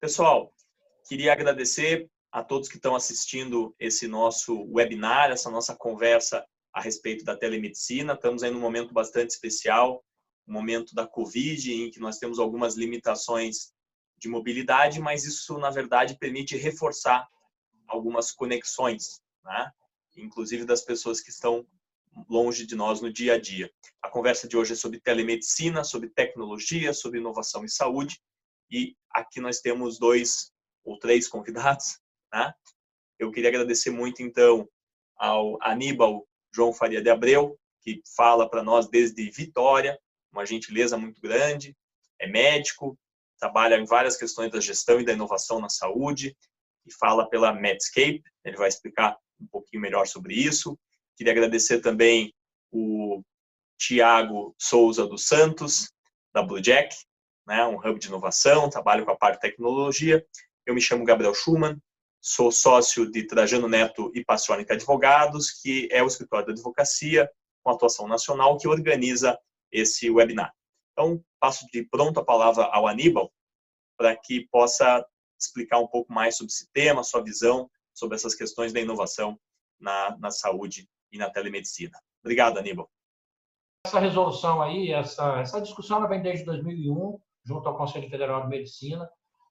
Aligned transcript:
Pessoal, 0.00 0.50
queria 1.06 1.30
agradecer 1.30 2.08
a 2.32 2.42
todos 2.42 2.70
que 2.70 2.76
estão 2.76 2.96
assistindo 2.96 3.74
esse 3.78 4.08
nosso 4.08 4.66
webinar, 4.72 5.30
essa 5.30 5.50
nossa 5.50 5.76
conversa 5.76 6.42
a 6.72 6.80
respeito 6.80 7.22
da 7.22 7.36
telemedicina. 7.36 8.14
Estamos 8.14 8.42
aí 8.42 8.50
num 8.50 8.60
momento 8.60 8.94
bastante 8.94 9.32
especial, 9.32 10.02
um 10.48 10.54
momento 10.54 10.94
da 10.94 11.06
Covid, 11.06 11.70
em 11.70 11.90
que 11.90 12.00
nós 12.00 12.16
temos 12.16 12.38
algumas 12.38 12.76
limitações 12.76 13.74
de 14.16 14.26
mobilidade, 14.26 14.98
mas 15.00 15.26
isso, 15.26 15.58
na 15.58 15.68
verdade, 15.68 16.16
permite 16.18 16.56
reforçar 16.56 17.28
algumas 17.86 18.32
conexões, 18.32 19.20
né? 19.44 19.70
inclusive 20.16 20.64
das 20.64 20.80
pessoas 20.80 21.20
que 21.20 21.28
estão 21.28 21.66
longe 22.26 22.64
de 22.64 22.74
nós 22.74 23.02
no 23.02 23.12
dia 23.12 23.34
a 23.34 23.38
dia. 23.38 23.70
A 24.00 24.08
conversa 24.08 24.48
de 24.48 24.56
hoje 24.56 24.72
é 24.72 24.76
sobre 24.76 24.98
telemedicina, 24.98 25.84
sobre 25.84 26.08
tecnologia, 26.08 26.94
sobre 26.94 27.18
inovação 27.18 27.66
e 27.66 27.68
saúde. 27.68 28.18
E 28.70 28.96
aqui 29.10 29.40
nós 29.40 29.60
temos 29.60 29.98
dois 29.98 30.52
ou 30.84 30.98
três 30.98 31.28
convidados. 31.28 31.98
Né? 32.32 32.54
Eu 33.18 33.32
queria 33.32 33.48
agradecer 33.48 33.90
muito, 33.90 34.22
então, 34.22 34.68
ao 35.16 35.60
Aníbal 35.60 36.24
João 36.54 36.72
Faria 36.72 37.02
de 37.02 37.10
Abreu, 37.10 37.58
que 37.82 38.00
fala 38.14 38.48
para 38.48 38.62
nós 38.62 38.88
desde 38.88 39.28
Vitória, 39.32 39.98
uma 40.32 40.46
gentileza 40.46 40.96
muito 40.96 41.20
grande, 41.20 41.76
é 42.20 42.28
médico, 42.28 42.96
trabalha 43.36 43.74
em 43.74 43.84
várias 43.84 44.16
questões 44.16 44.52
da 44.52 44.60
gestão 44.60 45.00
e 45.00 45.04
da 45.04 45.12
inovação 45.12 45.58
na 45.60 45.68
saúde, 45.68 46.36
e 46.86 46.92
fala 46.94 47.28
pela 47.28 47.52
Medscape, 47.52 48.22
ele 48.44 48.56
vai 48.56 48.68
explicar 48.68 49.18
um 49.40 49.46
pouquinho 49.48 49.82
melhor 49.82 50.06
sobre 50.06 50.34
isso. 50.34 50.78
Queria 51.16 51.32
agradecer 51.32 51.80
também 51.80 52.32
o 52.70 53.22
Tiago 53.78 54.54
Souza 54.58 55.06
dos 55.06 55.26
Santos, 55.26 55.92
da 56.32 56.42
Blue 56.42 56.60
Jack, 56.60 56.94
né, 57.50 57.66
um 57.66 57.74
hub 57.74 57.98
de 57.98 58.06
inovação, 58.06 58.70
trabalho 58.70 59.04
com 59.04 59.10
a 59.10 59.16
parte 59.16 59.34
de 59.34 59.40
tecnologia. 59.40 60.24
Eu 60.64 60.72
me 60.72 60.80
chamo 60.80 61.04
Gabriel 61.04 61.34
Schumann, 61.34 61.82
sou 62.20 62.52
sócio 62.52 63.10
de 63.10 63.26
Trajano 63.26 63.66
Neto 63.66 64.08
e 64.14 64.24
Passiônica 64.24 64.72
Advogados, 64.72 65.50
que 65.50 65.88
é 65.90 66.00
o 66.00 66.06
escritório 66.06 66.46
de 66.46 66.52
advocacia 66.52 67.28
com 67.60 67.72
atuação 67.72 68.06
nacional 68.06 68.56
que 68.56 68.68
organiza 68.68 69.36
esse 69.72 70.08
webinar. 70.08 70.54
Então, 70.92 71.20
passo 71.40 71.66
de 71.72 71.82
pronto 71.82 72.20
a 72.20 72.24
palavra 72.24 72.66
ao 72.66 72.86
Aníbal 72.86 73.32
para 73.98 74.16
que 74.16 74.46
possa 74.48 75.04
explicar 75.36 75.80
um 75.80 75.88
pouco 75.88 76.12
mais 76.12 76.36
sobre 76.36 76.52
esse 76.52 76.70
tema, 76.72 77.02
sua 77.02 77.20
visão 77.20 77.68
sobre 77.92 78.14
essas 78.14 78.36
questões 78.36 78.72
da 78.72 78.80
inovação 78.80 79.36
na, 79.80 80.16
na 80.18 80.30
saúde 80.30 80.88
e 81.10 81.18
na 81.18 81.28
telemedicina. 81.28 81.98
Obrigado, 82.22 82.58
Aníbal. 82.58 82.88
Essa 83.84 83.98
resolução 83.98 84.62
aí, 84.62 84.92
essa, 84.92 85.40
essa 85.40 85.60
discussão 85.60 85.96
ela 85.96 86.06
vem 86.06 86.22
desde 86.22 86.44
2001, 86.44 87.18
junto 87.44 87.68
ao 87.68 87.76
Conselho 87.76 88.08
Federal 88.08 88.42
de 88.42 88.48
Medicina, 88.48 89.08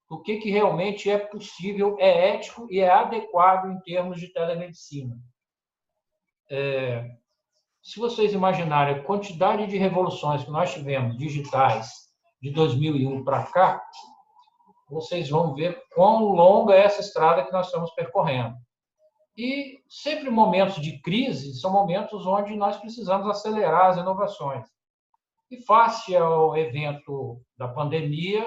o 0.10 0.20
que, 0.20 0.38
que 0.38 0.50
realmente 0.50 1.10
é 1.10 1.18
possível, 1.18 1.96
é 2.00 2.36
ético 2.36 2.68
e 2.70 2.80
é 2.80 2.90
adequado 2.90 3.72
em 3.72 3.80
termos 3.82 4.20
de 4.20 4.28
telemedicina. 4.34 5.16
É, 6.50 7.06
se 7.82 8.00
vocês 8.00 8.34
imaginarem 8.34 8.96
a 8.96 9.04
quantidade 9.04 9.68
de 9.68 9.78
revoluções 9.78 10.44
que 10.44 10.52
nós 10.52 10.74
tivemos 10.74 11.18
digitais 11.18 11.90
de 12.42 12.50
2001 12.52 13.24
para 13.24 13.44
cá, 13.44 13.84
vocês 14.90 15.30
vão 15.30 15.54
ver 15.54 15.80
quão 15.94 16.24
longa 16.26 16.74
é 16.74 16.84
essa 16.84 17.02
estrada 17.02 17.46
que 17.46 17.52
nós 17.52 17.68
estamos 17.68 17.92
percorrendo. 17.92 18.56
E 19.38 19.80
sempre 19.88 20.30
momentos 20.30 20.82
de 20.82 21.00
crise 21.02 21.54
são 21.60 21.72
momentos 21.72 22.26
onde 22.26 22.56
nós 22.56 22.78
precisamos 22.78 23.30
acelerar 23.30 23.92
as 23.92 23.98
inovações. 23.98 24.68
E 25.50 25.62
face 25.64 26.16
ao 26.16 26.56
evento 26.56 27.42
da 27.58 27.68
pandemia, 27.68 28.46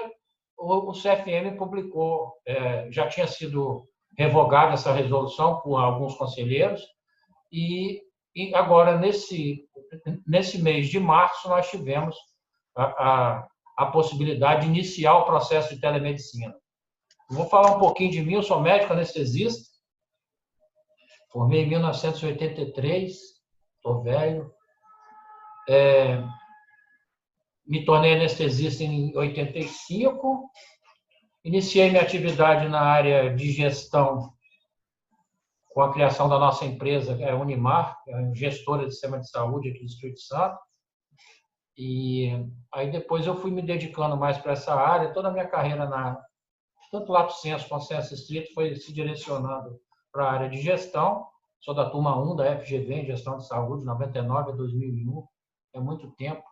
o 0.57 0.93
CFM 0.93 1.57
publicou, 1.57 2.33
é, 2.45 2.89
já 2.91 3.07
tinha 3.09 3.27
sido 3.27 3.87
revogada 4.17 4.73
essa 4.73 4.93
resolução 4.93 5.59
por 5.61 5.77
alguns 5.77 6.15
conselheiros, 6.15 6.81
e, 7.51 8.01
agora, 8.55 8.97
nesse, 8.97 9.67
nesse 10.25 10.61
mês 10.61 10.87
de 10.89 10.99
março, 10.99 11.47
nós 11.49 11.69
tivemos 11.69 12.15
a, 12.75 12.83
a, 12.83 13.47
a 13.77 13.85
possibilidade 13.87 14.61
de 14.61 14.67
iniciar 14.67 15.17
o 15.17 15.25
processo 15.25 15.75
de 15.75 15.81
telemedicina. 15.81 16.55
vou 17.29 17.47
falar 17.47 17.75
um 17.75 17.79
pouquinho 17.79 18.11
de 18.11 18.21
mim, 18.21 18.33
eu 18.33 18.43
sou 18.43 18.59
médico 18.59 18.93
anestesista, 18.93 19.69
formei 21.31 21.63
em 21.63 21.69
1983, 21.69 23.13
estou 23.77 24.01
velho. 24.01 24.51
É, 25.69 26.23
me 27.65 27.85
tornei 27.85 28.13
anestesista 28.13 28.83
em 28.83 29.15
85, 29.15 30.49
iniciei 31.43 31.89
minha 31.89 32.01
atividade 32.01 32.67
na 32.67 32.81
área 32.81 33.33
de 33.35 33.51
gestão 33.51 34.33
com 35.73 35.81
a 35.81 35.91
criação 35.91 36.29
da 36.29 36.37
nossa 36.37 36.65
empresa, 36.65 37.17
é 37.19 37.31
a 37.31 37.35
Unimar, 37.35 38.01
que 38.03 38.11
é 38.11 38.35
gestora 38.35 38.85
de 38.85 38.91
sistema 38.91 39.19
de 39.19 39.27
saúde 39.29 39.69
aqui 39.69 39.79
do 39.79 39.85
Espírito 39.85 40.21
Santo. 40.21 40.59
E 41.75 42.29
aí 42.71 42.91
depois 42.91 43.25
eu 43.25 43.35
fui 43.35 43.49
me 43.49 43.61
dedicando 43.61 44.15
mais 44.15 44.37
para 44.37 44.51
essa 44.51 44.75
área, 44.75 45.11
toda 45.11 45.29
a 45.29 45.31
minha 45.31 45.47
carreira 45.47 45.87
na 45.87 46.21
tanto 46.91 47.11
Lato 47.11 47.33
Senso 47.33 47.67
quanto 47.67 47.85
Senso 47.85 48.13
Estrito 48.13 48.53
foi 48.53 48.75
se 48.75 48.93
direcionando 48.93 49.79
para 50.11 50.25
a 50.25 50.31
área 50.31 50.49
de 50.49 50.61
gestão. 50.61 51.25
Sou 51.59 51.73
da 51.73 51.89
turma 51.89 52.15
1 52.15 52.35
da 52.35 52.59
FGV 52.59 52.93
em 52.93 53.05
gestão 53.07 53.37
de 53.37 53.47
saúde, 53.47 53.83
99 53.83 54.51
a 54.51 54.55
2001, 54.55 55.27
é 55.73 55.79
muito 55.79 56.11
tempo. 56.11 56.43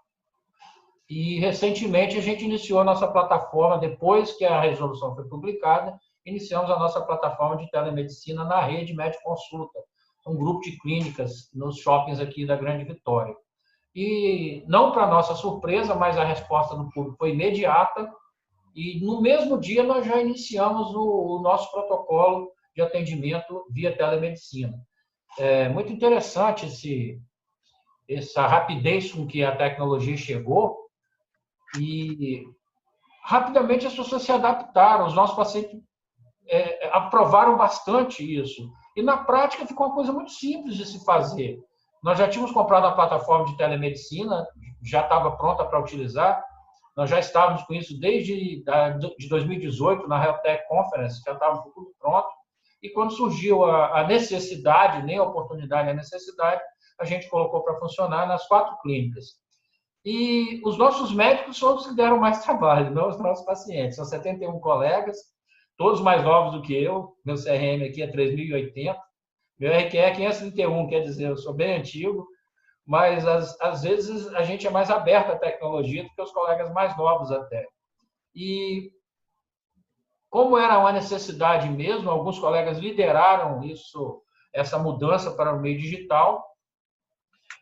E 1.13 1.41
recentemente 1.41 2.17
a 2.17 2.21
gente 2.21 2.45
iniciou 2.45 2.79
a 2.79 2.85
nossa 2.85 3.05
plataforma, 3.05 3.77
depois 3.77 4.31
que 4.31 4.45
a 4.45 4.61
resolução 4.61 5.13
foi 5.13 5.25
publicada, 5.25 5.99
iniciamos 6.25 6.71
a 6.71 6.79
nossa 6.79 7.01
plataforma 7.01 7.57
de 7.57 7.69
telemedicina 7.69 8.45
na 8.45 8.61
rede 8.61 8.93
Médico 8.93 9.21
Consulta, 9.25 9.77
um 10.25 10.37
grupo 10.37 10.61
de 10.61 10.77
clínicas 10.79 11.49
nos 11.53 11.79
shoppings 11.79 12.21
aqui 12.21 12.45
da 12.45 12.55
Grande 12.55 12.85
Vitória. 12.85 13.35
E 13.93 14.63
não 14.69 14.93
para 14.93 15.05
nossa 15.05 15.35
surpresa, 15.35 15.93
mas 15.95 16.17
a 16.17 16.23
resposta 16.23 16.77
do 16.77 16.89
público 16.91 17.17
foi 17.17 17.31
imediata. 17.31 18.09
E 18.73 19.05
no 19.05 19.19
mesmo 19.19 19.59
dia 19.59 19.83
nós 19.83 20.05
já 20.07 20.17
iniciamos 20.21 20.95
o, 20.95 21.35
o 21.35 21.41
nosso 21.41 21.69
protocolo 21.71 22.53
de 22.73 22.81
atendimento 22.81 23.65
via 23.69 23.93
telemedicina. 23.93 24.79
É 25.37 25.67
muito 25.67 25.91
interessante 25.91 26.67
esse, 26.67 27.21
essa 28.07 28.47
rapidez 28.47 29.11
com 29.11 29.27
que 29.27 29.43
a 29.43 29.53
tecnologia 29.53 30.15
chegou 30.15 30.79
e 31.77 32.43
rapidamente 33.23 33.87
as 33.87 33.95
pessoas 33.95 34.23
se 34.23 34.31
adaptaram. 34.31 35.05
Os 35.05 35.13
nossos 35.13 35.35
pacientes 35.35 35.79
é, 36.47 36.89
aprovaram 36.91 37.57
bastante 37.57 38.23
isso. 38.23 38.69
E 38.95 39.01
na 39.01 39.17
prática 39.17 39.65
ficou 39.65 39.87
uma 39.87 39.95
coisa 39.95 40.11
muito 40.11 40.31
simples 40.31 40.75
de 40.75 40.85
se 40.85 41.03
fazer. 41.05 41.59
Nós 42.03 42.17
já 42.17 42.27
tínhamos 42.27 42.51
comprado 42.51 42.87
a 42.87 42.93
plataforma 42.93 43.45
de 43.45 43.55
telemedicina, 43.57 44.45
já 44.83 45.01
estava 45.01 45.31
pronta 45.37 45.63
para 45.65 45.79
utilizar. 45.79 46.43
Nós 46.97 47.09
já 47.09 47.19
estávamos 47.19 47.63
com 47.63 47.73
isso 47.73 47.97
desde 47.99 48.63
de 49.17 49.29
2018, 49.29 50.07
na 50.07 50.23
Health 50.23 50.41
Tech 50.41 50.67
Conference, 50.67 51.21
já 51.25 51.33
estava 51.33 51.61
tudo 51.61 51.93
pronto. 51.99 52.27
E 52.81 52.89
quando 52.89 53.13
surgiu 53.13 53.63
a 53.63 54.03
necessidade, 54.07 55.05
nem 55.05 55.19
a 55.19 55.23
oportunidade, 55.23 55.89
a 55.89 55.93
necessidade, 55.93 56.59
a 56.99 57.05
gente 57.05 57.29
colocou 57.29 57.63
para 57.63 57.79
funcionar 57.79 58.27
nas 58.27 58.47
quatro 58.47 58.75
clínicas. 58.81 59.40
E 60.03 60.61
os 60.65 60.77
nossos 60.77 61.13
médicos 61.13 61.57
são 61.57 61.75
os 61.75 61.87
que 61.87 61.95
deram 61.95 62.17
mais 62.17 62.43
trabalho, 62.43 62.91
não 62.91 63.09
os 63.09 63.19
nossos 63.19 63.45
pacientes. 63.45 63.95
São 63.95 64.05
71 64.05 64.59
colegas, 64.59 65.17
todos 65.77 66.01
mais 66.01 66.23
novos 66.23 66.53
do 66.53 66.61
que 66.61 66.73
eu. 66.73 67.15
Meu 67.23 67.35
CRM 67.35 67.85
aqui 67.87 68.01
é 68.01 68.07
3080. 68.07 68.99
Meu 69.59 69.71
RQ 69.71 69.97
é 69.97 70.11
531, 70.11 70.87
quer 70.87 71.01
dizer, 71.01 71.29
eu 71.29 71.37
sou 71.37 71.53
bem 71.53 71.77
antigo, 71.77 72.27
mas 72.83 73.27
às, 73.27 73.59
às 73.61 73.83
vezes 73.83 74.27
a 74.33 74.41
gente 74.41 74.65
é 74.65 74.71
mais 74.71 74.89
aberto 74.89 75.33
à 75.33 75.37
tecnologia 75.37 76.03
do 76.03 76.09
que 76.09 76.21
os 76.21 76.31
colegas 76.31 76.73
mais 76.73 76.97
novos 76.97 77.31
até. 77.31 77.67
E 78.33 78.91
como 80.31 80.57
era 80.57 80.79
uma 80.79 80.91
necessidade 80.91 81.69
mesmo, 81.69 82.09
alguns 82.09 82.39
colegas 82.39 82.79
lideraram 82.79 83.63
isso, 83.63 84.23
essa 84.51 84.79
mudança 84.79 85.29
para 85.31 85.53
o 85.53 85.59
meio 85.59 85.77
digital, 85.77 86.43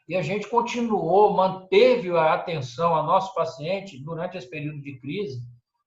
e 0.10 0.16
a 0.16 0.24
gente 0.24 0.50
continuou, 0.50 1.32
manteve 1.36 2.10
a 2.18 2.34
atenção 2.34 2.96
ao 2.96 3.06
nosso 3.06 3.32
paciente 3.36 4.04
durante 4.04 4.36
esse 4.36 4.50
período 4.50 4.82
de 4.82 5.00
crise, 5.00 5.40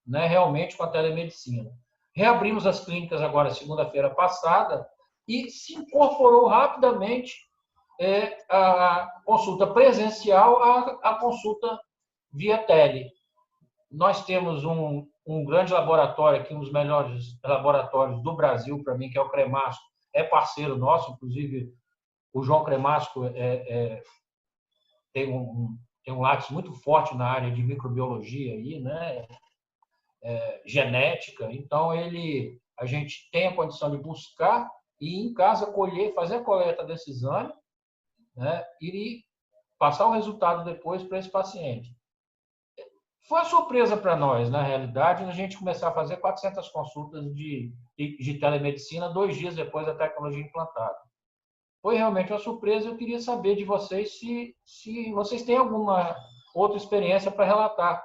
né, 0.07 0.29
realmente 0.29 0.77
com 0.77 0.85
a 0.85 0.89
telemedicina. 0.89 1.69
Reabrimos 2.15 2.65
as 2.65 2.85
clínicas 2.85 3.21
agora 3.21 3.51
segunda-feira 3.51 4.09
passada 4.11 4.87
e 5.27 5.51
se 5.51 5.75
incorporou 5.75 6.47
rapidamente 6.47 7.35
é, 8.01 8.39
a 8.49 9.11
consulta 9.25 9.67
presencial 9.67 10.63
à, 10.63 11.01
à 11.03 11.15
consulta 11.17 11.81
via 12.33 12.59
tele. 12.59 13.11
Nós 13.91 14.25
temos 14.25 14.65
um, 14.65 15.05
um 15.27 15.45
grande 15.45 15.73
laboratório 15.73 16.41
aqui, 16.41 16.55
um 16.55 16.61
dos 16.61 16.73
melhores 16.73 17.41
laboratórios 17.43 18.23
do 18.23 18.37
Brasil, 18.37 18.85
para 18.85 18.95
mim, 18.95 19.11
que 19.11 19.19
é 19.19 19.21
o 19.21 19.31
Cremasco, 19.31 19.83
é 20.15 20.23
parceiro 20.23 20.77
nosso, 20.77 21.11
inclusive 21.11 21.73
o 22.33 22.43
João 22.43 22.65
Cremasco 22.65 23.25
é, 23.27 23.31
é, 23.37 24.03
tem, 25.13 25.33
um, 25.33 25.77
tem 26.05 26.15
um 26.15 26.21
lápis 26.21 26.49
muito 26.51 26.73
forte 26.73 27.15
na 27.17 27.27
área 27.27 27.51
de 27.51 27.63
microbiologia 27.63 28.55
aí, 28.55 28.81
né? 28.81 29.27
é, 30.23 30.63
genética, 30.65 31.51
então 31.53 31.95
ele, 31.95 32.61
a 32.79 32.87
gente 32.87 33.29
tem 33.31 33.49
a 33.49 33.57
condição 33.57 33.91
de 33.91 33.99
buscar 33.99 34.71
e 35.01 35.21
em 35.21 35.35
casa 35.35 35.67
colher, 35.67 36.15
fazer 36.15 36.37
a 36.37 36.45
coleta 36.45 36.85
desse 36.85 37.11
exame 37.11 37.53
né, 38.37 38.65
e 38.81 39.25
passar 39.79 40.07
o 40.07 40.13
resultado 40.13 40.65
depois 40.65 41.03
para 41.03 41.19
esse 41.19 41.29
paciente. 41.29 41.95
Foi 43.29 43.41
uma 43.41 43.45
surpresa 43.45 43.97
para 43.97 44.17
nós, 44.17 44.51
na 44.51 44.63
realidade, 44.63 45.25
a 45.25 45.31
gente 45.33 45.59
começar 45.59 45.89
a 45.89 45.95
fazer 45.95 46.19
400 46.19 46.69
consultas 46.69 47.35
de, 47.35 47.73
de 47.97 48.39
telemedicina 48.39 49.09
dois 49.09 49.37
dias 49.37 49.55
depois 49.55 49.87
da 49.87 49.95
tecnologia 49.95 50.43
implantada. 50.43 50.99
Foi 51.83 51.97
realmente 51.97 52.33
uma 52.33 52.39
surpresa. 52.39 52.89
Eu 52.89 52.97
queria 52.97 53.21
saber 53.21 53.57
de 53.57 53.65
vocês 53.65 54.19
se, 54.19 54.57
se 54.65 55.13
vocês 55.13 55.43
têm 55.43 55.57
alguma 55.57 56.17
outra 56.55 56.79
experiência 56.79 57.31
para 57.31 57.45
relatar. 57.45 58.03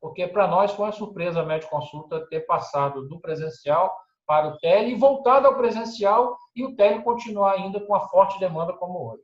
Porque 0.00 0.26
para 0.26 0.48
nós 0.48 0.72
foi 0.72 0.86
uma 0.86 0.92
surpresa 0.92 1.42
a 1.42 1.44
médico 1.44 1.70
consulta 1.70 2.26
ter 2.28 2.40
passado 2.40 3.06
do 3.06 3.20
presencial 3.20 3.94
para 4.26 4.48
o 4.48 4.58
tele 4.58 4.92
e 4.92 4.94
voltado 4.94 5.46
ao 5.46 5.56
presencial 5.56 6.36
e 6.56 6.64
o 6.64 6.74
tele 6.74 7.02
continuar 7.02 7.52
ainda 7.52 7.78
com 7.80 7.94
a 7.94 8.08
forte 8.08 8.40
demanda 8.40 8.72
como 8.72 9.12
hoje. 9.12 9.22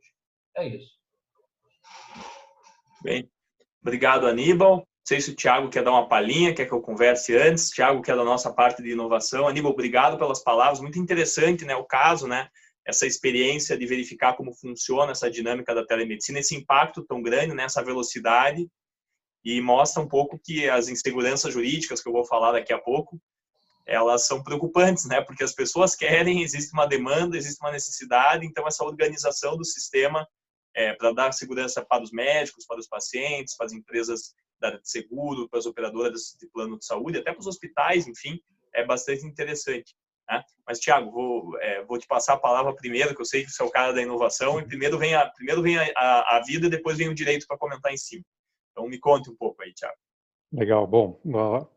É 0.56 0.66
isso. 0.66 0.92
Bem, 3.02 3.30
obrigado, 3.80 4.26
Aníbal 4.26 4.86
sei 5.08 5.22
se 5.22 5.30
o 5.30 5.34
Thiago 5.34 5.70
quer 5.70 5.82
dar 5.82 5.92
uma 5.92 6.06
palhinha, 6.06 6.54
quer 6.54 6.66
que 6.66 6.72
eu 6.72 6.82
converse 6.82 7.34
antes. 7.34 7.70
Thiago, 7.70 8.02
que 8.02 8.10
é 8.10 8.14
da 8.16 8.24
nossa 8.24 8.52
parte 8.52 8.82
de 8.82 8.90
inovação. 8.90 9.48
Aníbal, 9.48 9.72
obrigado 9.72 10.18
pelas 10.18 10.44
palavras. 10.44 10.80
Muito 10.80 10.98
interessante, 10.98 11.64
né, 11.64 11.74
o 11.74 11.84
caso, 11.84 12.28
né? 12.28 12.46
Essa 12.88 13.06
experiência 13.06 13.76
de 13.76 13.84
verificar 13.84 14.34
como 14.34 14.54
funciona 14.54 15.12
essa 15.12 15.30
dinâmica 15.30 15.74
da 15.74 15.84
telemedicina, 15.84 16.38
esse 16.38 16.56
impacto 16.56 17.04
tão 17.04 17.20
grande, 17.20 17.54
né, 17.54 17.64
essa 17.64 17.84
velocidade, 17.84 18.66
e 19.44 19.60
mostra 19.60 20.02
um 20.02 20.08
pouco 20.08 20.40
que 20.42 20.68
as 20.70 20.88
inseguranças 20.88 21.52
jurídicas, 21.52 22.02
que 22.02 22.08
eu 22.08 22.12
vou 22.12 22.24
falar 22.24 22.52
daqui 22.52 22.72
a 22.72 22.78
pouco, 22.78 23.20
elas 23.86 24.26
são 24.26 24.42
preocupantes, 24.42 25.06
né? 25.06 25.20
Porque 25.20 25.44
as 25.44 25.54
pessoas 25.54 25.94
querem, 25.94 26.42
existe 26.42 26.72
uma 26.72 26.86
demanda, 26.86 27.36
existe 27.36 27.58
uma 27.62 27.72
necessidade, 27.72 28.46
então 28.46 28.66
essa 28.66 28.84
organização 28.84 29.56
do 29.56 29.64
sistema 29.64 30.26
é, 30.74 30.94
para 30.94 31.12
dar 31.12 31.32
segurança 31.32 31.84
para 31.84 32.02
os 32.02 32.10
médicos, 32.10 32.66
para 32.66 32.78
os 32.78 32.88
pacientes, 32.88 33.56
para 33.56 33.66
as 33.66 33.72
empresas 33.72 34.34
da 34.60 34.68
área 34.68 34.80
de 34.80 34.90
seguro, 34.90 35.48
para 35.48 35.58
as 35.58 35.66
operadoras 35.66 36.36
de 36.38 36.46
plano 36.48 36.78
de 36.78 36.84
saúde, 36.84 37.18
até 37.18 37.32
para 37.32 37.40
os 37.40 37.46
hospitais, 37.46 38.06
enfim, 38.06 38.40
é 38.74 38.84
bastante 38.84 39.24
interessante. 39.26 39.94
Né? 40.28 40.42
Mas, 40.66 40.78
Tiago, 40.78 41.10
vou, 41.10 41.58
é, 41.60 41.82
vou 41.84 41.98
te 41.98 42.06
passar 42.06 42.34
a 42.34 42.38
palavra 42.38 42.74
primeiro, 42.74 43.14
que 43.14 43.20
eu 43.20 43.24
sei 43.24 43.44
que 43.44 43.50
você 43.50 43.62
é 43.62 43.66
o 43.66 43.70
cara 43.70 43.92
da 43.92 44.02
inovação, 44.02 44.60
e 44.60 44.66
primeiro 44.66 44.98
vem 44.98 45.14
a, 45.14 45.26
primeiro 45.26 45.62
vem 45.62 45.78
a, 45.78 45.86
a, 45.96 46.36
a 46.36 46.42
vida 46.44 46.66
e 46.66 46.70
depois 46.70 46.98
vem 46.98 47.08
o 47.08 47.14
direito 47.14 47.46
para 47.46 47.58
comentar 47.58 47.92
em 47.92 47.96
cima. 47.96 48.22
Então, 48.72 48.88
me 48.88 48.98
conte 48.98 49.30
um 49.30 49.36
pouco 49.36 49.62
aí, 49.62 49.72
Tiago. 49.72 49.96
Legal, 50.52 50.86
bom, 50.86 51.20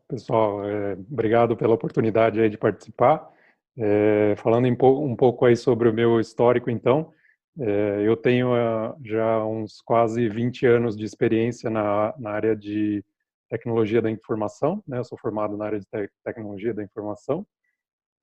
pessoal, 0.08 0.64
é, 0.64 0.94
obrigado 0.94 1.58
pela 1.58 1.74
oportunidade 1.74 2.50
de 2.50 2.58
participar. 2.58 3.30
É, 3.78 4.36
falando 4.38 4.68
um 4.68 5.16
pouco 5.16 5.46
aí 5.46 5.56
sobre 5.56 5.90
o 5.90 5.94
meu 5.94 6.20
histórico, 6.20 6.70
então, 6.70 7.14
é, 7.60 8.02
eu 8.08 8.16
tenho 8.16 8.54
uh, 8.54 8.96
já 9.04 9.44
uns 9.46 9.82
quase 9.82 10.30
20 10.30 10.66
anos 10.66 10.96
de 10.96 11.04
experiência 11.04 11.70
na, 11.70 12.14
na 12.18 12.32
área 12.32 12.56
de 12.56 13.04
tecnologia 13.50 14.02
da 14.02 14.10
informação, 14.10 14.82
né? 14.88 15.00
Eu 15.00 15.04
sou 15.04 15.18
formado 15.18 15.58
na 15.58 15.66
área 15.66 15.80
de 15.80 15.86
te 15.86 16.10
tecnologia 16.24 16.74
da 16.74 16.82
informação, 16.82 17.46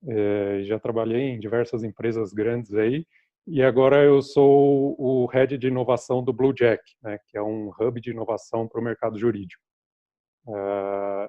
é, 0.07 0.61
já 0.63 0.79
trabalhei 0.79 1.29
em 1.29 1.39
diversas 1.39 1.83
empresas 1.83 2.33
grandes 2.33 2.73
aí, 2.73 3.05
e 3.47 3.63
agora 3.63 4.03
eu 4.03 4.21
sou 4.21 4.95
o 4.99 5.25
head 5.27 5.57
de 5.57 5.67
inovação 5.67 6.23
do 6.23 6.31
Blue 6.31 6.53
Jack, 6.53 6.83
né? 7.01 7.17
Que 7.27 7.37
é 7.37 7.41
um 7.41 7.71
hub 7.79 7.99
de 7.99 8.11
inovação 8.11 8.67
para 8.67 8.79
o 8.79 8.83
mercado 8.83 9.17
jurídico. 9.17 9.63
Uh, 10.47 11.27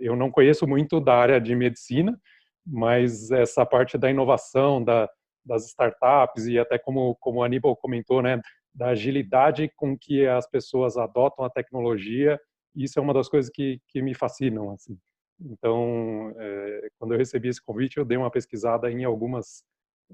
eu 0.00 0.14
não 0.14 0.30
conheço 0.30 0.66
muito 0.66 1.00
da 1.00 1.14
área 1.14 1.40
de 1.40 1.54
medicina, 1.54 2.18
mas 2.66 3.30
essa 3.30 3.64
parte 3.64 3.96
da 3.96 4.10
inovação, 4.10 4.82
da 4.84 5.08
das 5.44 5.66
startups 5.66 6.46
e 6.46 6.58
até 6.58 6.78
como, 6.78 7.16
como 7.16 7.40
o 7.40 7.42
Aníbal 7.42 7.76
comentou, 7.76 8.22
né, 8.22 8.40
da 8.74 8.88
agilidade 8.88 9.70
com 9.76 9.96
que 9.98 10.26
as 10.26 10.48
pessoas 10.48 10.96
adotam 10.96 11.44
a 11.44 11.50
tecnologia, 11.50 12.40
isso 12.74 12.98
é 12.98 13.02
uma 13.02 13.12
das 13.12 13.28
coisas 13.28 13.50
que, 13.52 13.80
que 13.88 14.00
me 14.00 14.14
fascinam, 14.14 14.70
assim. 14.70 14.96
Então, 15.40 16.32
é, 16.36 16.88
quando 16.98 17.12
eu 17.14 17.18
recebi 17.18 17.48
esse 17.48 17.62
convite, 17.62 17.96
eu 17.96 18.04
dei 18.04 18.16
uma 18.16 18.30
pesquisada 18.30 18.90
em 18.90 19.04
algumas 19.04 19.64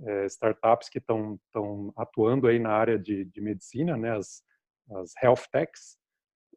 é, 0.04 0.26
startups 0.26 0.88
que 0.88 0.98
estão 0.98 1.38
atuando 1.96 2.46
aí 2.46 2.58
na 2.58 2.70
área 2.70 2.98
de, 2.98 3.24
de 3.24 3.40
medicina, 3.40 3.96
né, 3.96 4.16
as, 4.16 4.42
as 4.90 5.12
health 5.22 5.46
techs, 5.52 5.98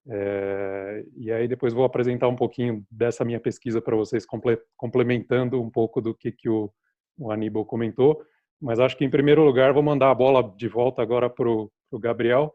é, 0.10 1.06
e 1.16 1.32
aí 1.32 1.48
depois 1.48 1.74
vou 1.74 1.84
apresentar 1.84 2.28
um 2.28 2.36
pouquinho 2.36 2.86
dessa 2.90 3.24
minha 3.24 3.40
pesquisa 3.40 3.82
para 3.82 3.96
vocês, 3.96 4.26
complementando 4.76 5.62
um 5.62 5.70
pouco 5.70 6.02
do 6.02 6.16
que, 6.16 6.32
que 6.32 6.50
o, 6.50 6.72
o 7.18 7.32
Aníbal 7.32 7.66
comentou. 7.66 8.24
Mas 8.60 8.80
acho 8.80 8.98
que, 8.98 9.06
em 9.06 9.10
primeiro 9.10 9.44
lugar, 9.44 9.74
vou 9.74 9.84
mandar 9.84 10.12
a 10.12 10.16
bola 10.16 10.54
de 10.56 10.68
volta 10.68 11.02
agora 11.02 11.30
para 11.30 11.50
o 11.50 11.72
Gabriel. 12.00 12.54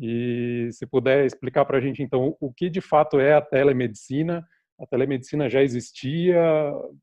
E 0.00 0.68
se 0.72 0.86
puder 0.86 1.24
explicar 1.24 1.64
para 1.64 1.78
a 1.78 1.80
gente, 1.80 2.02
então, 2.02 2.36
o 2.40 2.52
que 2.52 2.68
de 2.68 2.80
fato 2.80 3.20
é 3.20 3.34
a 3.34 3.40
telemedicina. 3.40 4.44
A 4.78 4.86
telemedicina 4.86 5.48
já 5.48 5.62
existia 5.62 6.42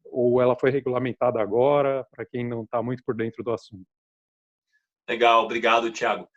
ou 0.05 0.41
ela 0.41 0.57
foi 0.57 0.71
regulamentada 0.71 1.41
agora, 1.41 2.05
para 2.11 2.25
quem 2.25 2.47
não 2.47 2.63
está 2.63 2.81
muito 2.83 3.03
por 3.03 3.15
dentro 3.15 3.43
do 3.43 3.51
assunto? 3.51 3.85
Legal, 5.07 5.45
obrigado, 5.45 5.91
Tiago. 5.91 6.27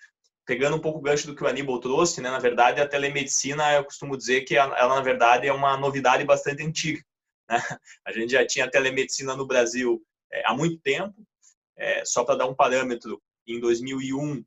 Pegando 0.47 0.77
um 0.77 0.81
pouco 0.81 0.99
o 0.99 1.03
gancho 1.03 1.27
do 1.27 1.35
que 1.35 1.43
o 1.43 1.47
Aníbal 1.47 1.81
trouxe, 1.81 2.21
né, 2.21 2.31
na 2.31 2.39
verdade, 2.39 2.81
a 2.81 2.89
telemedicina, 2.89 3.73
eu 3.73 3.85
costumo 3.85 4.17
dizer 4.17 4.43
que 4.43 4.57
ela, 4.57 4.95
na 4.95 5.01
verdade, 5.01 5.49
é 5.49 5.53
uma 5.53 5.77
novidade 5.77 6.25
bastante 6.25 6.63
antiga. 6.63 7.03
Né? 7.47 7.59
A 8.07 8.11
gente 8.11 8.33
já 8.33 8.47
tinha 8.47 8.71
telemedicina 8.71 9.37
no 9.37 9.47
Brasil 9.47 10.03
é, 10.33 10.43
há 10.47 10.55
muito 10.55 10.81
tempo, 10.81 11.15
é, 11.77 12.03
só 12.03 12.25
para 12.25 12.37
dar 12.37 12.47
um 12.47 12.55
parâmetro, 12.55 13.21
em 13.47 13.61
2001 13.61 14.43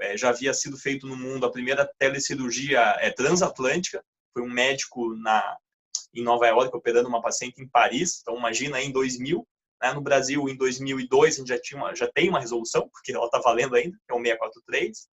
é, 0.00 0.16
já 0.16 0.30
havia 0.30 0.54
sido 0.54 0.78
feito 0.78 1.06
no 1.06 1.16
mundo 1.16 1.44
a 1.44 1.52
primeira 1.52 1.86
telecirurgia 1.98 2.80
é, 3.00 3.10
transatlântica. 3.10 4.02
Foi 4.32 4.42
um 4.42 4.50
médico 4.50 5.14
na 5.16 5.58
em 6.18 6.24
Nova 6.24 6.46
York 6.46 6.76
operando 6.76 7.08
uma 7.08 7.22
paciente 7.22 7.62
em 7.62 7.68
Paris. 7.68 8.20
Então 8.20 8.36
imagina 8.36 8.80
em 8.80 8.90
2000, 8.92 9.46
né? 9.82 9.92
no 9.92 10.00
Brasil 10.00 10.48
em 10.48 10.56
2002 10.56 11.34
a 11.34 11.38
gente 11.38 11.48
já 11.48 11.60
tinha 11.60 11.80
uma, 11.80 11.94
já 11.94 12.10
tem 12.12 12.28
uma 12.28 12.40
resolução 12.40 12.88
porque 12.88 13.12
ela 13.12 13.26
está 13.26 13.38
valendo 13.38 13.74
ainda, 13.74 13.96
que 13.96 14.12
é 14.12 14.14
o 14.14 14.18
643. 14.18 15.08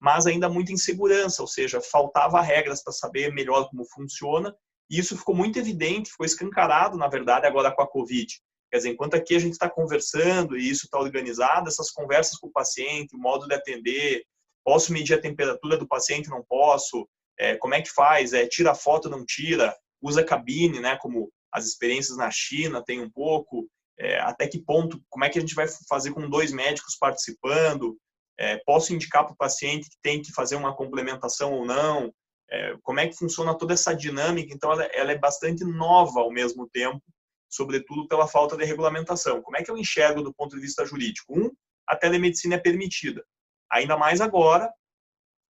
Mas 0.00 0.26
ainda 0.26 0.48
muita 0.48 0.72
insegurança, 0.72 1.42
ou 1.42 1.48
seja, 1.48 1.80
faltava 1.80 2.40
regras 2.40 2.82
para 2.82 2.92
saber 2.92 3.32
melhor 3.32 3.68
como 3.68 3.84
funciona. 3.84 4.54
E 4.90 4.98
isso 4.98 5.16
ficou 5.16 5.34
muito 5.34 5.58
evidente, 5.58 6.10
ficou 6.10 6.26
escancarado, 6.26 6.98
na 6.98 7.06
verdade, 7.06 7.46
agora 7.46 7.70
com 7.70 7.82
a 7.82 7.88
Covid. 7.88 8.26
Quer 8.70 8.78
dizer, 8.78 8.90
enquanto 8.90 9.14
aqui 9.14 9.36
a 9.36 9.38
gente 9.38 9.52
está 9.52 9.70
conversando 9.70 10.56
e 10.56 10.68
isso 10.68 10.86
está 10.86 10.98
organizado, 10.98 11.68
essas 11.68 11.90
conversas 11.90 12.38
com 12.38 12.48
o 12.48 12.52
paciente, 12.52 13.14
o 13.14 13.18
modo 13.18 13.46
de 13.46 13.54
atender, 13.54 14.24
posso 14.64 14.92
medir 14.92 15.14
a 15.14 15.20
temperatura 15.20 15.76
do 15.76 15.86
paciente, 15.86 16.30
não 16.30 16.42
posso, 16.42 17.06
é, 17.38 17.56
como 17.56 17.74
é 17.74 17.82
que 17.82 17.90
faz, 17.90 18.32
é, 18.32 18.46
tira 18.46 18.74
foto, 18.74 19.10
não 19.10 19.24
tira, 19.24 19.76
usa 20.02 20.24
cabine, 20.24 20.80
né, 20.80 20.96
como 21.00 21.30
as 21.52 21.66
experiências 21.66 22.16
na 22.16 22.30
China 22.30 22.82
tem 22.84 23.00
um 23.00 23.10
pouco, 23.10 23.68
é, 23.98 24.18
até 24.20 24.48
que 24.48 24.58
ponto, 24.58 25.00
como 25.08 25.24
é 25.24 25.30
que 25.30 25.38
a 25.38 25.40
gente 25.40 25.54
vai 25.54 25.66
fazer 25.88 26.12
com 26.12 26.28
dois 26.28 26.52
médicos 26.52 26.96
participando, 26.98 27.96
é, 28.38 28.56
posso 28.66 28.92
indicar 28.92 29.24
para 29.24 29.34
o 29.34 29.36
paciente 29.36 29.88
que 29.88 29.96
tem 30.02 30.20
que 30.20 30.32
fazer 30.32 30.56
uma 30.56 30.74
complementação 30.74 31.52
ou 31.52 31.64
não, 31.64 32.12
é, 32.50 32.76
como 32.82 33.00
é 33.00 33.06
que 33.06 33.16
funciona 33.16 33.56
toda 33.56 33.74
essa 33.74 33.94
dinâmica, 33.94 34.52
então 34.52 34.72
ela, 34.72 34.84
ela 34.86 35.12
é 35.12 35.18
bastante 35.18 35.64
nova 35.64 36.20
ao 36.20 36.32
mesmo 36.32 36.68
tempo, 36.68 37.02
sobretudo 37.48 38.08
pela 38.08 38.26
falta 38.26 38.56
de 38.56 38.64
regulamentação. 38.64 39.42
Como 39.42 39.56
é 39.56 39.62
que 39.62 39.70
eu 39.70 39.76
enxergo 39.76 40.22
do 40.22 40.34
ponto 40.34 40.56
de 40.56 40.62
vista 40.62 40.86
jurídico? 40.86 41.38
Um, 41.38 41.50
a 41.86 41.94
telemedicina 41.94 42.54
é 42.54 42.58
permitida. 42.58 43.24
Ainda 43.70 43.96
mais 43.96 44.20
agora, 44.20 44.72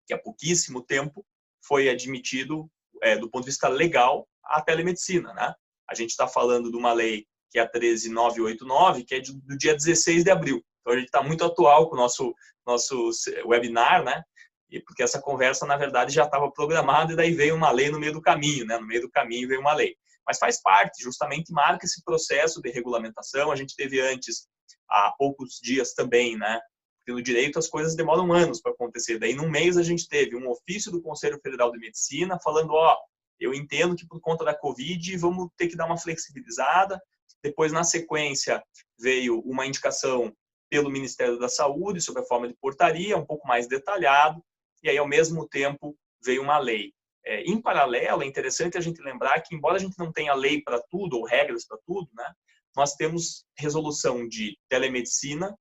que 0.07 0.15
há 0.15 0.19
pouquíssimo 0.19 0.83
tempo 0.83 1.25
foi 1.65 1.89
admitido, 1.89 2.69
é, 3.03 3.17
do 3.17 3.29
ponto 3.31 3.45
de 3.45 3.51
vista 3.51 3.69
legal, 3.69 4.29
a 4.45 4.61
telemedicina. 4.61 5.33
Né? 5.35 5.55
A 5.89 5.95
gente 5.95 6.11
está 6.11 6.27
falando 6.27 6.71
de 6.71 6.77
uma 6.77 6.93
lei 6.93 7.27
que 7.51 7.59
é 7.59 7.63
a 7.63 7.69
13989, 7.69 9.05
que 9.05 9.15
é 9.15 9.21
do 9.21 9.59
dia 9.59 9.75
16 9.75 10.25
de 10.25 10.31
abril. 10.31 10.65
Então, 10.81 10.95
a 10.95 10.97
gente 10.97 11.07
está 11.07 11.23
muito 11.23 11.45
atual 11.45 11.89
com 11.89 11.95
o 11.95 11.99
nosso, 11.99 12.35
nosso 12.67 13.11
webinar, 13.45 14.03
né? 14.03 14.23
E 14.71 14.81
porque 14.81 15.03
essa 15.03 15.21
conversa, 15.21 15.67
na 15.67 15.77
verdade, 15.77 16.15
já 16.15 16.25
estava 16.25 16.51
programada 16.51 17.13
e 17.13 17.17
daí 17.17 17.35
veio 17.35 17.55
uma 17.55 17.71
lei 17.71 17.91
no 17.91 18.01
meio 18.01 18.15
do 18.15 18.23
caminho, 18.23 18.65
né? 18.65 18.79
No 18.79 18.87
meio 18.87 19.03
do 19.03 19.11
caminho 19.11 19.47
veio 19.47 19.61
uma 19.61 19.75
lei 19.75 19.95
mas 20.27 20.39
faz 20.39 20.61
parte, 20.61 21.03
justamente 21.03 21.53
marca 21.53 21.85
esse 21.85 22.03
processo 22.03 22.61
de 22.61 22.71
regulamentação. 22.71 23.51
A 23.51 23.57
gente 23.57 23.75
teve 23.77 24.01
antes, 24.01 24.47
há 24.89 25.13
poucos 25.19 25.59
dias 25.63 25.95
também, 25.95 26.37
né? 26.37 26.61
Porque 27.03 27.13
no 27.13 27.23
direito 27.23 27.59
as 27.59 27.69
coisas 27.69 27.97
demoram 27.97 28.33
anos 28.33 28.61
para 28.61 28.73
acontecer. 28.73 29.19
Daí, 29.19 29.35
num 29.35 29.51
mês, 29.51 29.77
a 29.77 29.83
gente 29.83 30.09
teve 30.09 30.37
um 30.37 30.49
ofício 30.49 30.91
do 30.93 31.03
Conselho 31.03 31.41
Federal 31.43 31.73
de 31.73 31.79
Medicina 31.79 32.39
falando: 32.39 32.73
ó, 32.73 32.97
eu 33.41 33.53
entendo 33.53 33.97
que 33.97 34.07
por 34.07 34.21
conta 34.21 34.45
da 34.45 34.55
Covid 34.55 35.17
vamos 35.17 35.49
ter 35.57 35.67
que 35.67 35.77
dar 35.77 35.87
uma 35.87 35.99
flexibilizada. 35.99 37.01
Depois, 37.43 37.73
na 37.73 37.83
sequência, 37.83 38.63
veio 38.99 39.41
uma 39.41 39.67
indicação 39.67 40.33
pelo 40.71 40.89
Ministério 40.89 41.39
da 41.39 41.49
Saúde 41.49 42.01
sobre 42.01 42.23
a 42.23 42.25
forma 42.25 42.47
de 42.47 42.55
portaria, 42.55 43.17
um 43.17 43.27
pouco 43.27 43.47
mais 43.49 43.67
detalhado. 43.67 44.43
E 44.83 44.89
aí, 44.89 44.97
ao 44.97 45.09
mesmo 45.09 45.49
tempo, 45.49 45.97
veio 46.25 46.41
uma 46.41 46.59
lei. 46.59 46.93
É, 47.25 47.43
em 47.43 47.61
paralelo, 47.61 48.23
é 48.23 48.27
interessante 48.27 48.79
a 48.79 48.81
gente 48.81 49.03
lembrar 49.03 49.41
que, 49.41 49.55
embora 49.55 49.77
a 49.77 49.79
gente 49.79 49.99
não 49.99 50.13
tenha 50.13 50.35
lei 50.35 50.63
para 50.63 50.81
tudo 50.91 51.19
ou 51.19 51.25
regras 51.25 51.67
para 51.67 51.79
tudo, 51.85 52.09
né, 52.15 52.33
nós 52.77 52.95
temos 52.95 53.45
resolução 53.57 54.27
de 54.27 54.57
telemedicina 54.69 55.57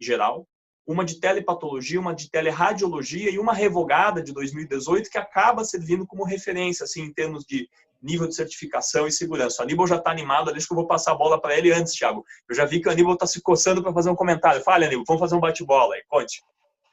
geral, 0.00 0.48
uma 0.88 1.04
de 1.04 1.20
telepatologia, 1.20 2.00
uma 2.00 2.14
de 2.14 2.30
teleradiologia 2.30 3.30
e 3.30 3.38
uma 3.38 3.52
revogada 3.52 4.22
de 4.22 4.32
2018 4.32 5.10
que 5.10 5.18
acaba 5.18 5.62
servindo 5.62 6.06
como 6.06 6.24
referência, 6.24 6.84
assim, 6.84 7.02
em 7.02 7.12
termos 7.12 7.44
de 7.44 7.68
nível 8.00 8.26
de 8.26 8.34
certificação 8.34 9.06
e 9.06 9.12
segurança. 9.12 9.60
O 9.60 9.64
Aníbal 9.64 9.86
já 9.86 9.96
está 9.96 10.10
animado, 10.10 10.50
deixa 10.50 10.66
que 10.66 10.72
eu 10.72 10.76
vou 10.76 10.86
passar 10.86 11.12
a 11.12 11.16
bola 11.16 11.38
para 11.38 11.58
ele 11.58 11.70
antes, 11.70 11.92
Thiago. 11.92 12.24
Eu 12.48 12.56
já 12.56 12.64
vi 12.64 12.80
que 12.80 12.88
o 12.88 12.90
Aníbal 12.90 13.12
está 13.12 13.26
se 13.26 13.42
coçando 13.42 13.82
para 13.82 13.92
fazer 13.92 14.08
um 14.08 14.16
comentário. 14.16 14.62
Fala, 14.62 14.86
Aníbal, 14.86 15.04
vamos 15.06 15.20
fazer 15.20 15.34
um 15.34 15.40
bate-bola 15.40 15.94
aí, 15.94 16.02
conte. 16.08 16.42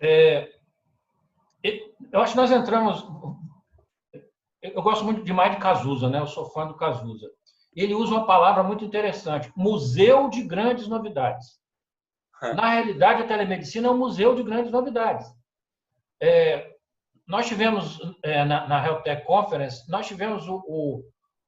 É, 0.02 0.50
eu 2.12 2.20
acho 2.20 2.34
que 2.34 2.38
nós 2.38 2.52
entramos. 2.52 3.08
Eu 4.62 4.82
gosto 4.82 5.06
muito 5.06 5.24
demais 5.24 5.54
de 5.54 5.62
Cazuza, 5.62 6.10
né? 6.10 6.20
Eu 6.20 6.28
sou 6.28 6.50
fã 6.50 6.68
do 6.68 6.76
Cazuza. 6.76 7.30
Ele 7.74 7.94
usa 7.94 8.14
uma 8.14 8.26
palavra 8.26 8.62
muito 8.62 8.84
interessante: 8.84 9.50
museu 9.56 10.30
de 10.30 10.44
grandes 10.44 10.86
novidades. 10.88 11.64
É. 12.42 12.54
Na 12.54 12.70
realidade, 12.70 13.24
a 13.24 13.28
telemedicina 13.28 13.88
é 13.88 13.92
um 13.92 13.98
museu 13.98 14.36
de 14.36 14.44
grandes 14.44 14.72
novidades. 14.72 15.28
É, 16.22 16.76
nós 17.28 17.48
tivemos, 17.48 18.00
é, 18.24 18.46
na, 18.46 18.68
na 18.68 18.86
Health 18.86 19.02
Tech 19.02 19.26
Conference, 19.26 19.90
nós 19.90 20.08
tivemos 20.08 20.48
o, 20.48 20.64
o, 20.68 21.04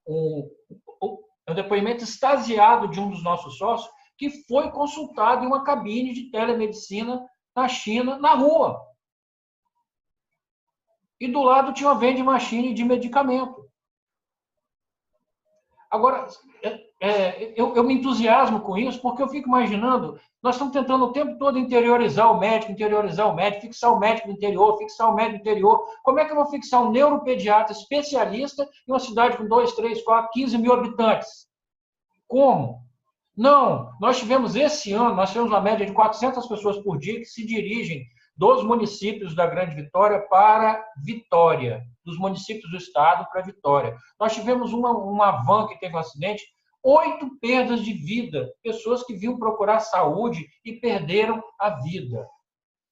o, 0.06 1.20
o, 1.50 1.54
depoimento 1.54 2.04
extasiado 2.04 2.88
de 2.88 3.00
um 3.00 3.10
dos 3.10 3.24
nossos 3.24 3.58
sócios 3.58 3.90
que 4.18 4.30
foi 4.48 4.72
consultado 4.72 5.44
em 5.44 5.48
uma 5.48 5.64
cabine 5.64 6.14
de 6.14 6.32
telemedicina 6.32 7.24
na 7.56 7.68
China, 7.68 8.18
na 8.18 8.34
rua. 8.34 8.82
E 11.20 11.28
do 11.28 11.42
lado 11.44 11.74
tinha 11.74 11.90
uma 11.90 12.00
vending 12.00 12.24
machine 12.24 12.74
de 12.74 12.84
medicamento. 12.84 13.67
Agora, 15.90 16.28
é, 16.64 16.88
é, 17.00 17.54
eu, 17.56 17.76
eu, 17.76 17.84
me 17.84 17.94
entusiasmo 17.94 18.60
com 18.60 18.78
isso 18.78 19.02
porque 19.02 19.22
eu 19.22 19.30
fico 19.30 19.48
imaginando, 19.48 20.20
nós 20.44 20.56
estamos 20.56 20.74
tentando 20.74 21.06
o 21.06 21.14
tempo 21.14 21.38
todo 21.38 21.58
interiorizar 21.58 22.32
o 22.32 22.40
médico, 22.40 22.72
interiorizar 22.72 23.32
o 23.32 23.36
médico, 23.36 23.62
fixar 23.62 23.94
o 23.94 24.00
médico 24.00 24.30
interior, 24.30 24.78
fixar 24.78 25.10
o 25.10 25.16
médico 25.16 25.40
interior. 25.40 25.86
Como 26.04 26.20
é 26.20 26.26
que 26.26 26.32
eu 26.32 26.36
vou 26.36 26.48
fixar 26.48 26.82
um 26.82 26.92
neuropediatra 26.92 27.74
especialista 27.74 28.64
em 28.88 28.92
uma 28.92 29.00
cidade 29.00 29.38
com 29.38 29.48
2, 29.48 29.72
3, 29.74 30.02
4, 30.04 30.30
15 30.34 30.58
mil 30.58 30.74
habitantes? 30.74 31.48
Como? 32.28 32.82
Não, 33.36 33.92
nós 34.02 34.18
tivemos 34.18 34.56
esse 34.56 34.92
ano, 34.92 35.16
nós 35.16 35.30
tivemos 35.30 35.52
uma 35.52 35.62
média 35.62 35.86
de 35.86 35.94
400 35.94 36.46
pessoas 36.48 36.78
por 36.80 36.98
dia 36.98 37.20
que 37.20 37.26
se 37.26 37.46
dirigem 37.46 38.06
dos 38.38 38.64
municípios 38.64 39.36
da 39.36 39.48
Grande 39.48 39.76
Vitória 39.76 40.20
para 40.30 40.86
Vitória, 41.04 41.84
dos 42.06 42.18
municípios 42.18 42.70
do 42.70 42.78
estado 42.78 43.28
para 43.32 43.42
Vitória. 43.42 43.98
Nós 44.20 44.34
tivemos 44.34 44.72
uma, 44.74 44.92
uma 44.92 45.44
van 45.44 45.68
que 45.68 45.80
teve 45.80 45.96
um 45.96 46.00
acidente, 46.00 46.44
oito 46.84 47.38
perdas 47.40 47.84
de 47.84 47.94
vida, 47.94 48.54
pessoas 48.64 49.04
que 49.04 49.16
vinham 49.16 49.40
procurar 49.40 49.80
saúde 49.80 50.46
e 50.64 50.74
perderam 50.74 51.44
a 51.60 51.72
vida. 51.82 52.28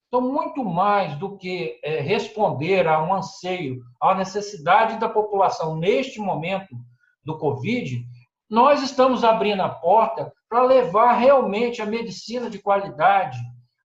Então, 0.07 0.21
muito 0.21 0.63
mais 0.63 1.15
do 1.17 1.37
que 1.37 1.79
é, 1.83 1.99
responder 1.99 2.87
a 2.87 3.03
um 3.03 3.13
anseio, 3.13 3.81
à 4.01 4.15
necessidade 4.15 4.99
da 4.99 5.09
população 5.09 5.77
neste 5.77 6.19
momento 6.19 6.75
do 7.23 7.37
Covid, 7.37 8.03
nós 8.49 8.81
estamos 8.81 9.23
abrindo 9.23 9.61
a 9.61 9.69
porta 9.69 10.31
para 10.47 10.63
levar 10.63 11.13
realmente 11.13 11.81
a 11.81 11.85
medicina 11.85 12.49
de 12.49 12.59
qualidade, 12.59 13.37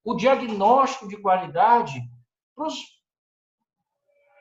o 0.04 0.14
diagnóstico 0.14 1.08
de 1.08 1.16
qualidade 1.16 2.00
pros... 2.54 2.74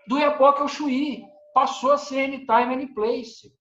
do 0.07 0.17
Iapoca 0.17 0.61
ao 0.61 0.67
Chuí. 0.67 1.23
Passou 1.53 1.91
a 1.91 1.97
ser 1.97 2.25
anytime, 2.25 2.73
any 2.73 2.93
place. 2.93 3.53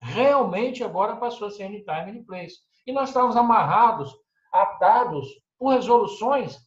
Realmente 0.00 0.82
agora 0.82 1.16
passou 1.16 1.48
a 1.48 1.50
ser 1.50 1.64
anytime, 1.64 2.10
any 2.10 2.24
place. 2.24 2.56
E 2.86 2.92
nós 2.92 3.08
estávamos 3.08 3.36
amarrados, 3.36 4.14
atados 4.52 5.28
por 5.58 5.72
resoluções 5.72 6.58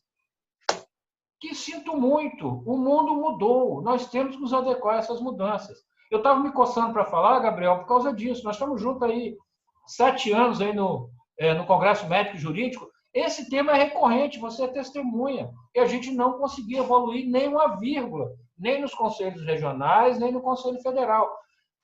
que 1.40 1.54
sinto 1.54 1.96
muito. 1.96 2.48
O 2.66 2.78
mundo 2.78 3.16
mudou. 3.16 3.82
Nós 3.82 4.10
temos 4.10 4.36
que 4.36 4.42
nos 4.42 4.54
adequar 4.54 4.96
a 4.96 5.00
essas 5.00 5.22
mudanças. 5.22 5.78
Eu 6.10 6.20
estava 6.20 6.40
me 6.40 6.52
coçando 6.52 6.94
para 6.94 7.06
falar, 7.06 7.40
Gabriel, 7.40 7.80
por 7.80 7.88
causa 7.88 8.14
disso. 8.14 8.44
Nós 8.44 8.56
estamos 8.56 8.82
juntos 8.82 9.04
aí 9.04 9.38
sete 9.86 10.32
anos 10.32 10.62
aí 10.62 10.74
no, 10.74 11.10
é, 11.38 11.54
no 11.54 11.66
Congresso 11.66 12.08
Médico 12.08 12.38
e 12.38 12.40
Jurídico 12.40 12.90
esse 13.20 13.50
tema 13.50 13.72
é 13.72 13.84
recorrente, 13.84 14.40
você 14.40 14.64
é 14.64 14.68
testemunha. 14.68 15.50
E 15.74 15.80
a 15.80 15.86
gente 15.86 16.12
não 16.12 16.38
conseguia 16.38 16.80
evoluir 16.80 17.28
nem 17.28 17.48
uma 17.48 17.76
vírgula, 17.78 18.30
nem 18.58 18.82
nos 18.82 18.94
conselhos 18.94 19.44
regionais, 19.44 20.20
nem 20.20 20.32
no 20.32 20.42
Conselho 20.42 20.82
Federal. 20.82 21.30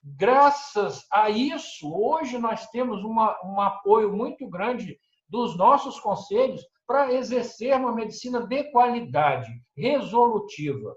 Graças 0.04 1.06
a 1.12 1.30
isso, 1.30 1.90
hoje 1.94 2.38
nós 2.38 2.68
temos 2.68 3.04
uma, 3.04 3.38
um 3.46 3.62
apoio 3.62 4.12
muito 4.12 4.48
grande 4.50 4.98
dos 5.30 5.58
nossos 5.58 6.00
conselhos 6.00 6.62
para 6.86 7.14
exercer 7.14 7.76
uma 7.76 7.96
medicina 7.96 8.46
de 8.46 8.66
qualidade, 8.72 9.50
resolutiva. 9.78 10.94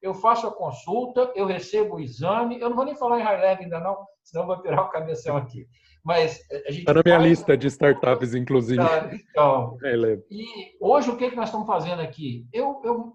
Eu 0.00 0.14
faço 0.14 0.46
a 0.46 0.54
consulta, 0.54 1.32
eu 1.34 1.46
recebo 1.46 1.96
o 1.96 2.00
exame, 2.00 2.60
eu 2.60 2.68
não 2.68 2.76
vou 2.76 2.84
nem 2.84 2.94
falar 2.94 3.18
em 3.18 3.22
high 3.22 3.40
level 3.40 3.64
ainda 3.64 3.80
não, 3.80 4.06
senão 4.22 4.46
vou 4.46 4.62
virar 4.62 4.82
o 4.82 4.90
cabeção 4.90 5.36
aqui. 5.36 5.66
Mas 6.04 6.38
a 6.50 6.70
gente. 6.70 6.80
Está 6.80 6.92
na 6.92 7.02
minha 7.02 7.16
faz... 7.16 7.28
lista 7.28 7.56
de 7.56 7.66
startups, 7.66 8.34
inclusive. 8.34 8.76
Tá, 8.76 9.10
então, 9.14 9.78
é, 9.82 9.96
e 10.30 10.76
hoje 10.78 11.10
o 11.10 11.16
que, 11.16 11.30
que 11.30 11.36
nós 11.36 11.46
estamos 11.46 11.66
fazendo 11.66 12.00
aqui? 12.00 12.46
Eu, 12.52 12.82
eu, 12.84 13.14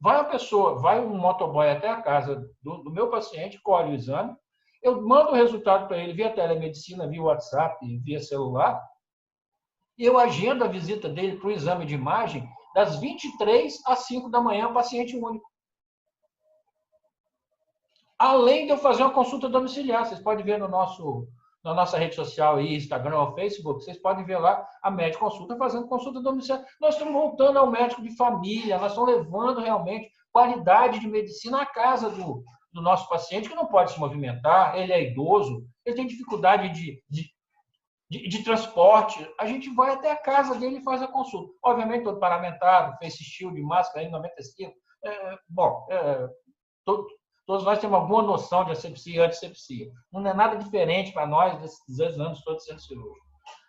vai 0.00 0.16
uma 0.16 0.24
pessoa, 0.24 0.80
vai 0.80 0.98
um 0.98 1.14
motoboy 1.14 1.68
até 1.68 1.90
a 1.90 2.00
casa 2.00 2.42
do, 2.62 2.78
do 2.78 2.90
meu 2.90 3.10
paciente, 3.10 3.60
colhe 3.62 3.90
o 3.92 3.94
exame, 3.94 4.34
eu 4.82 5.02
mando 5.02 5.32
o 5.32 5.34
resultado 5.34 5.86
para 5.86 5.98
ele 5.98 6.14
via 6.14 6.32
telemedicina, 6.32 7.06
via 7.06 7.22
WhatsApp, 7.22 7.78
via 8.02 8.18
celular, 8.18 8.82
e 9.98 10.04
eu 10.04 10.18
agendo 10.18 10.64
a 10.64 10.68
visita 10.68 11.10
dele 11.10 11.36
para 11.36 11.48
o 11.48 11.52
exame 11.52 11.84
de 11.84 11.94
imagem 11.94 12.48
das 12.74 12.98
23 12.98 13.78
às 13.86 14.06
5 14.06 14.30
da 14.30 14.40
manhã, 14.40 14.72
paciente 14.72 15.14
único. 15.16 15.46
Além 18.18 18.64
de 18.64 18.72
eu 18.72 18.78
fazer 18.78 19.02
uma 19.02 19.12
consulta 19.12 19.50
domiciliar, 19.50 20.06
vocês 20.06 20.20
podem 20.20 20.44
ver 20.44 20.58
no 20.58 20.68
nosso 20.68 21.28
na 21.62 21.72
nossa 21.74 21.96
rede 21.96 22.14
social, 22.14 22.60
Instagram 22.60 23.18
ou 23.18 23.34
Facebook, 23.34 23.84
vocês 23.84 23.98
podem 23.98 24.24
ver 24.24 24.38
lá 24.38 24.66
a 24.82 24.90
médica 24.90 25.24
consulta 25.24 25.56
fazendo 25.56 25.86
consulta 25.86 26.20
domiciliar. 26.20 26.64
Nós 26.80 26.94
estamos 26.94 27.12
voltando 27.12 27.58
ao 27.58 27.70
médico 27.70 28.02
de 28.02 28.16
família, 28.16 28.78
nós 28.78 28.92
estamos 28.92 29.14
levando 29.14 29.60
realmente 29.60 30.10
qualidade 30.32 30.98
de 30.98 31.06
medicina 31.06 31.62
à 31.62 31.66
casa 31.66 32.10
do, 32.10 32.42
do 32.72 32.82
nosso 32.82 33.08
paciente, 33.08 33.48
que 33.48 33.54
não 33.54 33.66
pode 33.66 33.92
se 33.92 34.00
movimentar, 34.00 34.76
ele 34.76 34.92
é 34.92 35.10
idoso, 35.10 35.64
ele 35.84 35.94
tem 35.94 36.06
dificuldade 36.06 36.70
de, 36.70 37.02
de, 37.08 37.30
de, 38.10 38.28
de 38.28 38.42
transporte. 38.42 39.24
A 39.38 39.46
gente 39.46 39.72
vai 39.74 39.92
até 39.92 40.10
a 40.10 40.16
casa 40.16 40.56
dele 40.56 40.78
e 40.78 40.84
faz 40.84 41.00
a 41.02 41.08
consulta. 41.08 41.52
Obviamente, 41.62 42.04
todo 42.04 42.18
paramentado, 42.18 42.96
face 42.98 43.22
shield, 43.22 43.60
máscara, 43.62 44.08
N95. 44.08 44.72
É, 45.04 45.38
bom, 45.48 45.86
é, 45.90 46.28
todo, 46.84 47.06
Todos 47.46 47.64
nós 47.64 47.78
temos 47.78 47.96
alguma 47.96 48.22
noção 48.22 48.64
de 48.64 48.72
asepsia 48.72 49.16
e 49.16 49.24
antisepsia. 49.24 49.90
Não 50.12 50.26
é 50.26 50.34
nada 50.34 50.56
diferente 50.56 51.12
para 51.12 51.26
nós 51.26 51.58
desses 51.60 52.18
anos 52.18 52.42
todos 52.42 52.64
sendo 52.64 52.80
cirúrgico. 52.80 53.26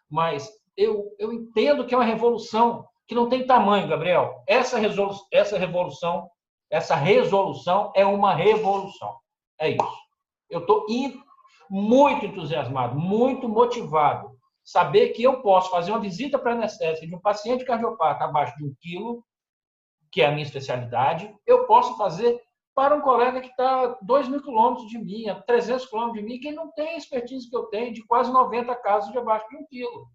Mas 0.10 0.50
eu, 0.78 1.12
eu 1.18 1.34
entendo 1.34 1.86
que 1.86 1.94
é 1.94 1.98
uma 1.98 2.04
revolução 2.04 2.88
que 3.08 3.16
não 3.16 3.30
tem 3.30 3.46
tamanho, 3.46 3.88
Gabriel. 3.88 4.44
Essa, 4.48 4.78
resolução, 4.78 5.26
essa 5.32 5.58
revolução, 5.58 6.30
essa 6.70 6.96
resolução 6.96 7.92
é 7.96 8.06
uma 8.06 8.34
revolução. 8.34 9.16
É 9.60 9.70
isso. 9.70 10.04
Eu 10.50 10.62
estou 10.62 10.86
muito 11.70 12.26
entusiasmado, 12.26 12.96
muito 12.96 13.50
motivado. 13.50 14.32
Saber 14.64 15.10
que 15.10 15.24
eu 15.24 15.42
posso 15.42 15.70
fazer 15.70 15.92
uma 15.92 16.00
visita 16.00 16.40
para 16.40 16.54
anestésia 16.54 17.08
de 17.08 17.14
um 17.14 17.20
paciente 17.20 17.66
cardiopata 17.66 18.24
abaixo 18.24 18.56
de 18.58 18.66
um 18.66 18.74
quilo, 18.80 19.26
que 20.12 20.22
é 20.22 20.28
a 20.28 20.32
minha 20.32 20.44
especialidade, 20.44 21.36
eu 21.46 21.66
posso 21.66 21.98
fazer 21.98 22.40
para 22.76 22.96
um 22.96 23.02
colega 23.02 23.42
que 23.42 23.50
está 23.50 23.84
a 23.84 23.98
2 24.02 24.30
mil 24.30 24.42
quilômetros 24.42 24.88
de 24.88 24.98
mim, 24.98 25.28
a 25.30 25.40
300 25.42 25.86
quilômetros 25.86 26.22
de 26.22 26.28
mim, 26.28 26.40
que 26.40 26.52
não 26.52 26.72
tem 26.72 26.90
a 26.90 26.98
expertise 26.98 27.50
que 27.50 27.56
eu 27.56 27.66
tenho 27.66 27.94
de 27.94 28.04
quase 28.06 28.32
90 28.32 28.76
casos 28.78 29.12
de 29.12 29.18
abaixo 29.18 29.48
de 29.50 29.58
um 29.58 29.66
quilo. 29.68 30.08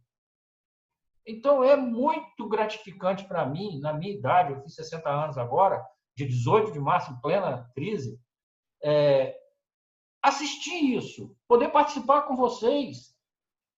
Então, 1.27 1.62
é 1.62 1.77
muito 1.77 2.49
gratificante 2.49 3.25
para 3.29 3.47
mim, 3.47 3.79
na 3.81 3.93
minha 3.93 4.12
idade, 4.12 4.53
eu 4.53 4.62
fiz 4.62 4.75
60 4.75 5.09
anos 5.09 5.38
agora, 5.38 5.85
de 6.17 6.27
18 6.27 6.73
de 6.73 6.81
março, 6.81 7.12
em 7.12 7.21
plena 7.21 7.71
crise, 7.75 8.19
é, 8.83 9.37
assistir 10.23 10.97
isso, 10.97 11.37
poder 11.47 11.69
participar 11.69 12.23
com 12.23 12.35
vocês, 12.35 13.15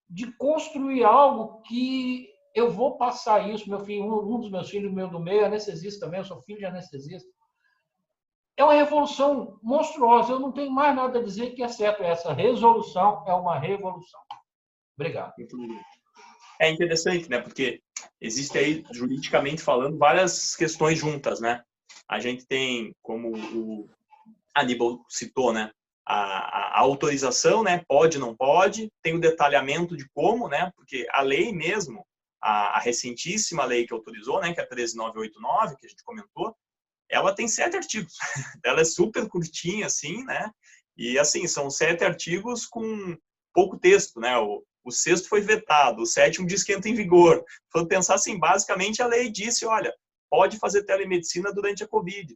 de 0.09 0.31
construir 0.37 1.03
algo 1.03 1.61
que 1.61 2.29
eu 2.55 2.71
vou 2.71 2.97
passar 2.97 3.49
isso. 3.49 3.69
Meu 3.69 3.79
filho, 3.79 4.03
um, 4.03 4.39
dos 4.39 4.49
meus 4.49 4.69
filhos, 4.69 4.91
meu 4.91 5.09
do 5.09 5.19
meio, 5.19 5.45
anestesista 5.45 6.05
também, 6.05 6.19
eu 6.19 6.25
sou 6.25 6.41
filho 6.41 6.59
de 6.59 6.65
anestesista 6.65 7.29
é 8.61 8.63
uma 8.63 8.73
revolução 8.73 9.59
monstruosa. 9.61 10.33
Eu 10.33 10.39
não 10.39 10.51
tenho 10.51 10.71
mais 10.71 10.95
nada 10.95 11.19
a 11.19 11.23
dizer 11.23 11.51
que 11.51 11.63
é 11.63 11.67
certo. 11.67 12.03
Essa 12.03 12.33
resolução 12.33 13.23
é 13.27 13.33
uma 13.33 13.59
revolução. 13.59 14.21
Obrigado. 14.95 15.33
É 16.59 16.69
interessante, 16.69 17.29
né? 17.29 17.39
Porque 17.39 17.81
existe 18.19 18.57
aí, 18.57 18.83
juridicamente 18.91 19.61
falando, 19.61 19.97
várias 19.97 20.55
questões 20.55 20.99
juntas, 20.99 21.41
né? 21.41 21.63
A 22.07 22.19
gente 22.19 22.45
tem, 22.45 22.95
como 23.01 23.35
o 23.35 23.89
Aníbal 24.55 25.03
citou, 25.09 25.51
né? 25.51 25.71
a, 26.05 26.77
a, 26.77 26.79
autorização, 26.79 27.63
né? 27.63 27.83
Pode, 27.87 28.17
não 28.17 28.35
pode. 28.35 28.91
Tem 29.01 29.15
o 29.15 29.19
detalhamento 29.19 29.95
de 29.95 30.07
como, 30.13 30.47
né? 30.47 30.71
Porque 30.75 31.07
a 31.11 31.21
lei 31.21 31.53
mesmo, 31.53 32.05
a, 32.41 32.77
a 32.77 32.79
recentíssima 32.79 33.63
lei 33.63 33.85
que 33.85 33.93
autorizou, 33.93 34.41
né? 34.41 34.53
Que 34.53 34.59
é 34.59 34.63
a 34.63 34.67
13989, 34.67 35.77
que 35.77 35.85
a 35.85 35.89
gente 35.89 36.03
comentou, 36.03 36.55
ela 37.11 37.35
tem 37.35 37.47
sete 37.47 37.75
artigos. 37.75 38.13
ela 38.63 38.81
é 38.81 38.85
super 38.85 39.27
curtinha, 39.27 39.85
assim, 39.85 40.23
né? 40.23 40.49
E, 40.97 41.19
assim, 41.19 41.47
são 41.47 41.69
sete 41.69 42.03
artigos 42.03 42.65
com 42.65 43.17
pouco 43.53 43.77
texto, 43.77 44.19
né? 44.19 44.37
O, 44.37 44.63
o 44.83 44.91
sexto 44.91 45.29
foi 45.29 45.41
vetado, 45.41 46.01
o 46.01 46.05
sétimo 46.05 46.47
diz 46.47 46.63
que 46.63 46.73
entra 46.73 46.89
em 46.89 46.95
vigor. 46.95 47.43
Foi 47.71 47.85
pensar 47.85 48.15
assim, 48.15 48.39
basicamente 48.39 49.01
a 49.01 49.07
lei 49.07 49.29
disse, 49.29 49.65
olha, 49.65 49.93
pode 50.29 50.57
fazer 50.57 50.83
telemedicina 50.83 51.53
durante 51.53 51.83
a 51.83 51.87
Covid, 51.87 52.35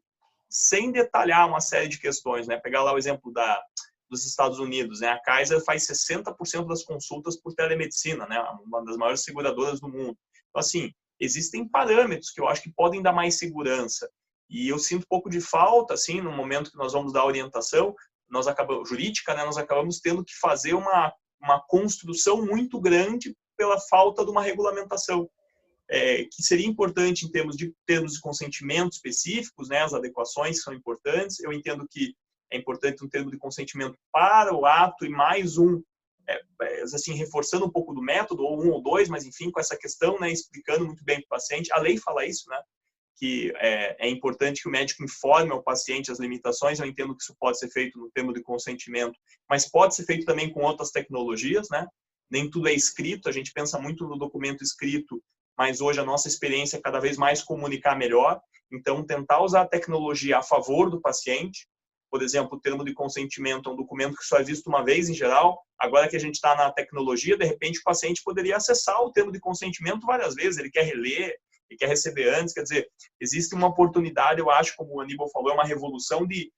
sem 0.50 0.92
detalhar 0.92 1.48
uma 1.48 1.62
série 1.62 1.88
de 1.88 2.00
questões, 2.00 2.48
né? 2.48 2.58
Pegar 2.58 2.84
lá 2.84 2.94
o 2.94 2.98
exemplo 2.98 3.32
da, 3.32 3.62
dos 4.10 4.26
Estados 4.26 4.60
Unidos, 4.60 5.00
né? 5.00 5.10
A 5.10 5.22
Kaiser 5.22 5.64
faz 5.64 5.88
60% 5.88 6.68
das 6.68 6.84
consultas 6.84 7.40
por 7.40 7.54
telemedicina, 7.54 8.28
né? 8.28 8.40
Uma 8.64 8.84
das 8.84 8.98
maiores 8.98 9.24
seguradoras 9.24 9.80
do 9.80 9.90
mundo. 9.90 10.18
Então, 10.50 10.60
assim, 10.60 10.92
existem 11.20 11.68
parâmetros 11.68 12.32
que 12.32 12.42
eu 12.42 12.48
acho 12.48 12.62
que 12.62 12.74
podem 12.74 13.02
dar 13.02 13.14
mais 13.14 13.40
segurança. 13.40 14.10
E 14.50 14.70
eu 14.70 14.78
sinto 14.80 15.04
um 15.04 15.10
pouco 15.10 15.30
de 15.30 15.42
falta, 15.42 15.94
assim, 15.94 16.22
no 16.22 16.32
momento 16.32 16.72
que 16.72 16.78
nós 16.78 16.94
vamos 16.94 17.12
dar 17.12 17.26
orientação, 17.26 17.96
nós 18.30 18.48
acabamos, 18.48 18.90
jurídica, 18.90 19.34
né? 19.34 19.44
Nós 19.46 19.58
acabamos 19.58 20.00
tendo 20.00 20.24
que 20.24 20.34
fazer 20.40 20.74
uma 20.74 21.14
uma 21.46 21.62
construção 21.62 22.46
muito 22.46 22.80
grande 22.80 23.36
pela 23.56 23.80
falta 23.80 24.26
de 24.26 24.32
uma 24.32 24.42
regulamentação, 24.42 25.30
é, 25.90 26.24
que 26.26 26.42
seria 26.42 26.66
importante 26.68 27.26
em 27.26 27.32
termos 27.32 27.56
de 27.56 27.74
termos 27.86 28.14
de 28.14 28.22
consentimento 28.22 28.94
específicos, 28.94 29.70
né, 29.70 29.84
as 29.84 29.94
adequações 29.94 30.62
são 30.62 30.74
importantes. 30.74 31.40
Eu 31.40 31.54
entendo 31.54 31.88
que 31.90 32.16
é 32.52 32.58
importante 32.58 33.06
um 33.06 33.10
termo 33.10 33.30
de 33.30 33.38
consentimento 33.38 33.98
para 34.12 34.54
o 34.54 34.66
ato 34.66 35.06
e 35.06 35.10
mais 35.10 35.58
um, 35.58 35.82
é, 36.28 36.42
é 36.62 36.82
assim, 36.82 37.14
reforçando 37.14 37.66
um 37.66 37.72
pouco 37.72 37.94
do 37.94 38.02
método, 38.02 38.44
ou 38.44 38.64
um 38.64 38.72
ou 38.72 38.82
dois, 38.82 39.08
mas 39.08 39.26
enfim, 39.26 39.52
com 39.52 39.60
essa 39.60 39.78
questão, 39.78 40.20
né, 40.20 40.32
explicando 40.32 40.86
muito 40.86 41.04
bem 41.04 41.18
para 41.18 41.26
o 41.26 41.30
paciente. 41.30 41.72
A 41.72 41.80
lei 41.80 41.98
fala 41.98 42.26
isso, 42.26 42.50
né, 42.50 42.60
que 43.18 43.54
é, 43.58 44.08
é, 44.08 44.10
importante 44.10 44.62
que 44.62 44.68
o 44.68 44.72
médico 44.72 45.04
informe 45.04 45.52
ao 45.52 45.64
paciente 45.64 46.12
as 46.12 46.20
limitações. 46.20 46.80
Eu 46.80 46.86
entendo 46.86 47.16
que 47.16 47.24
isso 47.24 47.36
pode 47.40 47.58
ser 47.58 47.70
feito 47.70 47.98
no 47.98 48.12
termo 48.12 48.34
de 48.34 48.42
consentimento, 48.42 49.18
mas 49.50 49.70
pode 49.70 49.96
ser 49.96 50.06
feito 50.06 50.26
também 50.26 50.52
com 50.52 50.62
outras 50.62 50.92
tecnologias, 50.92 51.68
né? 51.70 51.88
Nem 52.30 52.50
tudo 52.50 52.68
é 52.68 52.74
escrito, 52.74 53.30
a 53.30 53.32
gente 53.32 53.54
pensa 53.54 53.80
muito 53.80 54.08
no 54.08 54.18
documento 54.18 54.64
escrito, 54.64 55.22
mas 55.58 55.80
hoje 55.80 56.00
a 56.00 56.06
nossa 56.06 56.28
experiência 56.28 56.78
é 56.78 56.82
cada 56.82 57.00
vez 57.00 57.18
mais 57.18 57.42
comunicar 57.42 57.96
melhor. 57.96 58.42
Então, 58.72 59.06
tentar 59.06 59.42
usar 59.42 59.62
a 59.62 59.68
tecnologia 59.68 60.40
a 60.40 60.44
favor 60.44 60.90
do 60.90 61.00
paciente. 61.00 61.68
Por 62.12 62.22
exemplo, 62.22 62.58
o 62.58 62.60
termo 62.60 62.84
de 62.84 62.94
consentimento 62.94 63.70
é 63.70 63.74
um 63.74 63.76
documento 63.76 64.18
que 64.18 64.26
só 64.26 64.38
é 64.38 64.44
visto 64.44 64.68
uma 64.68 64.84
vez 64.84 65.08
em 65.08 65.14
geral. 65.14 65.62
Agora 65.80 66.10
que 66.10 66.16
a 66.16 66.20
gente 66.20 66.36
está 66.36 66.56
na 66.56 66.72
tecnologia, 66.72 67.38
de 67.38 67.46
repente 67.46 67.80
o 67.80 67.84
paciente 67.84 68.22
poderia 68.24 68.58
acessar 68.58 69.00
o 69.02 69.12
termo 69.12 69.32
de 69.32 69.40
consentimento 69.40 70.06
várias 70.06 70.34
vezes. 70.34 70.58
Ele 70.58 70.72
quer 70.72 70.84
reler, 70.84 71.38
e 71.70 71.76
quer 71.76 71.88
receber 71.88 72.34
antes. 72.34 72.54
Quer 72.54 72.64
dizer, 72.64 72.90
existe 73.20 73.56
uma 73.56 73.68
oportunidade, 73.68 74.40
eu 74.40 74.50
acho, 74.50 74.76
como 74.76 74.96
o 74.96 75.02
Aníbal 75.02 75.30
falou, 75.30 75.52
é 75.52 75.54
uma 75.54 75.66
revolução 75.66 76.26
de 76.26 76.52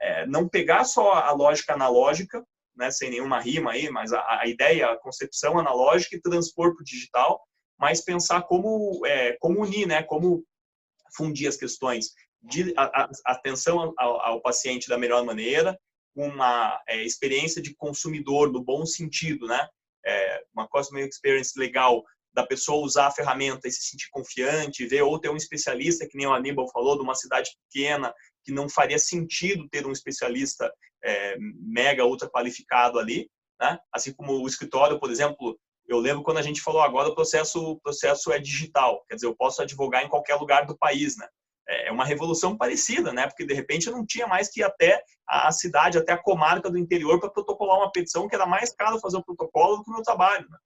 é, 0.00 0.26
não 0.26 0.48
pegar 0.48 0.84
só 0.84 1.14
a 1.14 1.32
lógica 1.32 1.74
analógica, 1.74 2.44
né, 2.76 2.90
sem 2.90 3.10
nenhuma 3.10 3.40
rima 3.40 3.72
aí, 3.72 3.90
mas 3.90 4.12
a, 4.12 4.40
a 4.40 4.46
ideia, 4.46 4.90
a 4.90 4.98
concepção 4.98 5.58
analógica 5.58 6.16
e 6.16 6.20
transpor 6.20 6.74
para 6.74 6.82
o 6.82 6.84
digital, 6.84 7.42
mas 7.78 8.00
pensar 8.00 8.42
como, 8.42 9.04
é, 9.04 9.36
como 9.40 9.62
unir, 9.62 9.86
né, 9.86 10.02
como 10.02 10.44
fundir 11.16 11.48
as 11.48 11.56
questões 11.56 12.12
de 12.40 12.72
a, 12.76 12.84
a, 12.84 13.10
atenção 13.32 13.92
ao, 13.98 14.20
ao, 14.20 14.40
paciente 14.40 14.88
da 14.88 14.96
melhor 14.96 15.24
maneira, 15.24 15.78
uma 16.14 16.80
é, 16.86 17.02
experiência 17.02 17.60
de 17.60 17.74
consumidor 17.74 18.52
no 18.52 18.62
bom 18.62 18.86
sentido, 18.86 19.46
né, 19.46 19.68
é, 20.06 20.44
uma 20.54 20.68
customer 20.68 21.06
experience 21.06 21.58
legal 21.58 22.04
da 22.38 22.46
pessoa 22.46 22.84
usar 22.84 23.08
a 23.08 23.10
ferramenta 23.10 23.66
e 23.66 23.72
se 23.72 23.82
sentir 23.82 24.08
confiante, 24.12 24.86
ver 24.86 25.02
ou 25.02 25.18
ter 25.18 25.28
um 25.28 25.36
especialista, 25.36 26.06
que 26.06 26.16
nem 26.16 26.24
o 26.24 26.32
Aníbal 26.32 26.70
falou, 26.70 26.96
de 26.96 27.02
uma 27.02 27.16
cidade 27.16 27.50
pequena, 27.64 28.14
que 28.44 28.52
não 28.52 28.68
faria 28.68 28.96
sentido 28.96 29.68
ter 29.68 29.84
um 29.84 29.90
especialista 29.90 30.72
é, 31.02 31.36
mega 31.38 32.04
ultra 32.04 32.30
qualificado 32.30 33.00
ali, 33.00 33.28
né? 33.60 33.76
Assim 33.92 34.12
como 34.12 34.34
o 34.34 34.46
escritório, 34.46 35.00
por 35.00 35.10
exemplo, 35.10 35.58
eu 35.88 35.98
lembro 35.98 36.22
quando 36.22 36.38
a 36.38 36.42
gente 36.42 36.60
falou 36.60 36.80
agora 36.80 37.08
o 37.08 37.14
processo, 37.14 37.72
o 37.72 37.80
processo 37.80 38.30
é 38.30 38.38
digital, 38.38 39.04
quer 39.08 39.16
dizer, 39.16 39.26
eu 39.26 39.34
posso 39.34 39.60
advogar 39.60 40.04
em 40.04 40.08
qualquer 40.08 40.36
lugar 40.36 40.64
do 40.64 40.78
país, 40.78 41.16
né? 41.16 41.26
É, 41.68 41.88
é 41.88 41.92
uma 41.92 42.04
revolução 42.04 42.56
parecida, 42.56 43.12
né? 43.12 43.26
Porque 43.26 43.44
de 43.44 43.52
repente 43.52 43.88
eu 43.88 43.92
não 43.92 44.06
tinha 44.06 44.28
mais 44.28 44.48
que 44.48 44.60
ir 44.60 44.62
até 44.62 45.02
a 45.26 45.50
cidade, 45.50 45.98
até 45.98 46.12
a 46.12 46.22
comarca 46.22 46.70
do 46.70 46.78
interior 46.78 47.18
para 47.18 47.30
protocolar 47.30 47.78
uma 47.78 47.90
petição 47.90 48.28
que 48.28 48.34
era 48.36 48.46
mais 48.46 48.72
caro 48.72 49.00
fazer 49.00 49.16
o 49.16 49.24
protocolo 49.24 49.78
do 49.78 49.82
que 49.82 49.90
o 49.90 49.94
meu 49.94 50.04
trabalho. 50.04 50.48
Né? 50.48 50.56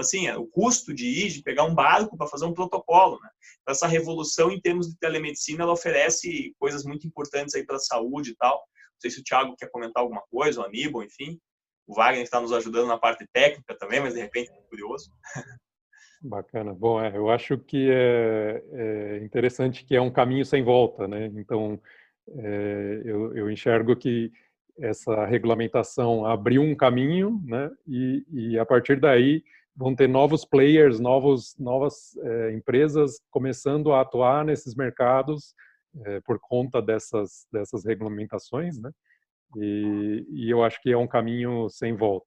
Assim, 0.00 0.26
é, 0.26 0.36
o 0.36 0.46
custo 0.46 0.94
de 0.94 1.06
ir, 1.06 1.28
de 1.28 1.42
pegar 1.42 1.64
um 1.64 1.74
barco 1.74 2.16
para 2.16 2.26
fazer 2.26 2.44
um 2.44 2.54
protocolo, 2.54 3.18
né? 3.22 3.28
Então, 3.60 3.72
essa 3.72 3.86
revolução 3.86 4.50
em 4.50 4.60
termos 4.60 4.88
de 4.88 4.98
telemedicina, 4.98 5.62
ela 5.62 5.72
oferece 5.72 6.54
coisas 6.58 6.84
muito 6.84 7.06
importantes 7.06 7.54
aí 7.54 7.64
para 7.64 7.76
a 7.76 7.80
saúde 7.80 8.30
e 8.30 8.36
tal. 8.36 8.56
Não 8.56 9.00
sei 9.00 9.10
se 9.10 9.20
o 9.20 9.24
Thiago 9.24 9.56
quer 9.56 9.70
comentar 9.70 10.02
alguma 10.02 10.22
coisa, 10.30 10.60
o 10.60 10.64
Aníbal, 10.64 11.02
enfim. 11.02 11.38
O 11.86 11.94
Wagner 11.94 12.22
está 12.22 12.40
nos 12.40 12.52
ajudando 12.52 12.86
na 12.86 12.98
parte 12.98 13.26
técnica 13.32 13.76
também, 13.78 14.00
mas 14.00 14.14
de 14.14 14.20
repente 14.20 14.50
é 14.50 14.62
curioso. 14.68 15.10
Bacana. 16.22 16.74
Bom, 16.74 17.02
é, 17.02 17.16
eu 17.16 17.30
acho 17.30 17.56
que 17.56 17.90
é, 17.90 18.62
é, 18.72 19.24
interessante 19.24 19.84
que 19.84 19.96
é 19.96 20.00
um 20.00 20.10
caminho 20.10 20.44
sem 20.44 20.62
volta, 20.62 21.08
né? 21.08 21.26
Então, 21.34 21.80
é, 22.28 23.02
eu, 23.04 23.34
eu 23.34 23.50
enxergo 23.50 23.96
que 23.96 24.30
essa 24.78 25.24
regulamentação 25.24 26.24
abriu 26.26 26.62
um 26.62 26.74
caminho, 26.74 27.40
né? 27.44 27.70
E, 27.86 28.24
e 28.30 28.58
a 28.58 28.66
partir 28.66 29.00
daí 29.00 29.42
vão 29.80 29.96
ter 29.96 30.06
novos 30.06 30.44
players, 30.44 31.00
novos, 31.00 31.56
novas 31.58 32.14
é, 32.18 32.52
empresas 32.52 33.18
começando 33.30 33.92
a 33.92 34.02
atuar 34.02 34.44
nesses 34.44 34.74
mercados 34.74 35.54
é, 36.04 36.20
por 36.20 36.38
conta 36.38 36.82
dessas, 36.82 37.46
dessas 37.50 37.86
regulamentações, 37.86 38.78
né? 38.78 38.90
E, 39.56 40.26
e, 40.28 40.50
eu 40.50 40.62
acho 40.62 40.80
que 40.82 40.92
é 40.92 40.96
um 40.98 41.06
caminho 41.06 41.66
sem 41.70 41.96
volta. 41.96 42.26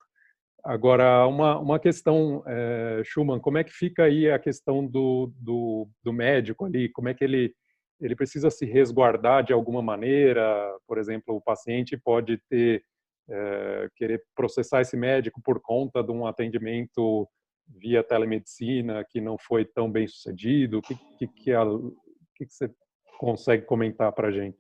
Agora, 0.64 1.28
uma, 1.28 1.60
uma 1.60 1.80
questão, 1.80 2.44
é, 2.48 3.04
Schumann, 3.06 3.40
como 3.40 3.60
é 3.60 3.64
que 3.64 3.72
fica 3.72 4.06
aí 4.06 4.32
a 4.32 4.40
questão 4.40 4.86
do, 4.86 5.32
do, 5.38 5.88
do 6.04 6.12
médico 6.12 6.66
ali? 6.66 6.90
Como 6.90 7.08
é 7.08 7.14
que 7.14 7.24
ele, 7.24 7.54
ele 8.02 8.16
precisa 8.16 8.50
se 8.50 8.66
resguardar 8.66 9.44
de 9.44 9.54
alguma 9.54 9.82
maneira? 9.82 10.44
Por 10.88 10.98
exemplo, 10.98 11.36
o 11.36 11.42
paciente 11.42 11.96
pode 11.96 12.42
ter 12.50 12.84
é, 13.30 13.90
querer 13.96 14.24
processar 14.36 14.82
esse 14.82 14.98
médico 14.98 15.40
por 15.42 15.62
conta 15.62 16.04
de 16.04 16.12
um 16.12 16.26
atendimento 16.26 17.30
via 17.68 18.04
telemedicina 18.04 19.06
que 19.10 19.20
não 19.20 19.38
foi 19.38 19.66
tão 19.66 19.92
bem 19.92 20.08
sucedido? 20.08 20.80
O 20.80 20.82
que, 20.82 20.96
que, 21.18 21.28
que, 21.28 21.54
a, 21.54 21.64
que, 22.36 22.46
que 22.46 22.54
você 22.54 22.70
consegue 23.20 23.66
comentar 23.66 24.12
para 24.12 24.28
a 24.28 24.32
gente? 24.32 24.58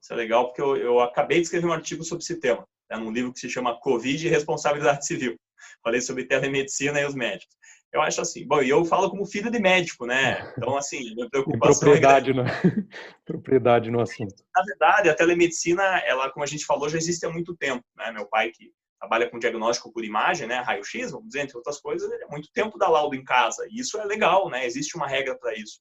Isso 0.00 0.12
é 0.12 0.16
legal 0.16 0.46
porque 0.46 0.60
eu, 0.60 0.76
eu, 0.76 1.00
acabei 1.00 1.38
de 1.38 1.44
escrever 1.44 1.66
um 1.66 1.72
artigo 1.72 2.02
sobre 2.02 2.24
esse 2.24 2.40
tema, 2.40 2.66
é 2.90 2.96
num 2.96 3.12
livro 3.12 3.32
que 3.32 3.38
se 3.38 3.48
chama 3.48 3.78
Covid 3.78 4.26
e 4.26 4.30
Responsabilidade 4.30 5.06
Civil. 5.06 5.38
Falei 5.82 6.00
sobre 6.00 6.26
telemedicina 6.26 7.00
e 7.00 7.04
os 7.04 7.14
médicos. 7.14 7.56
Eu 7.92 8.00
acho 8.00 8.22
assim, 8.22 8.46
bom, 8.46 8.62
e 8.62 8.70
eu 8.70 8.84
falo 8.86 9.10
como 9.10 9.26
filho 9.26 9.50
de 9.50 9.60
médico, 9.60 10.06
né? 10.06 10.50
Então, 10.56 10.76
assim, 10.76 11.14
minha 11.14 11.28
preocupação 11.28 11.80
propriedade, 11.80 12.30
é 12.30 12.34
no, 12.34 12.42
propriedade 13.24 13.90
no 13.90 14.00
assunto. 14.00 14.34
Na 14.56 14.62
verdade, 14.62 15.10
a 15.10 15.14
telemedicina, 15.14 15.82
ela, 15.98 16.30
como 16.30 16.42
a 16.42 16.46
gente 16.46 16.64
falou, 16.64 16.88
já 16.88 16.96
existe 16.96 17.26
há 17.26 17.30
muito 17.30 17.54
tempo, 17.54 17.84
né? 17.96 18.10
Meu 18.10 18.26
pai, 18.26 18.50
que 18.50 18.72
trabalha 19.02 19.28
com 19.28 19.38
diagnóstico 19.38 19.92
por 19.92 20.04
imagem, 20.04 20.46
né, 20.46 20.60
raio-x, 20.60 21.10
vamos 21.10 21.26
dizer, 21.26 21.40
entre 21.40 21.56
outras 21.56 21.80
coisas, 21.80 22.08
é 22.08 22.26
muito 22.26 22.48
tempo 22.52 22.78
dá 22.78 22.88
laudo 22.88 23.16
em 23.16 23.24
casa, 23.24 23.66
e 23.68 23.80
isso 23.80 23.98
é 23.98 24.04
legal, 24.04 24.48
né, 24.48 24.64
existe 24.64 24.96
uma 24.96 25.08
regra 25.08 25.36
para 25.36 25.52
isso. 25.58 25.80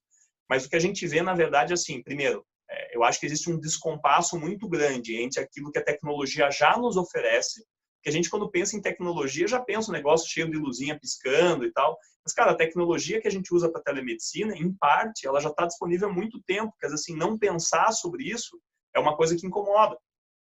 Mas 0.50 0.66
o 0.66 0.70
que 0.70 0.76
a 0.76 0.80
gente 0.80 1.06
vê, 1.06 1.22
na 1.22 1.36
verdade, 1.36 1.72
é 1.72 1.76
assim, 1.76 2.02
primeiro, 2.02 2.44
é, 2.68 2.96
eu 2.96 3.04
acho 3.04 3.20
que 3.20 3.28
existe 3.28 3.52
um 3.52 3.60
descompasso 3.60 4.40
muito 4.40 4.68
grande 4.68 5.16
entre 5.16 5.40
aquilo 5.40 5.72
que 5.72 5.78
a 5.78 5.84
tecnologia 5.84 6.50
já 6.50 6.76
nos 6.76 6.98
oferece, 6.98 7.64
que 8.02 8.10
a 8.10 8.12
gente, 8.12 8.28
quando 8.28 8.50
pensa 8.50 8.76
em 8.76 8.82
tecnologia, 8.82 9.48
já 9.48 9.60
pensa 9.60 9.92
um 9.92 9.94
negócio 9.94 10.28
cheio 10.28 10.50
de 10.50 10.58
luzinha 10.58 11.00
piscando 11.00 11.64
e 11.64 11.72
tal, 11.72 11.96
mas, 12.26 12.34
cara, 12.34 12.52
a 12.52 12.56
tecnologia 12.56 13.22
que 13.22 13.28
a 13.28 13.32
gente 13.32 13.54
usa 13.54 13.72
para 13.72 13.84
telemedicina, 13.84 14.56
em 14.58 14.74
parte, 14.74 15.28
ela 15.28 15.40
já 15.40 15.50
está 15.50 15.68
disponível 15.68 16.10
há 16.10 16.12
muito 16.12 16.42
tempo, 16.42 16.74
quer 16.80 16.88
dizer, 16.88 16.96
assim, 16.96 17.16
não 17.16 17.38
pensar 17.38 17.92
sobre 17.92 18.24
isso 18.24 18.60
é 18.96 19.00
uma 19.00 19.16
coisa 19.16 19.36
que 19.36 19.46
incomoda, 19.46 19.96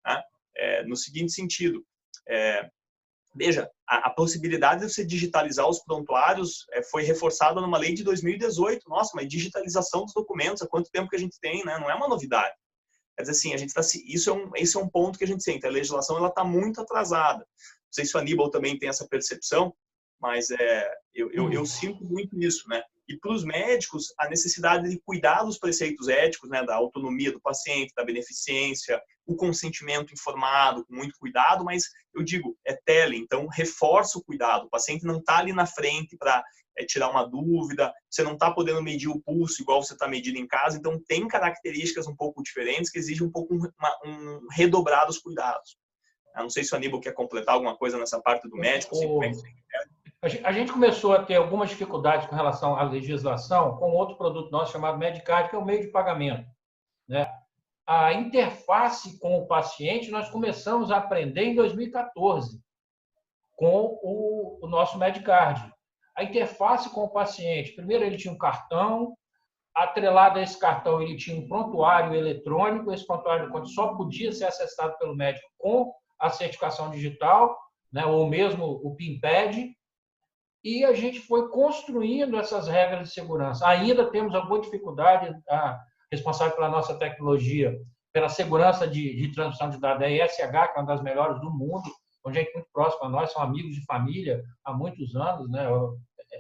né? 0.07 0.23
é, 0.57 0.85
no 0.85 0.97
seguinte 0.97 1.33
sentido, 1.33 1.85
é, 2.29 2.69
veja, 3.35 3.71
a, 3.87 4.09
a, 4.09 4.11
possibilidade 4.11 4.81
de 4.81 4.93
você 4.93 5.05
digitalizar 5.05 5.69
os 5.69 5.81
prontuários 5.81 6.67
é, 6.73 6.83
foi 6.83 7.03
reforçada 7.03 7.61
numa 7.61 7.79
lei 7.79 7.95
de 7.95 8.05
2018. 8.05 8.89
Nossa, 8.89 9.13
mas 9.15 9.29
digitalização 9.29 10.05
dos 10.05 10.15
documentos, 10.15 10.63
há 10.63 10.67
quanto 10.67 10.91
tempo 10.91 11.09
que 11.09 11.17
a 11.17 11.21
gente 11.21 11.39
tem, 11.41 11.65
né? 11.65 11.79
Não 11.79 11.91
é 11.91 11.95
uma 11.95 12.09
novidade. 12.09 12.55
Quer 13.17 13.23
dizer 13.23 13.33
assim, 13.33 13.55
a 13.55 13.57
gente 13.57 13.75
tá, 13.75 13.83
isso 14.07 14.31
é 14.31 14.33
um, 14.33 14.51
esse 14.57 14.77
é 14.77 14.81
um 14.81 14.89
ponto 14.89 15.19
que 15.19 15.25
a 15.25 15.27
gente 15.27 15.43
sente. 15.43 15.67
A 15.67 15.71
legislação 15.71 16.17
ela 16.17 16.29
está 16.29 16.45
muito 16.45 16.81
atrasada. 16.81 17.41
Não 17.41 17.93
sei 17.93 18.05
se 18.05 18.17
o 18.17 18.21
Aníbal 18.21 18.51
também 18.51 18.79
tem 18.79 18.89
essa 18.89 19.07
percepção, 19.07 19.75
mas 20.21 20.51
é, 20.51 20.91
eu, 21.15 21.31
eu, 21.33 21.53
eu, 21.53 21.67
sinto 21.67 22.05
muito 22.05 22.39
isso, 22.41 22.69
né? 22.69 22.83
E 23.11 23.19
para 23.19 23.33
os 23.33 23.43
médicos, 23.43 24.15
a 24.17 24.29
necessidade 24.29 24.89
de 24.89 25.01
cuidar 25.01 25.43
dos 25.43 25.59
preceitos 25.59 26.07
éticos, 26.07 26.49
né, 26.49 26.65
da 26.65 26.77
autonomia 26.77 27.33
do 27.33 27.41
paciente, 27.41 27.93
da 27.93 28.05
beneficência, 28.05 29.03
o 29.27 29.35
consentimento 29.35 30.13
informado, 30.13 30.87
com 30.87 30.95
muito 30.95 31.19
cuidado, 31.19 31.65
mas 31.65 31.83
eu 32.15 32.23
digo, 32.23 32.57
é 32.65 32.73
tele, 32.73 33.17
então 33.17 33.49
reforça 33.49 34.17
o 34.17 34.23
cuidado. 34.23 34.67
O 34.67 34.71
paciente 34.71 35.05
não 35.05 35.19
está 35.19 35.39
ali 35.39 35.53
na 35.53 35.67
frente 35.67 36.17
para 36.17 36.41
é, 36.79 36.85
tirar 36.85 37.11
uma 37.11 37.27
dúvida, 37.27 37.93
você 38.09 38.23
não 38.23 38.35
está 38.35 38.49
podendo 38.53 38.81
medir 38.81 39.09
o 39.09 39.21
pulso 39.21 39.61
igual 39.61 39.83
você 39.83 39.95
está 39.95 40.07
medindo 40.07 40.39
em 40.39 40.47
casa, 40.47 40.79
então 40.79 41.03
tem 41.09 41.27
características 41.27 42.07
um 42.07 42.15
pouco 42.15 42.45
diferentes 42.45 42.93
que 42.93 42.99
exigem 43.01 43.27
um 43.27 43.31
pouco 43.33 43.57
uma, 43.57 43.99
um 44.05 44.47
redobrar 44.53 45.05
dos 45.09 45.19
cuidados. 45.19 45.77
Eu 46.37 46.43
não 46.43 46.51
sei 46.51 46.63
se 46.63 46.73
o 46.73 46.77
Aníbal 46.77 47.01
quer 47.01 47.13
completar 47.13 47.57
alguma 47.57 47.77
coisa 47.77 47.99
nessa 47.99 48.21
parte 48.23 48.49
do 48.49 48.57
médico. 48.57 48.95
O... 48.97 49.21
A 50.23 50.53
gente 50.53 50.71
começou 50.71 51.15
a 51.15 51.25
ter 51.25 51.37
algumas 51.37 51.71
dificuldades 51.71 52.27
com 52.27 52.37
relação 52.37 52.77
à 52.77 52.83
legislação 52.83 53.79
com 53.79 53.93
outro 53.93 54.19
produto 54.19 54.51
nosso 54.51 54.73
chamado 54.73 54.99
Medicard, 54.99 55.49
que 55.49 55.57
é 55.57 55.59
o 55.59 55.65
meio 55.65 55.81
de 55.81 55.89
pagamento. 55.89 56.47
Né? 57.09 57.27
A 57.87 58.13
interface 58.13 59.19
com 59.19 59.39
o 59.39 59.47
paciente 59.47 60.11
nós 60.11 60.29
começamos 60.29 60.91
a 60.91 60.99
aprender 60.99 61.45
em 61.45 61.55
2014 61.55 62.61
com 63.57 63.99
o, 64.03 64.59
o 64.63 64.69
nosso 64.69 64.99
Medicard. 64.99 65.73
A 66.15 66.23
interface 66.23 66.91
com 66.91 67.05
o 67.05 67.11
paciente, 67.11 67.73
primeiro 67.73 68.05
ele 68.05 68.19
tinha 68.19 68.35
um 68.35 68.39
cartão, 68.39 69.17
atrelado 69.75 70.39
a 70.39 70.43
esse 70.43 70.59
cartão 70.59 71.01
ele 71.01 71.17
tinha 71.17 71.41
um 71.41 71.49
prontuário 71.49 72.15
eletrônico, 72.15 72.93
esse 72.93 73.07
prontuário 73.07 73.51
só 73.69 73.95
podia 73.95 74.33
ser 74.33 74.45
acessado 74.45 74.99
pelo 74.99 75.17
médico 75.17 75.49
com 75.57 75.95
a 76.19 76.29
certificação 76.29 76.91
digital, 76.91 77.59
né, 77.91 78.05
ou 78.05 78.29
mesmo 78.29 78.67
o 78.67 78.95
PIN-PAD, 78.95 79.75
e 80.63 80.85
a 80.85 80.93
gente 80.93 81.21
foi 81.21 81.49
construindo 81.49 82.39
essas 82.39 82.69
regras 82.69 83.09
de 83.09 83.15
segurança. 83.15 83.67
Ainda 83.67 84.11
temos 84.11 84.35
alguma 84.35 84.61
dificuldade, 84.61 85.35
a 85.49 85.81
responsável 86.13 86.55
pela 86.55 86.69
nossa 86.69 86.95
tecnologia, 86.99 87.79
pela 88.13 88.29
segurança 88.29 88.87
de, 88.87 89.17
de 89.17 89.33
transmissão 89.33 89.71
de 89.71 89.81
dados, 89.81 90.03
é 90.03 90.07
a 90.07 90.27
ESH, 90.27 90.37
que 90.37 90.43
é 90.43 90.73
uma 90.77 90.87
das 90.87 91.03
melhores 91.03 91.41
do 91.41 91.51
mundo, 91.51 91.89
com 92.23 92.33
gente 92.33 92.53
muito 92.53 92.69
próxima 92.73 93.07
a 93.07 93.09
nós, 93.09 93.33
são 93.33 93.43
amigos 93.43 93.75
de 93.75 93.85
família 93.87 94.43
há 94.65 94.73
muitos 94.73 95.15
anos, 95.17 95.49
né? 95.51 95.67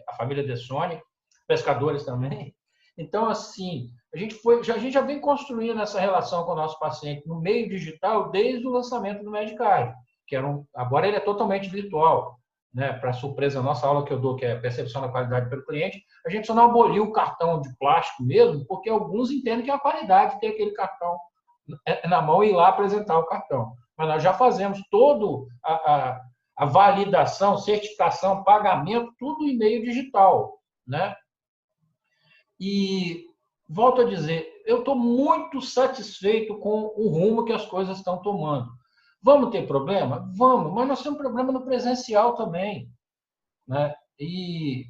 a 0.09 0.14
família 0.14 0.44
de 0.44 0.56
Sony, 0.56 1.00
pescadores 1.46 2.04
também. 2.04 2.54
Então, 2.98 3.28
assim, 3.28 3.88
a 4.12 4.18
gente, 4.18 4.35
foi, 4.35 4.62
já, 4.62 4.74
a 4.74 4.78
gente 4.78 4.92
já 4.92 5.00
vem 5.00 5.20
construindo 5.20 5.80
essa 5.80 5.98
relação 5.98 6.44
com 6.44 6.52
o 6.52 6.56
nosso 6.56 6.78
paciente 6.78 7.26
no 7.26 7.40
meio 7.40 7.68
digital 7.68 8.30
desde 8.30 8.66
o 8.66 8.70
lançamento 8.70 9.24
do 9.24 9.30
Medicard, 9.30 9.94
que 10.26 10.37
era 10.37 10.46
um, 10.46 10.66
agora 10.74 11.06
ele 11.06 11.16
é 11.16 11.20
totalmente 11.20 11.68
virtual 11.68 12.39
né, 12.72 12.92
para 12.92 13.12
surpresa 13.12 13.62
nossa 13.62 13.87
aula 13.87 14.04
que 14.04 14.12
eu 14.12 14.20
dou, 14.20 14.37
que 14.37 14.44
é 14.44 14.54
percepção 14.56 15.02
da 15.02 15.09
qualidade 15.09 15.50
pelo 15.50 15.64
cliente, 15.64 16.02
a 16.24 16.30
gente 16.30 16.46
só 16.46 16.54
não 16.54 16.66
aboliu 16.66 17.04
o 17.04 17.12
cartão 17.12 17.61
de 17.61 17.68
plástico 17.78 18.22
mesmo, 18.22 18.64
porque 18.66 18.88
alguns 18.88 19.30
entendem 19.30 19.64
que 19.64 19.70
é 19.70 19.74
a 19.74 19.78
qualidade 19.78 20.38
ter 20.40 20.48
aquele 20.48 20.72
cartão 20.72 21.18
na 22.09 22.22
mão 22.22 22.42
e 22.42 22.50
ir 22.50 22.54
lá 22.54 22.68
apresentar 22.68 23.18
o 23.18 23.26
cartão. 23.26 23.74
Mas 23.96 24.09
nós 24.09 24.22
já 24.22 24.33
fazemos 24.33 24.80
todo 24.90 25.46
a, 25.64 25.72
a, 25.72 26.20
a 26.56 26.66
validação, 26.66 27.59
certificação, 27.59 28.44
pagamento, 28.44 29.12
tudo 29.18 29.44
em 29.44 29.56
meio 29.56 29.83
digital, 29.83 30.59
né? 30.87 31.14
E 32.59 33.24
volto 33.68 34.02
a 34.02 34.04
dizer, 34.04 34.46
eu 34.66 34.80
estou 34.80 34.94
muito 34.94 35.61
satisfeito 35.61 36.59
com 36.59 36.92
o 36.96 37.09
rumo 37.09 37.44
que 37.44 37.52
as 37.52 37.66
coisas 37.66 37.98
estão 37.98 38.20
tomando. 38.20 38.70
Vamos 39.22 39.50
ter 39.50 39.66
problema? 39.66 40.30
Vamos, 40.35 40.72
mas 40.72 40.88
nós 40.88 41.02
temos 41.02 41.18
problema 41.18 41.52
no 41.52 41.64
presencial 41.64 42.35
também. 42.35 42.90
Né? 43.66 43.94
E 44.18 44.87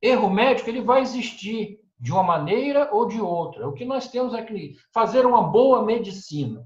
erro 0.00 0.30
médico 0.30 0.68
ele 0.68 0.82
vai 0.82 1.00
existir 1.00 1.80
de 1.98 2.12
uma 2.12 2.22
maneira 2.22 2.94
ou 2.94 3.06
de 3.06 3.20
outra. 3.20 3.66
O 3.68 3.72
que 3.72 3.84
nós 3.84 4.08
temos 4.08 4.34
é 4.34 4.42
que 4.42 4.76
fazer 4.92 5.26
uma 5.26 5.42
boa 5.42 5.82
medicina. 5.82 6.64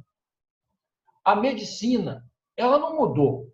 A 1.25 1.35
medicina, 1.35 2.25
ela 2.57 2.79
não 2.79 2.97
mudou. 2.97 3.51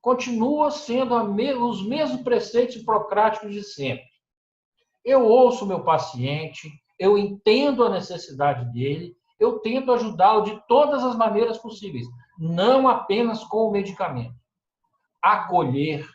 Continua 0.00 0.70
sendo 0.70 1.14
os 1.14 1.86
mesmos 1.86 2.22
preceitos 2.22 2.76
hipocráticos 2.76 3.52
de 3.52 3.62
sempre. 3.62 4.10
Eu 5.04 5.26
ouço 5.26 5.66
meu 5.66 5.84
paciente, 5.84 6.68
eu 6.98 7.16
entendo 7.16 7.84
a 7.84 7.90
necessidade 7.90 8.72
dele, 8.72 9.16
eu 9.42 9.58
tento 9.58 9.92
ajudá-lo 9.92 10.42
de 10.42 10.60
todas 10.66 11.02
as 11.02 11.16
maneiras 11.16 11.58
possíveis, 11.58 12.06
não 12.38 12.88
apenas 12.88 13.42
com 13.44 13.68
o 13.68 13.70
medicamento. 13.72 14.34
Acolher, 15.20 16.08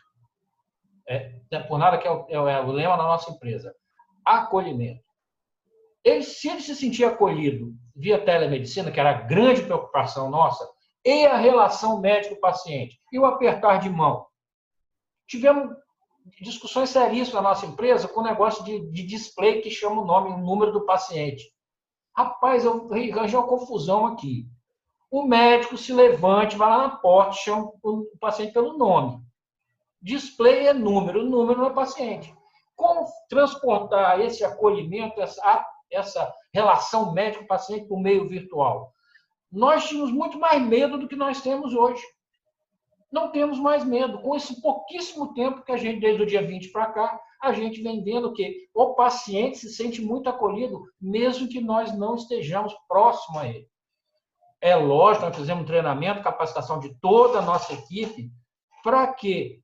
é, 1.06 1.40
é 1.50 1.60
por 1.60 1.78
nada 1.78 1.98
que 1.98 2.06
é 2.06 2.10
o, 2.10 2.48
é, 2.48 2.52
é 2.52 2.60
o 2.60 2.72
lema 2.72 2.96
da 2.96 3.04
nossa 3.04 3.30
empresa, 3.30 3.74
acolhimento. 4.24 5.02
Ele, 6.04 6.22
se 6.22 6.48
ele 6.48 6.60
se 6.60 6.74
sentir 6.74 7.04
acolhido 7.04 7.74
via 7.94 8.24
telemedicina, 8.24 8.90
que 8.90 9.00
era 9.00 9.10
a 9.10 9.22
grande 9.22 9.62
preocupação 9.62 10.30
nossa, 10.30 10.66
e 11.04 11.26
a 11.26 11.36
relação 11.36 12.00
médico-paciente, 12.00 12.98
e 13.12 13.18
o 13.18 13.26
apertar 13.26 13.78
de 13.78 13.90
mão. 13.90 14.26
Tivemos 15.26 15.76
discussões 16.40 16.90
seríssimas 16.90 17.42
na 17.42 17.48
nossa 17.50 17.66
empresa 17.66 18.08
com 18.08 18.20
o 18.20 18.24
negócio 18.24 18.64
de, 18.64 18.90
de 18.90 19.02
display 19.02 19.60
que 19.60 19.70
chama 19.70 20.02
o 20.02 20.04
nome, 20.04 20.30
o 20.30 20.38
número 20.38 20.72
do 20.72 20.86
paciente. 20.86 21.44
Rapaz, 22.18 22.64
eu 22.64 22.88
arranjei 22.90 23.38
uma 23.38 23.46
confusão 23.46 24.04
aqui. 24.04 24.44
O 25.08 25.22
médico 25.22 25.78
se 25.78 25.92
levante, 25.92 26.56
vai 26.56 26.68
lá 26.68 26.78
na 26.78 26.96
porta, 26.96 27.30
chama 27.30 27.70
o 27.80 28.06
paciente 28.18 28.52
pelo 28.52 28.76
nome. 28.76 29.22
Display 30.02 30.66
é 30.66 30.72
número, 30.72 31.22
número 31.22 31.64
é 31.64 31.70
paciente. 31.70 32.34
Como 32.74 33.06
transportar 33.28 34.20
esse 34.20 34.44
acolhimento, 34.44 35.20
essa, 35.20 35.64
essa 35.92 36.34
relação 36.52 37.12
médico-paciente 37.12 37.86
o 37.88 37.96
meio 37.96 38.26
virtual? 38.26 38.92
Nós 39.48 39.86
tínhamos 39.86 40.10
muito 40.10 40.40
mais 40.40 40.60
medo 40.60 40.98
do 40.98 41.06
que 41.06 41.14
nós 41.14 41.40
temos 41.40 41.72
hoje. 41.72 42.02
Não 43.10 43.30
temos 43.32 43.58
mais 43.58 43.84
medo. 43.84 44.20
Com 44.20 44.36
esse 44.36 44.60
pouquíssimo 44.60 45.32
tempo 45.34 45.62
que 45.62 45.72
a 45.72 45.76
gente, 45.76 46.00
desde 46.00 46.22
o 46.22 46.26
dia 46.26 46.46
20 46.46 46.70
para 46.70 46.86
cá, 46.92 47.20
a 47.42 47.52
gente 47.52 47.80
vem 47.82 48.02
vendo 48.02 48.32
que 48.32 48.68
o 48.74 48.94
paciente 48.94 49.58
se 49.58 49.72
sente 49.72 50.02
muito 50.02 50.28
acolhido, 50.28 50.84
mesmo 51.00 51.48
que 51.48 51.60
nós 51.60 51.96
não 51.96 52.16
estejamos 52.16 52.74
próximo 52.88 53.38
a 53.38 53.48
ele. 53.48 53.68
É 54.60 54.74
lógico, 54.74 55.26
nós 55.26 55.36
fizemos 55.36 55.66
treinamento, 55.66 56.22
capacitação 56.22 56.80
de 56.80 56.92
toda 57.00 57.38
a 57.38 57.42
nossa 57.42 57.72
equipe, 57.72 58.30
para 58.82 59.06
que 59.12 59.62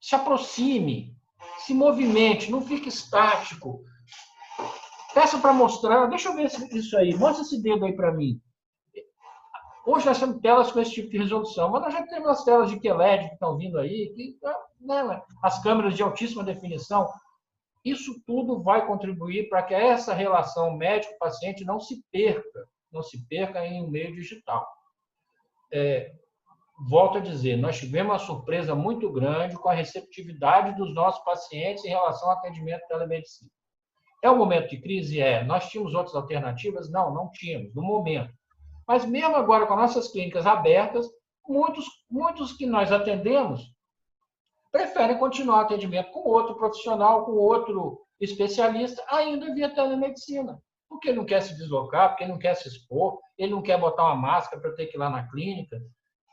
se 0.00 0.14
aproxime, 0.14 1.16
se 1.58 1.72
movimente, 1.72 2.50
não 2.50 2.60
fique 2.60 2.88
estático. 2.88 3.82
Peça 5.14 5.38
para 5.38 5.52
mostrar, 5.52 6.06
deixa 6.06 6.28
eu 6.28 6.34
ver 6.34 6.50
isso 6.72 6.96
aí, 6.96 7.14
mostra 7.14 7.42
esse 7.42 7.62
dedo 7.62 7.86
aí 7.86 7.96
para 7.96 8.12
mim. 8.12 8.40
Hoje 9.86 10.06
nós 10.06 10.18
temos 10.18 10.40
telas 10.40 10.70
com 10.70 10.80
esse 10.80 10.92
tipo 10.92 11.10
de 11.10 11.18
resolução, 11.18 11.70
mas 11.70 11.82
nós 11.82 11.92
já 11.92 12.06
temos 12.06 12.28
as 12.28 12.44
telas 12.44 12.70
de 12.70 12.78
QLED 12.78 13.28
que 13.28 13.34
estão 13.34 13.56
vindo 13.56 13.78
aí, 13.78 14.12
que, 14.14 14.38
né, 14.80 15.22
as 15.42 15.62
câmeras 15.62 15.94
de 15.94 16.02
altíssima 16.02 16.44
definição. 16.44 17.08
Isso 17.84 18.20
tudo 18.26 18.62
vai 18.62 18.86
contribuir 18.86 19.48
para 19.48 19.62
que 19.62 19.74
essa 19.74 20.12
relação 20.12 20.76
médico-paciente 20.76 21.64
não 21.64 21.80
se 21.80 22.02
perca, 22.10 22.68
não 22.92 23.02
se 23.02 23.26
perca 23.26 23.64
em 23.64 23.82
um 23.82 23.88
meio 23.88 24.14
digital. 24.14 24.66
É, 25.72 26.12
volto 26.88 27.18
a 27.18 27.20
dizer, 27.20 27.56
nós 27.56 27.78
tivemos 27.78 28.12
uma 28.12 28.18
surpresa 28.18 28.74
muito 28.74 29.10
grande 29.10 29.56
com 29.56 29.68
a 29.68 29.74
receptividade 29.74 30.76
dos 30.76 30.94
nossos 30.94 31.22
pacientes 31.24 31.84
em 31.84 31.90
relação 31.90 32.30
ao 32.30 32.36
atendimento 32.36 32.86
telemedicina. 32.88 33.50
É 34.22 34.30
um 34.30 34.36
momento 34.36 34.68
de 34.68 34.80
crise? 34.80 35.20
É. 35.20 35.44
Nós 35.44 35.68
tínhamos 35.68 35.94
outras 35.94 36.14
alternativas? 36.14 36.90
Não, 36.90 37.14
não 37.14 37.30
tínhamos, 37.30 37.74
no 37.74 37.82
momento. 37.82 38.32
Mas 38.88 39.04
mesmo 39.04 39.36
agora 39.36 39.66
com 39.66 39.76
nossas 39.76 40.08
clínicas 40.08 40.46
abertas, 40.46 41.06
muitos, 41.46 41.84
muitos 42.10 42.54
que 42.54 42.64
nós 42.64 42.90
atendemos 42.90 43.70
preferem 44.72 45.18
continuar 45.18 45.58
o 45.58 45.60
atendimento 45.60 46.10
com 46.10 46.20
outro 46.20 46.56
profissional, 46.56 47.26
com 47.26 47.32
outro 47.32 48.00
especialista, 48.18 49.04
ainda 49.08 49.54
via 49.54 49.74
telemedicina. 49.74 50.58
Porque 50.88 51.08
ele 51.08 51.18
não 51.18 51.26
quer 51.26 51.42
se 51.42 51.54
deslocar, 51.56 52.08
porque 52.08 52.24
ele 52.24 52.32
não 52.32 52.38
quer 52.38 52.54
se 52.54 52.66
expor, 52.66 53.18
ele 53.36 53.52
não 53.52 53.60
quer 53.60 53.78
botar 53.78 54.04
uma 54.06 54.16
máscara 54.16 54.60
para 54.60 54.74
ter 54.74 54.86
que 54.86 54.96
ir 54.96 54.98
lá 54.98 55.10
na 55.10 55.28
clínica. 55.28 55.78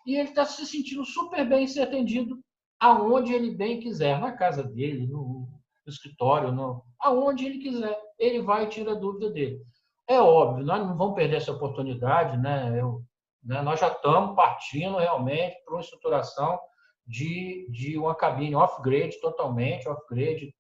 E 0.05 0.15
ele 0.15 0.29
está 0.29 0.45
se 0.45 0.65
sentindo 0.65 1.03
super 1.03 1.47
bem 1.47 1.67
ser 1.67 1.81
atendido 1.81 2.39
aonde 2.79 3.33
ele 3.33 3.51
bem 3.51 3.79
quiser, 3.79 4.19
na 4.19 4.31
casa 4.31 4.63
dele, 4.63 5.07
no, 5.07 5.47
escritório, 5.85 6.51
no, 6.51 6.83
aonde 6.99 7.45
ele 7.45 7.59
quiser. 7.59 7.99
Ele 8.17 8.41
vai 8.41 8.63
e 8.65 8.69
tira 8.69 8.93
a 8.93 8.95
dúvida 8.95 9.29
dele. 9.29 9.61
É 10.07 10.19
óbvio, 10.19 10.63
nós 10.63 10.85
não 10.85 10.95
vamos 10.95 11.15
perder 11.15 11.37
essa 11.37 11.51
oportunidade, 11.51 12.37
né? 12.37 12.79
Eu, 12.79 13.01
né? 13.43 13.61
Nós 13.61 13.79
já 13.79 13.87
estamos 13.87 14.35
partindo 14.35 14.97
realmente 14.97 15.55
para 15.63 15.75
uma 15.75 15.81
estruturação 15.81 16.59
de, 17.05 17.67
de 17.71 17.97
uma 17.97 18.15
cabine 18.15 18.55
off-grid, 18.55 19.19
totalmente 19.19 19.87
off-grid, 19.87 20.53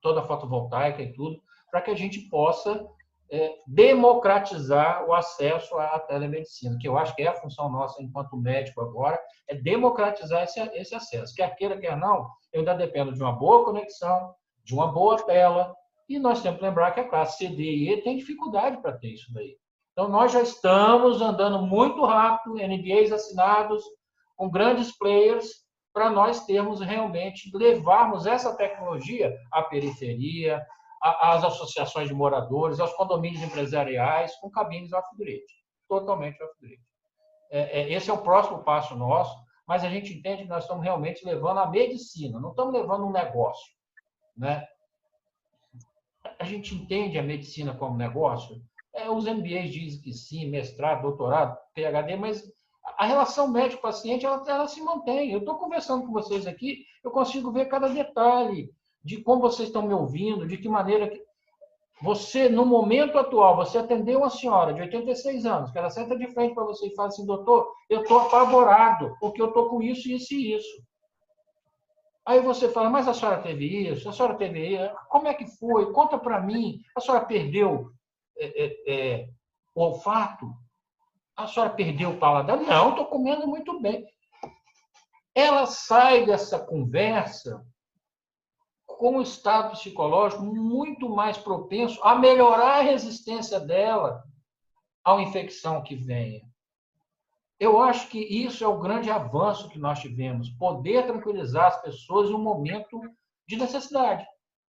toda 0.00 0.22
fotovoltaica 0.22 1.02
e 1.02 1.12
tudo, 1.12 1.40
para 1.70 1.80
que 1.80 1.90
a 1.90 1.96
gente 1.96 2.20
possa 2.28 2.86
é, 3.30 3.54
democratizar 3.66 5.04
o 5.06 5.14
acesso 5.14 5.76
à 5.78 5.98
telemedicina, 5.98 6.78
que 6.78 6.86
eu 6.86 6.96
acho 6.96 7.14
que 7.16 7.22
é 7.22 7.28
a 7.28 7.34
função 7.34 7.70
nossa 7.70 8.02
enquanto 8.02 8.36
médico 8.36 8.80
agora, 8.80 9.20
é 9.48 9.54
democratizar 9.54 10.44
esse, 10.44 10.60
esse 10.74 10.94
acesso. 10.94 11.34
Quer 11.34 11.54
queira, 11.56 11.78
quer 11.78 11.96
não, 11.96 12.28
eu 12.52 12.60
ainda 12.60 12.74
dependo 12.74 13.12
de 13.12 13.20
uma 13.20 13.32
boa 13.32 13.64
conexão, 13.64 14.34
de 14.62 14.74
uma 14.74 14.92
boa 14.92 15.16
tela, 15.24 15.74
e 16.08 16.18
nós 16.18 16.42
temos 16.42 16.58
que 16.58 16.64
lembrar 16.64 16.92
que 16.92 17.00
a 17.00 17.08
classe 17.08 17.38
C, 17.38 17.48
D 17.48 17.62
e 17.62 17.92
E 17.92 18.02
tem 18.02 18.16
dificuldade 18.16 18.80
para 18.80 18.96
ter 18.96 19.08
isso 19.08 19.32
daí. 19.32 19.56
Então, 19.92 20.08
nós 20.08 20.32
já 20.32 20.42
estamos 20.42 21.22
andando 21.22 21.62
muito 21.62 22.04
rápido, 22.04 22.56
NDAs 22.56 23.12
assinados, 23.12 23.82
com 24.36 24.50
grandes 24.50 24.96
players, 24.96 25.64
para 25.92 26.10
nós 26.10 26.44
termos 26.44 26.80
realmente, 26.80 27.56
levarmos 27.56 28.26
essa 28.26 28.56
tecnologia 28.56 29.32
à 29.52 29.62
periferia, 29.62 30.60
às 31.00 31.44
associações 31.44 32.08
de 32.08 32.14
moradores, 32.14 32.80
aos 32.80 32.92
condomínios 32.94 33.42
empresariais, 33.42 34.34
com 34.40 34.50
cabines 34.50 34.92
off-grid, 34.92 35.44
totalmente 35.88 36.42
off-grid. 36.42 36.80
É, 37.52 37.82
é, 37.82 37.92
esse 37.92 38.10
é 38.10 38.12
o 38.12 38.22
próximo 38.22 38.64
passo 38.64 38.96
nosso, 38.96 39.36
mas 39.68 39.84
a 39.84 39.88
gente 39.88 40.12
entende 40.12 40.42
que 40.42 40.48
nós 40.48 40.64
estamos 40.64 40.82
realmente 40.82 41.24
levando 41.24 41.58
a 41.58 41.70
medicina, 41.70 42.40
não 42.40 42.50
estamos 42.50 42.72
levando 42.72 43.06
um 43.06 43.12
negócio. 43.12 43.72
Né? 44.36 44.66
A 46.44 46.46
gente 46.46 46.74
entende 46.74 47.18
a 47.18 47.22
medicina 47.22 47.72
como 47.74 47.96
negócio, 47.96 48.60
é, 48.94 49.08
os 49.08 49.24
MBAs 49.24 49.72
dizem 49.72 50.02
que 50.02 50.12
sim, 50.12 50.46
mestrado, 50.50 51.00
doutorado, 51.00 51.56
PhD, 51.74 52.16
mas 52.16 52.44
a 52.98 53.06
relação 53.06 53.48
médico-paciente 53.48 54.26
ela, 54.26 54.44
ela, 54.46 54.68
se 54.68 54.78
mantém. 54.82 55.32
Eu 55.32 55.38
estou 55.38 55.54
conversando 55.54 56.04
com 56.04 56.12
vocês 56.12 56.46
aqui, 56.46 56.84
eu 57.02 57.10
consigo 57.10 57.50
ver 57.50 57.64
cada 57.64 57.88
detalhe 57.88 58.70
de 59.02 59.22
como 59.22 59.40
vocês 59.40 59.68
estão 59.68 59.88
me 59.88 59.94
ouvindo, 59.94 60.46
de 60.46 60.58
que 60.58 60.68
maneira 60.68 61.08
que 61.08 61.18
você, 62.02 62.46
no 62.46 62.66
momento 62.66 63.16
atual, 63.16 63.56
você 63.56 63.78
atendeu 63.78 64.18
uma 64.18 64.28
senhora 64.28 64.74
de 64.74 64.82
86 64.82 65.46
anos, 65.46 65.70
que 65.70 65.78
ela 65.78 65.88
senta 65.88 66.14
de 66.14 66.30
frente 66.34 66.54
para 66.54 66.64
você 66.64 66.88
e 66.88 66.94
fala 66.94 67.08
assim, 67.08 67.24
doutor, 67.24 67.72
eu 67.88 68.02
estou 68.02 68.18
apavorado, 68.20 69.16
porque 69.18 69.40
eu 69.40 69.48
estou 69.48 69.70
com 69.70 69.82
isso, 69.82 70.10
isso 70.10 70.34
e 70.34 70.54
isso. 70.54 70.82
Aí 72.26 72.40
você 72.40 72.70
fala, 72.70 72.88
mas 72.88 73.06
a 73.06 73.12
senhora 73.12 73.42
teve 73.42 73.88
isso, 73.88 74.08
a 74.08 74.12
senhora 74.12 74.34
teve 74.36 74.76
isso, 74.76 74.94
como 75.08 75.28
é 75.28 75.34
que 75.34 75.46
foi? 75.46 75.92
Conta 75.92 76.18
para 76.18 76.40
mim, 76.40 76.80
a 76.96 77.00
senhora 77.00 77.24
perdeu 77.24 77.92
é, 78.38 78.92
é, 78.92 79.28
o 79.74 79.82
olfato? 79.82 80.50
A 81.36 81.46
senhora 81.46 81.70
perdeu 81.70 82.10
o 82.10 82.18
paladar? 82.18 82.56
Não, 82.58 82.90
estou 82.90 83.06
comendo 83.06 83.46
muito 83.46 83.80
bem. 83.80 84.06
Ela 85.34 85.66
sai 85.66 86.24
dessa 86.24 86.58
conversa 86.58 87.64
com 88.86 89.18
um 89.18 89.22
estado 89.22 89.72
psicológico 89.72 90.44
muito 90.44 91.08
mais 91.08 91.36
propenso 91.36 92.02
a 92.04 92.14
melhorar 92.14 92.78
a 92.78 92.82
resistência 92.82 93.58
dela 93.58 94.22
à 95.04 95.20
infecção 95.20 95.82
que 95.82 95.96
venha. 95.96 96.42
Eu 97.64 97.80
acho 97.80 98.08
que 98.08 98.18
isso 98.18 98.62
é 98.62 98.68
o 98.68 98.78
grande 98.78 99.10
avanço 99.10 99.68
que 99.70 99.78
nós 99.78 99.98
tivemos, 99.98 100.50
poder 100.50 101.06
tranquilizar 101.06 101.66
as 101.68 101.80
pessoas 101.80 102.28
em 102.28 102.34
um 102.34 102.42
momento 102.42 103.00
de 103.48 103.56
necessidade 103.56 104.26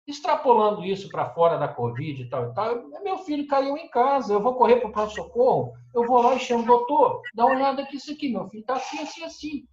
extrapolando 0.06 0.84
isso 0.84 1.08
para 1.08 1.30
fora 1.30 1.56
da 1.56 1.66
Covid 1.66 2.22
e 2.22 2.28
tal 2.28 2.50
e 2.50 2.54
tal, 2.54 2.88
meu 3.02 3.18
filho 3.18 3.46
caiu 3.46 3.76
em 3.76 3.88
casa, 3.88 4.34
eu 4.34 4.40
vou 4.40 4.54
correr 4.54 4.76
para 4.76 4.88
o 4.88 4.92
pronto-socorro, 4.92 5.72
eu 5.94 6.06
vou 6.06 6.20
lá 6.20 6.34
e 6.34 6.40
chamo 6.40 6.62
o 6.62 6.66
doutor, 6.66 7.22
dá 7.34 7.46
uma 7.46 7.54
olhada 7.54 7.82
aqui, 7.82 7.96
isso 7.96 8.12
aqui, 8.12 8.28
meu 8.28 8.46
filho 8.48 8.60
está 8.60 8.74
assim, 8.74 8.98
assim, 8.98 9.24
assim. 9.24 9.64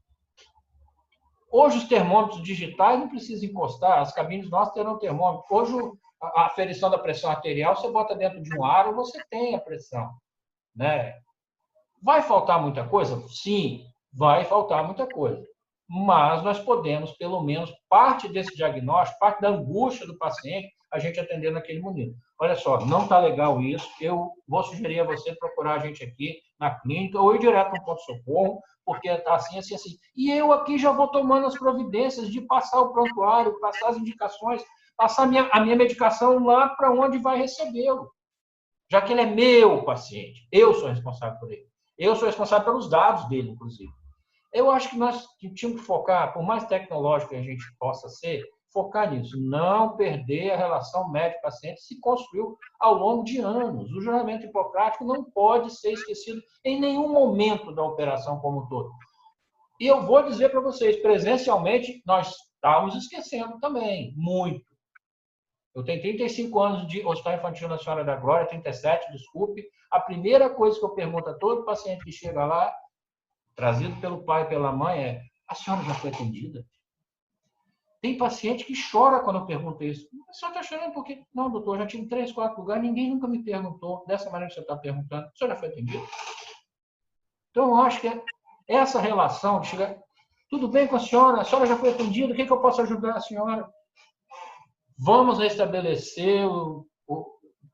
Hoje 1.52 1.80
os 1.80 1.84
termômetros 1.84 2.42
digitais 2.42 2.98
não 2.98 3.10
precisam 3.10 3.50
encostar, 3.50 4.00
as 4.00 4.14
cabines 4.14 4.50
nossas 4.50 4.74
terão 4.74 4.98
termômetro. 4.98 5.46
Hoje 5.52 5.74
a 6.22 6.46
aferição 6.46 6.90
da 6.90 6.98
pressão 6.98 7.30
arterial, 7.30 7.76
você 7.76 7.92
bota 7.92 8.16
dentro 8.16 8.42
de 8.42 8.58
um 8.58 8.64
aro, 8.64 8.96
você 8.96 9.22
tem 9.30 9.54
a 9.54 9.60
pressão. 9.60 10.10
Né? 10.74 11.14
Vai 12.02 12.22
faltar 12.22 12.62
muita 12.62 12.88
coisa? 12.88 13.22
Sim, 13.28 13.86
vai 14.12 14.44
faltar 14.46 14.84
muita 14.84 15.08
coisa 15.08 15.46
mas 15.94 16.42
nós 16.42 16.58
podemos, 16.58 17.12
pelo 17.18 17.44
menos, 17.44 17.70
parte 17.90 18.30
desse 18.30 18.56
diagnóstico, 18.56 19.20
parte 19.20 19.42
da 19.42 19.50
angústia 19.50 20.08
do 20.08 20.18
paciente, 20.18 20.72
a 20.90 20.98
gente 20.98 21.20
atender 21.20 21.52
naquele 21.52 21.82
momento. 21.82 22.16
Olha 22.40 22.56
só, 22.56 22.86
não 22.86 23.04
está 23.04 23.20
legal 23.20 23.62
isso, 23.62 23.90
eu 24.00 24.32
vou 24.48 24.64
sugerir 24.64 25.02
a 25.02 25.04
você 25.04 25.36
procurar 25.36 25.74
a 25.74 25.80
gente 25.80 26.02
aqui 26.02 26.38
na 26.58 26.80
clínica 26.80 27.20
ou 27.20 27.36
ir 27.36 27.40
direto 27.40 27.74
no 27.74 27.84
ponto-socorro, 27.84 28.62
porque 28.86 29.10
está 29.10 29.36
assim, 29.36 29.60
assim, 29.60 29.76
assim. 29.76 29.98
E 30.16 30.32
eu 30.32 30.54
aqui 30.54 30.78
já 30.78 30.94
vou 30.94 31.10
tomando 31.10 31.48
as 31.48 31.58
providências 31.58 32.30
de 32.30 32.40
passar 32.40 32.80
o 32.80 32.94
prontuário, 32.94 33.60
passar 33.60 33.90
as 33.90 33.98
indicações, 33.98 34.64
passar 34.96 35.24
a 35.24 35.28
minha, 35.28 35.50
a 35.52 35.60
minha 35.60 35.76
medicação 35.76 36.40
lá 36.46 36.70
para 36.70 36.90
onde 36.90 37.18
vai 37.18 37.38
recebê-lo. 37.38 38.10
Já 38.90 39.02
que 39.02 39.12
ele 39.12 39.22
é 39.22 39.26
meu 39.26 39.84
paciente, 39.84 40.48
eu 40.54 40.74
sou 40.74 40.88
responsável 40.88 41.38
por 41.38 41.52
ele. 41.52 41.71
Eu 42.02 42.16
sou 42.16 42.26
responsável 42.26 42.66
pelos 42.66 42.90
dados 42.90 43.30
dele, 43.30 43.52
inclusive. 43.52 43.94
Eu 44.52 44.72
acho 44.72 44.90
que 44.90 44.98
nós 44.98 45.24
tínhamos 45.54 45.82
que 45.82 45.86
focar, 45.86 46.34
por 46.34 46.42
mais 46.42 46.66
tecnológico 46.66 47.30
que 47.30 47.36
a 47.36 47.44
gente 47.44 47.64
possa 47.78 48.10
ser, 48.10 48.44
focar 48.74 49.12
nisso, 49.12 49.40
não 49.40 49.96
perder 49.96 50.50
a 50.50 50.58
relação 50.58 51.12
médico-paciente 51.12 51.80
se 51.80 52.00
construiu 52.00 52.58
ao 52.80 52.96
longo 52.96 53.24
de 53.24 53.38
anos. 53.40 53.92
O 53.92 54.02
juramento 54.02 54.48
hipocrático 54.48 55.06
não 55.06 55.24
pode 55.26 55.72
ser 55.76 55.92
esquecido 55.92 56.42
em 56.66 56.80
nenhum 56.80 57.08
momento 57.08 57.72
da 57.72 57.84
operação 57.84 58.40
como 58.40 58.64
um 58.64 58.68
todo. 58.68 58.90
E 59.80 59.86
eu 59.86 60.02
vou 60.02 60.24
dizer 60.24 60.50
para 60.50 60.60
vocês, 60.60 61.00
presencialmente, 61.04 62.02
nós 62.04 62.34
estávamos 62.56 62.96
esquecendo 62.96 63.60
também, 63.60 64.12
muito. 64.18 64.71
Eu 65.74 65.84
tenho 65.84 66.02
35 66.02 66.60
anos 66.60 66.88
de 66.88 67.06
Hospital 67.06 67.36
Infantil 67.36 67.70
na 67.70 67.78
Senhora 67.78 68.04
da 68.04 68.16
Glória, 68.16 68.48
37, 68.48 69.12
desculpe. 69.12 69.66
A 69.90 70.00
primeira 70.00 70.50
coisa 70.50 70.78
que 70.78 70.86
eu 70.86 70.90
pergunto 70.90 71.30
a 71.30 71.34
todo 71.34 71.64
paciente 71.64 72.04
que 72.04 72.12
chega 72.12 72.46
lá 72.46 72.74
trazido 73.56 73.96
pelo 74.02 74.24
pai 74.24 74.44
e 74.44 74.48
pela 74.48 74.72
mãe 74.72 75.04
é: 75.04 75.22
a 75.48 75.56
senhora 75.56 75.84
já 75.84 75.94
foi 75.94 76.10
atendida? 76.10 76.66
Tem 78.02 78.18
paciente 78.18 78.66
que 78.66 78.74
chora 78.92 79.20
quando 79.20 79.40
eu 79.40 79.46
pergunto 79.46 79.84
isso. 79.84 80.08
A 80.28 80.34
senhora 80.34 80.60
está 80.60 80.76
chorando 80.76 80.94
porque. 80.94 81.24
Não, 81.34 81.52
doutor, 81.52 81.78
já 81.78 81.86
tive 81.86 82.08
três, 82.08 82.32
quatro 82.32 82.60
lugares, 82.60 82.84
ninguém 82.84 83.10
nunca 83.10 83.28
me 83.28 83.44
perguntou 83.44 84.04
dessa 84.08 84.30
maneira 84.30 84.48
que 84.48 84.56
você 84.56 84.62
está 84.62 84.76
perguntando. 84.76 85.28
A 85.28 85.32
senhora 85.38 85.54
já 85.54 85.60
foi 85.60 85.70
atendida? 85.70 86.04
Então, 87.52 87.70
eu 87.70 87.78
acho 87.78 88.02
que 88.02 88.08
é 88.08 88.22
essa 88.68 89.00
relação 89.00 89.62
de 89.62 89.68
chegar. 89.68 89.98
Tudo 90.50 90.68
bem 90.68 90.88
com 90.88 90.96
a 90.96 91.00
senhora? 91.00 91.42
A 91.42 91.44
senhora 91.46 91.68
já 91.68 91.78
foi 91.78 91.92
atendida? 91.92 92.34
O 92.34 92.36
que, 92.36 92.46
que 92.46 92.52
eu 92.52 92.62
posso 92.62 92.82
ajudar 92.82 93.16
a 93.16 93.22
senhora? 93.22 93.70
Vamos 95.04 95.40
restabelecer 95.40 96.48
o, 96.48 96.86
o, 97.08 97.26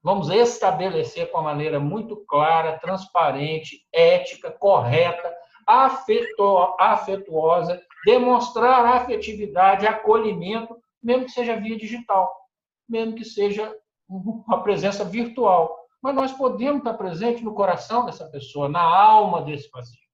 vamos 0.02 0.30
estabelecer 0.30 1.30
com 1.30 1.40
uma 1.40 1.52
maneira 1.52 1.78
muito 1.78 2.16
clara, 2.26 2.80
transparente, 2.80 3.86
ética, 3.92 4.50
correta, 4.50 5.36
afetuosa, 5.68 7.84
demonstrar 8.06 8.86
afetividade, 8.86 9.86
acolhimento, 9.86 10.74
mesmo 11.04 11.26
que 11.26 11.32
seja 11.32 11.58
via 11.58 11.78
digital, 11.78 12.34
mesmo 12.88 13.16
que 13.16 13.26
seja 13.26 13.76
uma 14.08 14.64
presença 14.64 15.04
virtual. 15.04 15.78
Mas 16.02 16.16
nós 16.16 16.32
podemos 16.32 16.78
estar 16.78 16.94
presente 16.94 17.44
no 17.44 17.54
coração 17.54 18.06
dessa 18.06 18.26
pessoa, 18.30 18.70
na 18.70 18.82
alma 18.82 19.42
desse 19.42 19.70
paciente. 19.70 20.08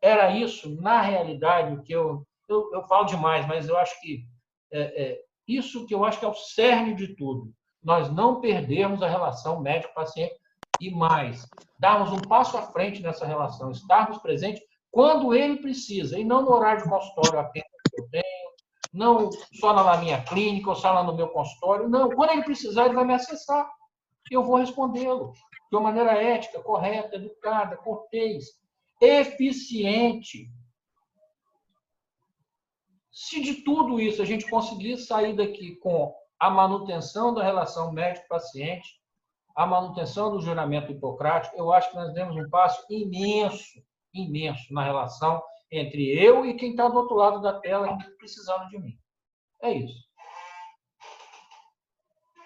Era 0.00 0.30
isso, 0.30 0.80
na 0.80 1.00
realidade, 1.00 1.74
o 1.74 1.82
que 1.82 1.92
eu, 1.92 2.24
eu, 2.48 2.70
eu 2.72 2.84
falo 2.84 3.06
demais, 3.06 3.44
mas 3.48 3.68
eu 3.68 3.76
acho 3.76 4.00
que 4.00 4.24
é, 4.70 4.80
é, 4.80 5.25
isso 5.46 5.86
que 5.86 5.94
eu 5.94 6.04
acho 6.04 6.18
que 6.18 6.24
é 6.24 6.28
o 6.28 6.34
cerne 6.34 6.94
de 6.94 7.14
tudo. 7.14 7.52
Nós 7.82 8.12
não 8.12 8.40
perdermos 8.40 9.02
a 9.02 9.08
relação 9.08 9.60
médico-paciente 9.60 10.34
e 10.80 10.90
mais, 10.90 11.46
darmos 11.78 12.12
um 12.12 12.20
passo 12.20 12.56
à 12.56 12.62
frente 12.62 13.02
nessa 13.02 13.26
relação, 13.26 13.70
estarmos 13.70 14.18
presentes 14.18 14.62
quando 14.90 15.34
ele 15.34 15.56
precisa, 15.58 16.18
e 16.18 16.24
não 16.24 16.42
no 16.42 16.52
horário 16.52 16.82
de 16.82 16.88
consultório 16.88 17.38
apenas 17.38 17.68
que 17.90 18.00
eu 18.00 18.08
tenho, 18.08 18.46
não 18.92 19.30
só 19.52 19.74
na 19.74 19.96
minha 19.98 20.22
clínica 20.22 20.70
ou 20.70 20.76
só 20.76 20.90
lá 20.90 21.02
no 21.02 21.14
meu 21.14 21.28
consultório, 21.28 21.88
não. 21.88 22.08
Quando 22.10 22.30
ele 22.30 22.44
precisar, 22.44 22.86
ele 22.86 22.94
vai 22.94 23.04
me 23.04 23.14
acessar. 23.14 23.70
Eu 24.30 24.42
vou 24.42 24.56
respondê-lo 24.56 25.32
de 25.70 25.76
uma 25.76 25.82
maneira 25.82 26.12
ética, 26.12 26.62
correta, 26.62 27.16
educada, 27.16 27.76
cortês, 27.76 28.46
eficiente. 29.00 30.48
Se 33.18 33.40
de 33.40 33.62
tudo 33.62 33.98
isso 33.98 34.20
a 34.20 34.26
gente 34.26 34.46
conseguir 34.50 34.98
sair 34.98 35.34
daqui 35.34 35.76
com 35.76 36.14
a 36.38 36.50
manutenção 36.50 37.32
da 37.32 37.42
relação 37.42 37.90
médico-paciente, 37.90 39.00
a 39.56 39.66
manutenção 39.66 40.30
do 40.30 40.42
juramento 40.42 40.92
hipocrático, 40.92 41.56
eu 41.56 41.72
acho 41.72 41.88
que 41.88 41.96
nós 41.96 42.12
demos 42.12 42.36
um 42.36 42.50
passo 42.50 42.84
imenso 42.90 43.82
imenso 44.12 44.70
na 44.70 44.84
relação 44.84 45.42
entre 45.72 46.12
eu 46.12 46.44
e 46.44 46.58
quem 46.58 46.72
está 46.72 46.88
do 46.88 46.98
outro 46.98 47.16
lado 47.16 47.40
da 47.40 47.58
tela 47.58 47.96
precisando 48.18 48.68
de 48.68 48.78
mim. 48.78 48.98
É 49.62 49.72
isso. 49.72 50.04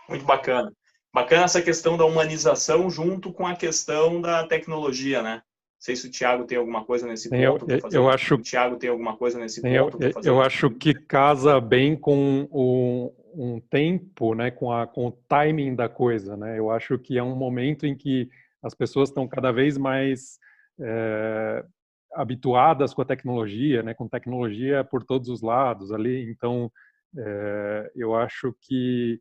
Muito 0.08 0.24
bacana. 0.24 0.72
Bacana 1.12 1.46
essa 1.46 1.60
questão 1.60 1.96
da 1.96 2.04
humanização 2.04 2.88
junto 2.88 3.32
com 3.32 3.44
a 3.44 3.56
questão 3.56 4.20
da 4.20 4.46
tecnologia, 4.46 5.20
né? 5.20 5.42
Sei 5.80 5.96
se 5.96 6.06
o 6.06 6.10
Tiago 6.10 6.44
tem 6.44 6.58
alguma 6.58 6.84
coisa 6.84 7.06
nesse 7.06 7.30
ponto. 7.30 7.66
Eu, 7.70 7.78
eu, 7.78 7.90
eu 7.90 8.10
acho. 8.10 8.34
O 8.34 8.42
Tiago 8.42 8.76
tem 8.76 8.90
alguma 8.90 9.16
coisa 9.16 9.38
nesse 9.38 9.62
ponto. 9.62 9.98
Eu, 10.02 10.12
eu 10.22 10.42
acho 10.42 10.70
que 10.70 10.92
casa 10.92 11.58
bem 11.58 11.96
com 11.96 12.46
o, 12.50 13.14
um 13.34 13.58
tempo, 13.60 14.34
né, 14.34 14.50
com, 14.50 14.70
a, 14.70 14.86
com 14.86 15.06
o 15.06 15.12
timing 15.26 15.74
da 15.74 15.88
coisa, 15.88 16.36
né? 16.36 16.58
Eu 16.58 16.70
acho 16.70 16.98
que 16.98 17.16
é 17.16 17.22
um 17.22 17.34
momento 17.34 17.86
em 17.86 17.96
que 17.96 18.28
as 18.62 18.74
pessoas 18.74 19.08
estão 19.08 19.26
cada 19.26 19.50
vez 19.52 19.78
mais 19.78 20.38
é, 20.78 21.64
habituadas 22.12 22.92
com 22.92 23.00
a 23.00 23.06
tecnologia, 23.06 23.82
né, 23.82 23.94
com 23.94 24.06
tecnologia 24.06 24.84
por 24.84 25.02
todos 25.02 25.30
os 25.30 25.40
lados 25.40 25.92
ali. 25.92 26.30
Então, 26.30 26.70
é, 27.16 27.90
eu 27.96 28.14
acho 28.14 28.54
que 28.60 29.18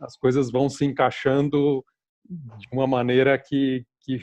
as 0.00 0.16
coisas 0.16 0.50
vão 0.50 0.68
se 0.68 0.84
encaixando 0.84 1.84
de 2.28 2.66
uma 2.72 2.88
maneira 2.88 3.38
que, 3.38 3.86
que 4.00 4.20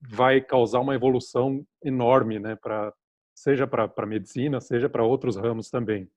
vai 0.00 0.40
causar 0.40 0.80
uma 0.80 0.94
evolução 0.94 1.64
enorme, 1.84 2.38
né, 2.38 2.56
para 2.56 2.92
seja 3.34 3.66
para 3.66 3.90
a 3.96 4.06
medicina, 4.06 4.60
seja 4.60 4.88
para 4.88 5.02
outros 5.02 5.36
ramos 5.36 5.70
também. 5.70 6.10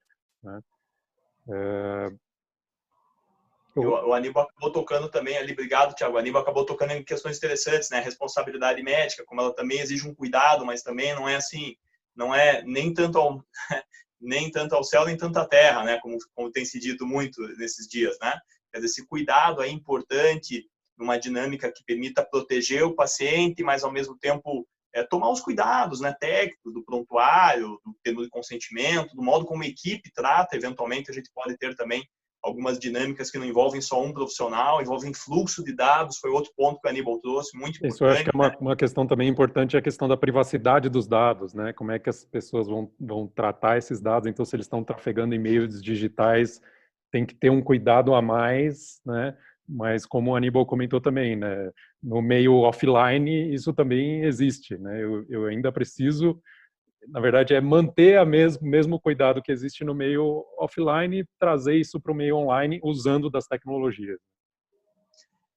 Né? 0.44 0.60
É, 1.50 2.12
o 3.76 4.14
Aníbal 4.14 4.44
acabou 4.44 4.72
tocando 4.72 5.10
também 5.10 5.36
ali, 5.38 5.54
obrigado, 5.54 5.96
Tiago. 5.96 6.16
O 6.16 6.18
Aníbal 6.20 6.44
acabou 6.44 6.64
tocando 6.64 6.92
em 6.92 7.04
questões 7.04 7.38
interessantes, 7.38 7.90
né? 7.90 8.00
Responsabilidade 8.02 8.84
médica, 8.84 9.24
como 9.26 9.42
ela 9.42 9.56
também 9.56 9.80
exige 9.80 10.08
um 10.08 10.14
cuidado, 10.14 10.64
mas 10.64 10.84
também 10.84 11.16
não 11.16 11.28
é 11.28 11.36
assim, 11.36 11.76
não 12.16 12.36
é 12.36 12.62
nem 12.64 12.94
tanto 12.94 13.18
ao, 13.18 13.44
nem 14.22 14.52
tanto 14.52 14.76
ao 14.76 14.84
céu, 14.84 15.06
nem 15.06 15.18
tanto 15.18 15.40
à 15.40 15.48
terra, 15.48 15.84
né? 15.84 16.00
Como, 16.02 16.18
como 16.36 16.52
tem 16.52 16.64
se 16.64 16.80
dito 16.80 17.06
muito 17.06 17.42
nesses 17.58 17.88
dias, 17.88 18.16
né? 18.22 18.40
Quer 18.72 18.78
dizer, 18.78 18.92
esse 18.92 19.08
cuidado 19.08 19.62
é 19.64 19.68
importante 19.68 20.70
numa 20.98 21.18
dinâmica 21.18 21.72
que 21.72 21.84
permita 21.86 22.26
proteger 22.26 22.84
o 22.84 22.96
paciente, 22.96 23.64
mas 23.64 23.84
ao 23.84 23.92
mesmo 23.92 24.18
tempo 24.18 24.68
é, 24.94 25.04
tomar 25.04 25.30
os 25.32 25.42
cuidados, 25.42 26.00
né? 26.00 26.16
Técnicos, 26.20 26.74
do 26.74 26.84
prontuário, 26.84 27.80
do 27.84 27.96
termo 28.04 28.22
de 28.22 28.30
consentimento, 28.30 29.16
do 29.16 29.24
modo 29.24 29.46
como 29.46 29.64
a 29.64 29.68
equipe 29.68 30.12
trata, 30.14 30.56
eventualmente 30.56 31.10
a 31.10 31.14
gente 31.14 31.32
pode 31.34 31.58
ter 31.58 31.76
também 31.76 32.08
algumas 32.44 32.78
dinâmicas 32.78 33.32
que 33.32 33.38
não 33.40 33.46
envolvem 33.46 33.80
só 33.80 34.04
um 34.04 34.12
profissional, 34.12 34.82
envolvem 34.82 35.14
fluxo 35.14 35.64
de 35.64 35.74
dados, 35.74 36.18
foi 36.18 36.30
outro 36.30 36.52
ponto 36.56 36.80
que 36.82 36.88
o 36.88 36.90
Aníbal 36.90 37.18
trouxe, 37.20 37.58
muito 37.58 37.78
importante. 37.78 37.94
Isso 37.94 38.04
eu 38.04 38.10
acho 38.10 38.24
que 38.24 38.30
é 38.30 38.36
uma, 38.36 38.50
né? 38.50 38.58
uma 38.60 38.76
questão 38.76 39.08
também 39.08 39.30
importante, 39.30 39.78
é 39.78 39.80
a 39.80 39.82
questão 39.82 40.10
da 40.10 40.18
privacidade 40.18 40.90
dos 40.90 41.08
dados, 41.08 41.54
né? 41.54 41.72
Como 41.72 41.92
é 41.92 41.98
que 41.98 42.10
as 42.10 42.26
pessoas 42.26 42.68
vão, 42.68 42.92
vão 43.00 43.28
tratar 43.28 43.78
esses 43.78 44.02
dados, 44.02 44.28
então 44.28 44.44
se 44.44 44.56
eles 44.56 44.66
estão 44.66 44.84
trafegando 44.84 45.34
em 45.34 45.40
meios 45.40 45.82
digitais, 45.82 46.62
tem 47.10 47.26
que 47.26 47.34
ter 47.34 47.50
um 47.50 47.62
cuidado 47.62 48.14
a 48.14 48.22
mais, 48.22 49.02
né? 49.06 49.38
Mas 49.68 50.06
como 50.06 50.32
o 50.32 50.36
Aníbal 50.36 50.66
comentou 50.66 51.00
também, 51.00 51.36
né? 51.36 51.72
No 52.02 52.22
meio 52.22 52.56
offline, 52.62 53.54
isso 53.54 53.74
também 53.74 54.24
existe, 54.24 54.78
né? 54.78 55.04
Eu, 55.04 55.26
eu 55.30 55.46
ainda 55.46 55.72
preciso 55.72 56.42
na 57.08 57.20
verdade, 57.20 57.54
é 57.54 57.62
manter 57.62 58.18
a 58.18 58.26
mesmo, 58.26 58.66
mesmo 58.66 59.00
cuidado 59.00 59.42
que 59.42 59.52
existe 59.52 59.84
no 59.84 59.94
meio 59.94 60.46
offline 60.58 61.22
e 61.22 61.28
trazer 61.40 61.76
isso 61.76 62.00
para 62.00 62.12
o 62.12 62.16
meio 62.16 62.38
online 62.38 62.80
usando 62.84 63.30
das 63.30 63.46
tecnologias. 63.46 64.20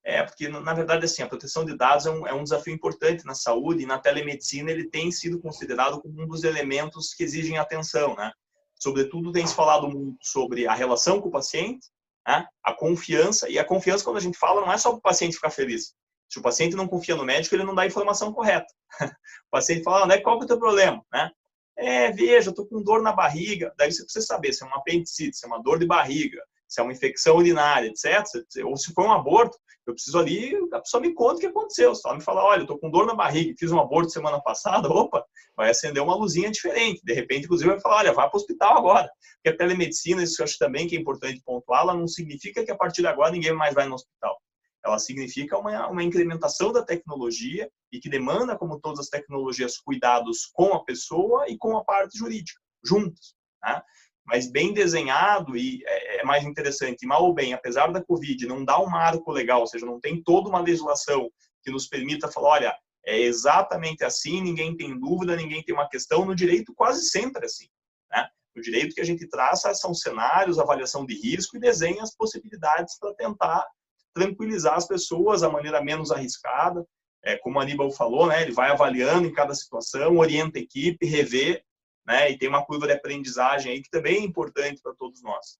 É, 0.04 0.22
porque 0.22 0.48
na 0.48 0.72
verdade 0.72 1.04
assim, 1.04 1.22
a 1.22 1.26
proteção 1.26 1.64
de 1.64 1.76
dados 1.76 2.06
é 2.06 2.10
um, 2.10 2.26
é 2.28 2.32
um, 2.32 2.44
desafio 2.44 2.72
importante 2.72 3.24
na 3.24 3.34
saúde 3.34 3.82
e 3.82 3.86
na 3.86 3.98
telemedicina 3.98 4.70
ele 4.70 4.88
tem 4.88 5.10
sido 5.10 5.40
considerado 5.40 6.00
como 6.00 6.22
um 6.22 6.28
dos 6.28 6.44
elementos 6.44 7.12
que 7.12 7.24
exigem 7.24 7.58
atenção, 7.58 8.14
né? 8.14 8.30
Sobretudo 8.78 9.32
tem 9.32 9.44
se 9.44 9.54
falado 9.54 9.88
muito 9.88 10.18
sobre 10.20 10.66
a 10.66 10.74
relação 10.74 11.20
com 11.20 11.28
o 11.28 11.32
paciente, 11.32 11.88
né? 12.26 12.46
a 12.62 12.72
confiança 12.72 13.48
e 13.48 13.58
a 13.58 13.64
confiança 13.64 14.04
quando 14.04 14.16
a 14.16 14.20
gente 14.20 14.38
fala 14.38 14.60
não 14.60 14.72
é 14.72 14.78
só 14.78 14.90
para 14.90 14.98
o 14.98 15.02
paciente 15.02 15.36
ficar 15.36 15.50
feliz. 15.50 15.94
Se 16.28 16.38
o 16.38 16.42
paciente 16.42 16.74
não 16.74 16.88
confia 16.88 17.14
no 17.14 17.24
médico, 17.24 17.54
ele 17.54 17.64
não 17.64 17.74
dá 17.74 17.82
a 17.82 17.86
informação 17.86 18.32
correta. 18.32 18.66
o 19.02 19.50
paciente 19.50 19.84
fala, 19.84 20.06
né, 20.06 20.18
qual 20.18 20.38
que 20.38 20.44
é 20.44 20.46
o 20.46 20.48
teu 20.48 20.58
problema? 20.58 21.04
Né? 21.12 21.30
É, 21.78 22.10
veja, 22.10 22.50
eu 22.50 22.54
tô 22.54 22.66
com 22.66 22.82
dor 22.82 23.02
na 23.02 23.12
barriga. 23.12 23.72
Daí 23.76 23.92
você 23.92 24.02
precisa 24.02 24.26
saber 24.26 24.52
se 24.52 24.64
é 24.64 24.66
uma 24.66 24.78
apendicite, 24.78 25.36
se 25.36 25.44
é 25.44 25.48
uma 25.48 25.62
dor 25.62 25.78
de 25.78 25.86
barriga, 25.86 26.42
se 26.76 26.80
é 26.80 26.84
uma 26.84 26.92
infecção 26.92 27.36
urinária, 27.36 27.88
etc. 27.88 28.22
Ou 28.62 28.76
se 28.76 28.92
foi 28.92 29.04
um 29.04 29.12
aborto, 29.12 29.56
eu 29.86 29.94
preciso 29.94 30.18
ali, 30.18 30.54
a 30.74 30.80
pessoa 30.80 31.00
me 31.00 31.14
conta 31.14 31.36
o 31.36 31.38
que 31.38 31.46
aconteceu. 31.46 31.94
Se 31.94 32.02
ela 32.04 32.16
me 32.16 32.22
falar, 32.22 32.44
olha, 32.44 32.60
eu 32.60 32.66
tô 32.66 32.78
com 32.78 32.90
dor 32.90 33.06
na 33.06 33.14
barriga, 33.14 33.54
fiz 33.58 33.72
um 33.72 33.80
aborto 33.80 34.10
semana 34.10 34.38
passada, 34.42 34.86
opa, 34.92 35.24
vai 35.56 35.70
acender 35.70 36.02
uma 36.02 36.14
luzinha 36.14 36.50
diferente. 36.50 37.00
De 37.02 37.14
repente, 37.14 37.44
inclusive, 37.44 37.70
vai 37.70 37.80
falar, 37.80 37.96
olha, 37.98 38.12
vá 38.12 38.28
para 38.28 38.36
o 38.36 38.40
hospital 38.40 38.76
agora. 38.76 39.10
Porque 39.36 39.54
a 39.54 39.56
telemedicina, 39.56 40.22
isso 40.22 40.42
eu 40.42 40.44
acho 40.44 40.58
também 40.58 40.86
que 40.86 40.96
é 40.96 41.00
importante 41.00 41.40
pontuar, 41.42 41.82
ela 41.82 41.94
não 41.94 42.06
significa 42.06 42.62
que 42.62 42.70
a 42.70 42.76
partir 42.76 43.00
de 43.00 43.08
agora 43.08 43.32
ninguém 43.32 43.54
mais 43.54 43.74
vai 43.74 43.86
no 43.86 43.94
hospital. 43.94 44.36
Ela 44.84 44.98
significa 44.98 45.56
uma, 45.56 45.88
uma 45.88 46.02
incrementação 46.02 46.72
da 46.72 46.82
tecnologia 46.82 47.70
e 47.90 47.98
que 47.98 48.10
demanda, 48.10 48.56
como 48.56 48.78
todas 48.78 49.00
as 49.00 49.08
tecnologias, 49.08 49.78
cuidados 49.78 50.50
com 50.52 50.74
a 50.74 50.84
pessoa 50.84 51.48
e 51.48 51.56
com 51.56 51.74
a 51.74 51.84
parte 51.84 52.18
jurídica, 52.18 52.60
juntos. 52.84 53.34
Né? 53.64 53.80
Mas 54.26 54.50
bem 54.50 54.72
desenhado 54.72 55.56
e 55.56 55.82
é, 55.86 56.20
é 56.20 56.24
mais 56.24 56.44
interessante, 56.44 57.06
mal 57.06 57.24
ou 57.24 57.32
bem, 57.32 57.54
apesar 57.54 57.92
da 57.92 58.02
Covid 58.02 58.46
não 58.46 58.64
dar 58.64 58.80
um 58.80 58.88
marco 58.88 59.30
legal, 59.30 59.60
ou 59.60 59.66
seja, 59.66 59.86
não 59.86 60.00
tem 60.00 60.22
toda 60.22 60.48
uma 60.48 60.60
legislação 60.60 61.30
que 61.62 61.70
nos 61.70 61.86
permita 61.86 62.30
falar, 62.30 62.48
olha, 62.48 62.76
é 63.06 63.20
exatamente 63.20 64.04
assim, 64.04 64.40
ninguém 64.40 64.76
tem 64.76 64.98
dúvida, 64.98 65.36
ninguém 65.36 65.62
tem 65.62 65.74
uma 65.74 65.88
questão, 65.88 66.24
no 66.24 66.34
direito 66.34 66.74
quase 66.74 67.08
sempre 67.08 67.42
é 67.42 67.46
assim. 67.46 67.68
Né? 68.10 68.28
No 68.54 68.60
direito 68.60 68.94
que 68.94 69.00
a 69.00 69.04
gente 69.04 69.28
traça 69.28 69.72
são 69.74 69.94
cenários, 69.94 70.58
avaliação 70.58 71.06
de 71.06 71.14
risco 71.14 71.56
e 71.56 71.60
desenha 71.60 72.02
as 72.02 72.14
possibilidades 72.14 72.98
para 72.98 73.14
tentar 73.14 73.64
tranquilizar 74.12 74.74
as 74.74 74.88
pessoas 74.88 75.44
a 75.44 75.50
maneira 75.50 75.80
menos 75.80 76.10
arriscada. 76.10 76.84
É, 77.22 77.36
como 77.36 77.58
o 77.58 77.60
Aníbal 77.60 77.90
falou, 77.90 78.26
né, 78.26 78.42
ele 78.42 78.52
vai 78.52 78.70
avaliando 78.70 79.26
em 79.26 79.32
cada 79.32 79.54
situação, 79.54 80.16
orienta 80.16 80.58
a 80.58 80.62
equipe, 80.62 81.06
revê, 81.06 81.62
né, 82.06 82.30
e 82.30 82.38
tem 82.38 82.48
uma 82.48 82.64
curva 82.64 82.86
de 82.86 82.92
aprendizagem 82.92 83.72
aí 83.72 83.82
que 83.82 83.90
também 83.90 84.16
é 84.16 84.20
importante 84.20 84.80
para 84.80 84.94
todos 84.94 85.22
nós. 85.22 85.58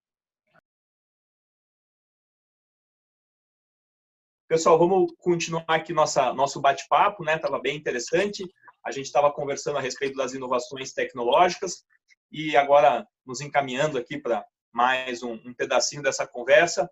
Pessoal, 4.49 4.79
vamos 4.79 5.13
continuar 5.19 5.65
aqui 5.67 5.93
nossa, 5.93 6.33
nosso 6.33 6.61
bate-papo, 6.61 7.25
né? 7.25 7.35
Estava 7.35 7.59
bem 7.59 7.77
interessante. 7.77 8.49
A 8.85 8.93
gente 8.93 9.07
estava 9.07 9.33
conversando 9.33 9.77
a 9.77 9.81
respeito 9.81 10.17
das 10.17 10.35
inovações 10.35 10.93
tecnológicas 10.93 11.85
e 12.31 12.57
agora 12.57 13.05
nos 13.27 13.41
encaminhando 13.41 13.99
aqui 13.99 14.17
para 14.17 14.47
mais 14.73 15.25
um, 15.25 15.33
um 15.33 15.53
pedacinho 15.53 16.01
dessa 16.01 16.25
conversa. 16.29 16.89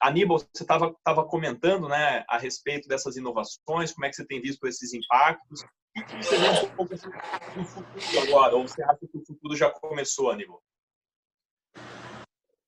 Aníbal, 0.00 0.40
você 0.40 0.64
estava 0.64 1.24
comentando 1.28 1.88
né, 1.88 2.24
a 2.28 2.36
respeito 2.36 2.88
dessas 2.88 3.16
inovações, 3.16 3.92
como 3.92 4.04
é 4.04 4.08
que 4.10 4.16
você 4.16 4.26
tem 4.26 4.40
visto 4.40 4.66
esses 4.66 4.92
impactos, 4.92 5.64
e 5.94 6.02
que 6.02 6.16
você 6.16 6.36
vê 6.36 6.48
um 6.48 6.76
pouco 6.76 6.94
assim, 6.94 7.10
do 7.10 7.64
futuro 7.64 8.20
agora, 8.28 8.56
ou 8.56 8.66
você 8.66 8.82
acha 8.82 9.06
que 9.06 9.18
o 9.18 9.24
futuro 9.24 9.56
já 9.56 9.70
começou, 9.70 10.30
Aníbal? 10.30 10.62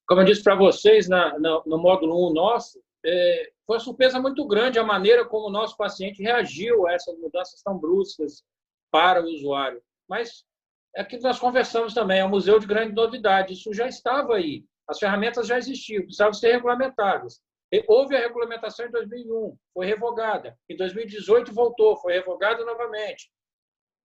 Como 0.06 0.20
eu 0.20 0.24
disse 0.24 0.42
para 0.42 0.54
vocês 0.54 1.08
na, 1.08 1.38
na, 1.38 1.62
no 1.64 1.78
módulo 1.78 2.30
1 2.30 2.34
nosso, 2.34 2.82
é, 3.04 3.52
foi 3.66 3.76
uma 3.76 3.84
surpresa 3.84 4.20
muito 4.20 4.46
grande 4.46 4.78
a 4.78 4.84
maneira 4.84 5.24
como 5.24 5.48
o 5.48 5.52
nosso 5.52 5.76
paciente 5.76 6.22
reagiu 6.22 6.86
a 6.86 6.92
essas 6.92 7.18
mudanças 7.18 7.62
tão 7.62 7.78
bruscas 7.78 8.44
para 8.90 9.22
o 9.22 9.26
usuário. 9.26 9.82
Mas 10.08 10.44
é 10.94 11.00
aquilo 11.00 11.22
que 11.22 11.28
nós 11.28 11.38
conversamos 11.38 11.94
também, 11.94 12.20
é 12.20 12.24
um 12.24 12.30
museu 12.30 12.58
de 12.58 12.66
grande 12.66 12.94
novidade, 12.94 13.54
isso 13.54 13.72
já 13.72 13.88
estava 13.88 14.36
aí. 14.36 14.64
As 14.86 14.98
ferramentas 14.98 15.46
já 15.46 15.56
existiam, 15.56 16.02
precisavam 16.02 16.34
ser 16.34 16.52
regulamentadas. 16.52 17.40
Houve 17.88 18.14
a 18.14 18.20
regulamentação 18.20 18.86
em 18.86 18.90
2001, 18.90 19.56
foi 19.72 19.86
revogada. 19.86 20.56
Em 20.68 20.76
2018 20.76 21.52
voltou, 21.52 21.96
foi 21.96 22.12
revogada 22.12 22.64
novamente. 22.64 23.30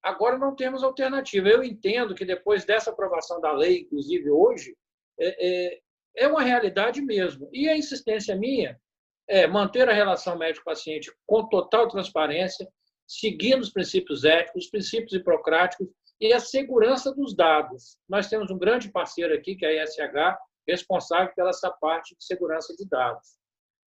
Agora 0.01 0.37
não 0.37 0.55
temos 0.55 0.83
alternativa. 0.83 1.49
Eu 1.49 1.63
entendo 1.63 2.15
que 2.15 2.23
depois 2.23 2.63
dessa 2.63 2.91
aprovação 2.91 3.41
da 3.41 3.51
lei, 3.51 3.81
inclusive 3.81 4.29
hoje, 4.29 4.75
é, 5.19 5.47
é, 5.47 5.79
é 6.15 6.27
uma 6.27 6.41
realidade 6.41 7.01
mesmo. 7.01 7.49
E 7.51 7.67
a 7.67 7.77
insistência 7.77 8.35
minha 8.35 8.79
é 9.27 9.45
manter 9.45 9.87
a 9.89 9.93
relação 9.93 10.37
médico-paciente 10.37 11.11
com 11.27 11.47
total 11.47 11.87
transparência, 11.87 12.67
seguindo 13.05 13.61
os 13.61 13.71
princípios 13.71 14.23
éticos, 14.23 14.65
os 14.65 14.71
princípios 14.71 15.13
hipocráticos 15.13 15.87
e 16.19 16.33
a 16.33 16.39
segurança 16.39 17.13
dos 17.13 17.35
dados. 17.35 17.97
Nós 18.07 18.27
temos 18.27 18.49
um 18.49 18.57
grande 18.57 18.89
parceiro 18.89 19.33
aqui, 19.33 19.55
que 19.55 19.65
é 19.65 19.81
a 19.81 19.83
ESH, 19.83 20.37
responsável 20.67 21.33
pela 21.35 21.49
essa 21.49 21.69
parte 21.69 22.15
de 22.15 22.23
segurança 22.23 22.75
de 22.75 22.87
dados. 22.87 23.37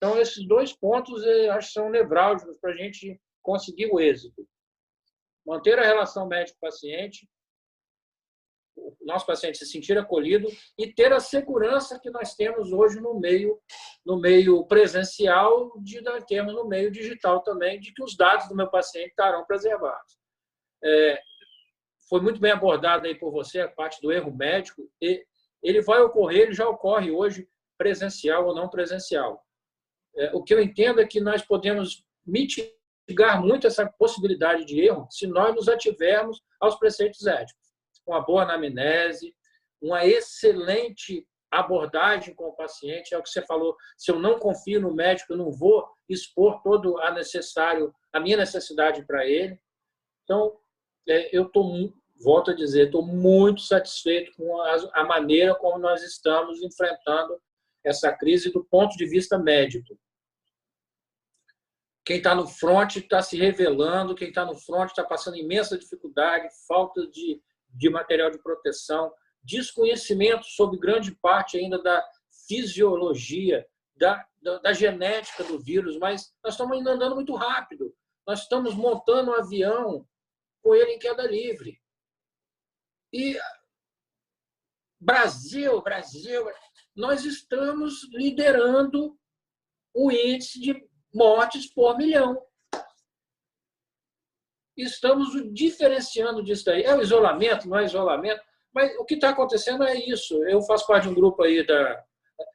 Então, 0.03 0.19
esses 0.19 0.45
dois 0.45 0.73
pontos 0.73 1.23
eu 1.25 1.53
acho 1.53 1.71
são 1.71 1.89
nevrálgicos 1.89 2.59
para 2.59 2.73
a 2.73 2.77
gente 2.77 3.21
conseguir 3.41 3.89
o 3.93 4.01
êxito. 4.01 4.45
Manter 5.47 5.79
a 5.79 5.85
relação 5.85 6.27
médico-paciente, 6.27 7.29
o 8.77 8.97
nosso 9.03 9.25
paciente 9.25 9.59
se 9.59 9.67
sentir 9.67 9.97
acolhido 9.97 10.49
e 10.77 10.93
ter 10.93 11.13
a 11.13 11.21
segurança 11.21 12.01
que 12.01 12.11
nós 12.11 12.35
temos 12.35 12.73
hoje 12.73 13.01
no 13.01 13.21
meio 13.21 13.61
no 14.05 14.19
meio 14.19 14.65
presencial 14.67 15.71
de 15.81 16.03
termos 16.27 16.55
no 16.55 16.67
meio 16.67 16.91
digital 16.91 17.41
também 17.43 17.79
de 17.79 17.93
que 17.93 18.03
os 18.03 18.17
dados 18.17 18.49
do 18.49 18.57
meu 18.57 18.69
paciente 18.69 19.11
estarão 19.11 19.45
preservados 19.45 20.19
é, 20.83 21.21
foi 22.09 22.21
muito 22.21 22.41
bem 22.41 22.51
abordado 22.51 23.07
aí 23.07 23.15
por 23.15 23.31
você 23.31 23.61
a 23.61 23.69
parte 23.69 24.01
do 24.01 24.11
erro 24.11 24.35
médico 24.35 24.91
e 25.01 25.25
ele 25.63 25.83
vai 25.83 26.01
ocorrer, 26.01 26.43
ele 26.43 26.55
já 26.55 26.67
ocorre 26.67 27.11
hoje, 27.11 27.47
presencial 27.77 28.47
ou 28.47 28.55
não 28.55 28.69
presencial. 28.69 29.45
É, 30.17 30.31
o 30.35 30.43
que 30.43 30.53
eu 30.53 30.63
entendo 30.63 31.01
é 31.01 31.07
que 31.07 31.21
nós 31.21 31.43
podemos 31.43 32.05
mitigar 32.27 33.41
muito 33.41 33.67
essa 33.67 33.87
possibilidade 33.99 34.65
de 34.65 34.81
erro 34.81 35.07
se 35.11 35.27
nós 35.27 35.55
nos 35.55 35.69
ativermos 35.69 36.43
aos 36.61 36.77
preceitos 36.77 37.27
éticos, 37.27 37.63
uma 38.07 38.21
boa 38.21 38.43
anamnese, 38.43 39.35
uma 39.81 40.05
excelente 40.07 41.27
abordagem 41.51 42.35
com 42.35 42.45
o 42.45 42.57
paciente, 42.57 43.15
é 43.15 43.19
o 43.19 43.23
que 43.23 43.29
você 43.29 43.43
falou, 43.43 43.77
se 43.97 44.11
eu 44.11 44.19
não 44.19 44.39
confio 44.39 44.81
no 44.81 44.95
médico, 44.95 45.33
eu 45.33 45.37
não 45.37 45.53
vou 45.53 45.87
expor 46.09 46.63
todo 46.63 46.99
a 46.99 47.11
necessário, 47.11 47.95
a 48.13 48.19
minha 48.19 48.39
necessidade 48.39 49.05
para 49.05 49.27
ele. 49.27 49.61
Então, 50.25 50.57
é, 51.07 51.37
eu 51.37 51.47
estou, 51.47 51.93
volto 52.23 52.51
a 52.51 52.55
dizer, 52.55 52.87
estou 52.87 53.05
muito 53.05 53.61
satisfeito 53.61 54.33
com 54.37 54.61
a 54.63 55.05
maneira 55.05 55.55
como 55.55 55.79
nós 55.79 56.03
estamos 56.03 56.63
enfrentando 56.63 57.39
essa 57.85 58.13
crise 58.13 58.51
do 58.51 58.65
ponto 58.65 58.97
de 58.97 59.07
vista 59.07 59.39
médico. 59.39 59.99
Quem 62.05 62.17
está 62.17 62.35
no 62.35 62.47
front 62.47 62.97
está 62.97 63.23
se 63.23 63.37
revelando, 63.37 64.15
quem 64.15 64.29
está 64.29 64.45
no 64.45 64.57
front 64.57 64.89
está 64.89 65.05
passando 65.05 65.37
imensa 65.37 65.79
dificuldade, 65.79 66.49
falta 66.67 67.07
de, 67.09 67.41
de 67.69 67.89
material 67.89 68.31
de 68.31 68.43
proteção, 68.43 69.13
desconhecimento 69.43 70.45
sobre 70.47 70.79
grande 70.79 71.15
parte 71.15 71.57
ainda 71.57 71.81
da 71.81 72.05
fisiologia, 72.49 73.67
da, 73.95 74.27
da, 74.41 74.59
da, 74.59 74.73
genética 74.73 75.45
do 75.45 75.61
vírus, 75.61 75.97
mas 75.99 76.33
nós 76.43 76.55
estamos 76.55 76.85
andando 76.85 77.15
muito 77.15 77.35
rápido. 77.35 77.95
Nós 78.27 78.43
estamos 78.43 78.75
montando 78.75 79.31
um 79.31 79.35
avião 79.35 80.07
com 80.63 80.75
ele 80.75 80.93
em 80.93 80.99
queda 80.99 81.27
livre. 81.27 81.81
E 83.13 83.39
Brasil, 85.01 85.81
Brasil, 85.83 86.49
nós 86.95 87.25
estamos 87.25 88.09
liderando 88.13 89.17
o 89.95 90.11
índice 90.11 90.61
de 90.61 90.89
mortes 91.15 91.73
por 91.73 91.97
milhão. 91.97 92.41
Estamos 94.77 95.29
diferenciando 95.53 96.43
disso 96.43 96.65
daí. 96.65 96.83
É 96.83 96.95
o 96.95 97.03
isolamento, 97.03 97.69
não 97.69 97.79
é 97.79 97.85
isolamento? 97.85 98.43
Mas 98.75 98.95
o 98.99 99.05
que 99.05 99.15
está 99.15 99.31
acontecendo 99.31 99.85
é 99.85 99.95
isso. 99.95 100.43
Eu 100.45 100.63
faço 100.63 100.87
parte 100.87 101.05
de 101.05 101.11
um 101.11 101.15
grupo 101.15 101.43
aí 101.43 101.65
da 101.67 102.03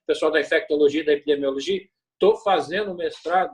pessoal 0.06 0.32
da 0.32 0.42
infectologia, 0.42 1.06
da 1.06 1.14
epidemiologia. 1.14 1.88
Estou 2.14 2.36
fazendo 2.38 2.92
um 2.92 2.96
mestrado 2.96 3.54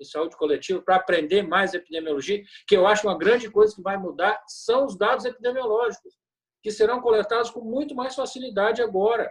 em 0.00 0.04
saúde 0.04 0.36
coletiva 0.36 0.80
para 0.80 0.96
aprender 0.96 1.42
mais 1.42 1.74
epidemiologia, 1.74 2.42
que 2.66 2.74
eu 2.74 2.86
acho 2.86 3.06
uma 3.06 3.18
grande 3.18 3.50
coisa 3.50 3.74
que 3.74 3.82
vai 3.82 3.98
mudar 3.98 4.42
são 4.48 4.86
os 4.86 4.96
dados 4.96 5.26
epidemiológicos, 5.26 6.14
que 6.62 6.70
serão 6.70 7.02
coletados 7.02 7.50
com 7.50 7.60
muito 7.60 7.94
mais 7.94 8.14
facilidade 8.14 8.80
agora. 8.80 9.30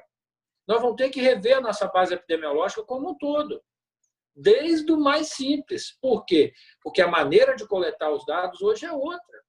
Nós 0.69 0.83
vamos 0.83 0.97
ter 0.97 1.09
que 1.09 1.19
rever 1.19 1.57
a 1.57 1.61
nossa 1.61 1.87
base 1.87 2.13
epidemiológica 2.13 2.83
como 2.83 3.09
um 3.09 3.17
todo, 3.17 3.59
desde 4.35 4.91
o 4.91 4.99
mais 4.99 5.29
simples. 5.29 5.97
Por 5.99 6.23
quê? 6.25 6.53
Porque 6.83 7.01
a 7.01 7.07
maneira 7.07 7.55
de 7.55 7.67
coletar 7.67 8.11
os 8.11 8.23
dados 8.23 8.61
hoje 8.61 8.85
é 8.85 8.91
outra. 8.91 9.43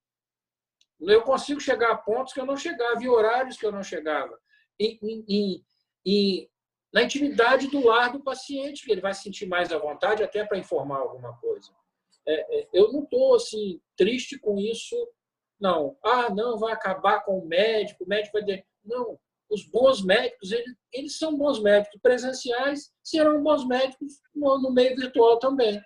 Eu 0.98 1.20
consigo 1.20 1.60
chegar 1.60 1.90
a 1.90 1.98
pontos 1.98 2.32
que 2.32 2.40
eu 2.40 2.46
não 2.46 2.56
chegava, 2.56 3.02
e 3.02 3.08
horários 3.08 3.58
que 3.58 3.66
eu 3.66 3.70
não 3.70 3.82
chegava. 3.82 4.34
E, 4.78 4.98
e, 5.28 5.62
e, 6.06 6.50
na 6.90 7.02
intimidade 7.02 7.68
do 7.68 7.84
lar 7.84 8.12
do 8.12 8.24
paciente, 8.24 8.82
que 8.82 8.90
ele 8.90 9.02
vai 9.02 9.12
se 9.12 9.22
sentir 9.22 9.46
mais 9.46 9.70
à 9.70 9.76
vontade 9.76 10.22
até 10.22 10.42
para 10.46 10.56
informar 10.56 11.00
alguma 11.00 11.36
coisa. 11.36 11.70
É, 12.26 12.60
é, 12.60 12.68
eu 12.72 12.90
não 12.92 13.04
estou 13.04 13.34
assim, 13.34 13.78
triste 13.94 14.38
com 14.38 14.58
isso, 14.58 14.96
não. 15.60 15.98
Ah, 16.02 16.30
não, 16.30 16.58
vai 16.58 16.72
acabar 16.72 17.20
com 17.24 17.38
o 17.38 17.46
médico, 17.46 18.04
o 18.04 18.08
médico 18.08 18.38
vai. 18.38 18.42
De... 18.42 18.64
Não. 18.82 19.18
Os 19.50 19.64
bons 19.68 20.04
médicos, 20.04 20.52
eles, 20.52 20.76
eles 20.92 21.18
são 21.18 21.36
bons 21.36 21.60
médicos 21.60 22.00
presenciais, 22.00 22.92
serão 23.02 23.42
bons 23.42 23.66
médicos 23.66 24.20
no, 24.34 24.60
no 24.62 24.72
meio 24.72 24.94
virtual 24.94 25.38
também. 25.38 25.82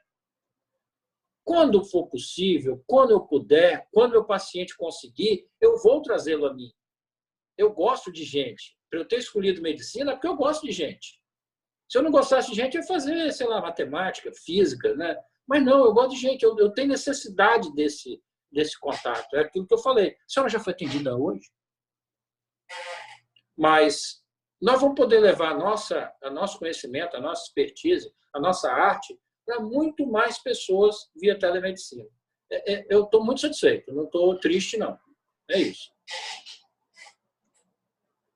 Quando 1.43 1.85
for 1.85 2.09
possível, 2.09 2.83
quando 2.87 3.13
eu 3.13 3.21
puder, 3.21 3.89
quando 3.93 4.13
meu 4.13 4.25
paciente 4.25 4.77
conseguir, 4.77 5.47
eu 5.61 5.77
vou 5.79 6.03
trazê-lo 6.03 6.47
a 6.47 6.55
mim. 6.55 6.71
Eu 7.57 7.73
gosto 7.73 8.13
de 8.13 8.25
gente. 8.25 8.77
Para 8.91 9.01
eu 9.01 9.09
ter 9.09 9.19
escolhido 9.19 9.63
medicina, 9.63 10.13
é 10.13 10.15
porque 10.15 10.29
eu 10.29 10.37
gosto 10.37 10.65
de 10.67 10.73
gente. 10.73 11.21
Se 11.89 11.99
eu 11.99 12.03
não 12.03 12.11
gostasse 12.11 12.51
de 12.51 12.57
gente, 12.57 12.77
eu 12.77 12.81
ia 12.81 12.87
fazer, 12.87 13.33
sei 13.33 13.47
lá, 13.47 13.61
matemática, 13.61 14.33
física, 14.33 14.95
né? 14.95 15.17
Mas 15.47 15.65
não, 15.65 15.85
eu 15.85 15.93
gosto 15.93 16.11
de 16.11 16.21
gente. 16.21 16.43
Eu, 16.43 16.57
eu 16.59 16.71
tenho 16.71 16.89
necessidade 16.89 17.73
desse, 17.75 18.23
desse 18.51 18.79
contato. 18.79 19.35
É 19.35 19.41
aquilo 19.41 19.67
que 19.67 19.75
eu 19.75 19.79
falei. 19.79 20.11
A 20.11 20.15
senhora 20.27 20.51
já 20.51 20.61
foi 20.61 20.73
atendida 20.73 21.17
hoje? 21.17 21.47
Mas 23.57 24.23
nós 24.61 24.81
vamos 24.81 24.97
poder 24.97 25.21
levar 25.21 25.51
a 25.51 25.59
nossa, 25.59 26.13
a 26.23 26.31
nosso 26.31 26.59
conhecimento, 26.59 27.17
a 27.17 27.21
nossa 27.21 27.45
expertise, 27.45 28.11
a 28.35 28.41
nossa 28.41 28.71
arte 28.71 29.19
para 29.47 29.61
muito 29.61 30.07
mais 30.07 30.39
pessoas 30.39 30.97
via 31.15 31.39
telemedicina. 31.39 32.05
É, 32.51 32.75
é, 32.75 32.87
eu 32.89 33.05
estou 33.05 33.25
muito 33.25 33.41
satisfeito, 33.41 33.93
não 33.93 34.05
estou 34.05 34.39
triste, 34.39 34.77
não. 34.77 34.99
É 35.51 35.59
isso. 35.59 35.91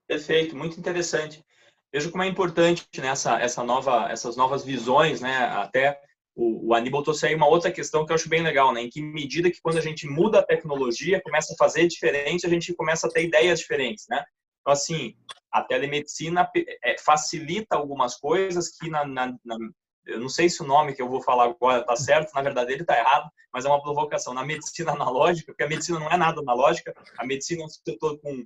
Perfeito, 0.07 0.55
muito 0.55 0.79
interessante. 0.79 1.43
Veja 1.91 2.11
como 2.11 2.23
é 2.23 2.27
importante 2.27 2.87
nessa 2.97 3.37
né, 3.37 3.43
essa 3.43 3.63
nova, 3.63 4.11
essas 4.11 4.35
novas 4.35 4.63
visões, 4.63 5.21
né? 5.21 5.37
Até 5.37 5.99
o, 6.35 6.69
o 6.69 6.73
Aníbal 6.73 7.03
trouxe 7.03 7.25
aí 7.25 7.35
uma 7.35 7.47
outra 7.47 7.71
questão 7.71 8.05
que 8.05 8.11
eu 8.11 8.15
acho 8.15 8.29
bem 8.29 8.43
legal, 8.43 8.71
né? 8.71 8.81
Em 8.81 8.89
que 8.89 9.01
medida 9.01 9.49
que 9.49 9.61
quando 9.61 9.77
a 9.77 9.81
gente 9.81 10.07
muda 10.07 10.39
a 10.39 10.45
tecnologia, 10.45 11.21
começa 11.21 11.53
a 11.53 11.57
fazer 11.57 11.87
diferente, 11.87 12.45
a 12.45 12.49
gente 12.49 12.73
começa 12.75 13.07
a 13.07 13.09
ter 13.09 13.23
ideias 13.23 13.59
diferentes, 13.59 14.05
né? 14.09 14.23
Então, 14.69 14.73
assim, 14.73 15.15
a 15.51 15.63
telemedicina 15.63 16.47
é, 16.83 16.95
facilita 16.99 17.75
algumas 17.75 18.15
coisas 18.17 18.69
que 18.69 18.87
na, 18.87 19.03
na, 19.03 19.35
na, 19.43 19.57
eu 20.05 20.19
não 20.19 20.29
sei 20.29 20.47
se 20.47 20.61
o 20.61 20.65
nome 20.65 20.93
que 20.93 21.01
eu 21.01 21.09
vou 21.09 21.23
falar 21.23 21.45
agora 21.45 21.81
está 21.81 21.95
certo, 21.95 22.31
na 22.35 22.41
verdade 22.43 22.71
ele 22.71 22.83
está 22.83 22.95
errado, 22.95 23.31
mas 23.51 23.65
é 23.65 23.67
uma 23.67 23.81
provocação. 23.81 24.31
Na 24.31 24.45
medicina 24.45 24.91
analógica, 24.93 25.51
porque 25.51 25.63
a 25.63 25.67
medicina 25.67 25.99
não 25.99 26.07
é 26.11 26.17
nada 26.17 26.39
analógica, 26.39 26.93
a 27.17 27.25
medicina 27.25 27.63
é 27.63 27.65
um 27.65 27.69
setor 27.69 28.19
com 28.19 28.43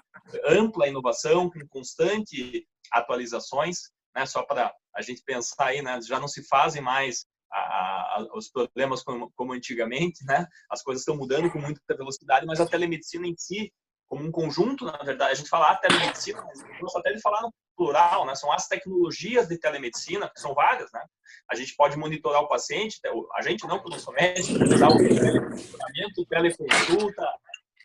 ampla 0.47 0.87
inovação, 0.87 1.49
com 1.49 1.59
constante 1.67 2.65
atualizações, 2.89 3.91
né? 4.15 4.25
Só 4.25 4.43
para 4.43 4.73
a 4.95 5.01
gente 5.01 5.21
pensar 5.25 5.65
aí, 5.65 5.81
né? 5.81 5.99
Já 6.07 6.21
não 6.21 6.29
se 6.29 6.47
fazem 6.47 6.81
mais 6.81 7.25
a, 7.51 7.59
a, 7.59 8.27
os 8.33 8.49
problemas 8.49 9.03
como, 9.03 9.29
como 9.35 9.51
antigamente, 9.51 10.23
né? 10.23 10.47
As 10.69 10.81
coisas 10.81 11.01
estão 11.01 11.17
mudando 11.17 11.51
com 11.51 11.59
muita 11.59 11.81
velocidade, 11.97 12.45
mas 12.45 12.61
a 12.61 12.65
telemedicina 12.65 13.27
em 13.27 13.35
si 13.37 13.73
como 14.13 14.27
um 14.27 14.31
conjunto, 14.31 14.85
na 14.85 14.97
verdade. 14.99 15.31
A 15.31 15.35
gente 15.35 15.49
fala 15.49 15.71
a 15.71 15.75
telemedicina, 15.75 16.45
mas 16.79 16.95
até 16.95 17.11
de 17.13 17.19
falar 17.19 17.41
no 17.41 17.51
plural, 17.75 18.27
né? 18.27 18.35
São 18.35 18.51
as 18.51 18.67
tecnologias 18.67 19.47
de 19.47 19.57
telemedicina, 19.57 20.29
que 20.29 20.39
são 20.39 20.53
várias, 20.53 20.91
né? 20.91 21.03
A 21.49 21.55
gente 21.55 21.75
pode 21.75 21.97
monitorar 21.97 22.43
o 22.43 22.47
paciente, 22.47 22.99
a 23.33 23.41
gente 23.41 23.65
não, 23.65 23.79
porque 23.79 23.95
eu 23.95 23.99
sou 23.99 24.13
médico, 24.13 24.63
usar 24.63 24.89
o 24.89 24.97
teleconsultamento, 24.97 26.25
teleconsulta, 26.29 27.27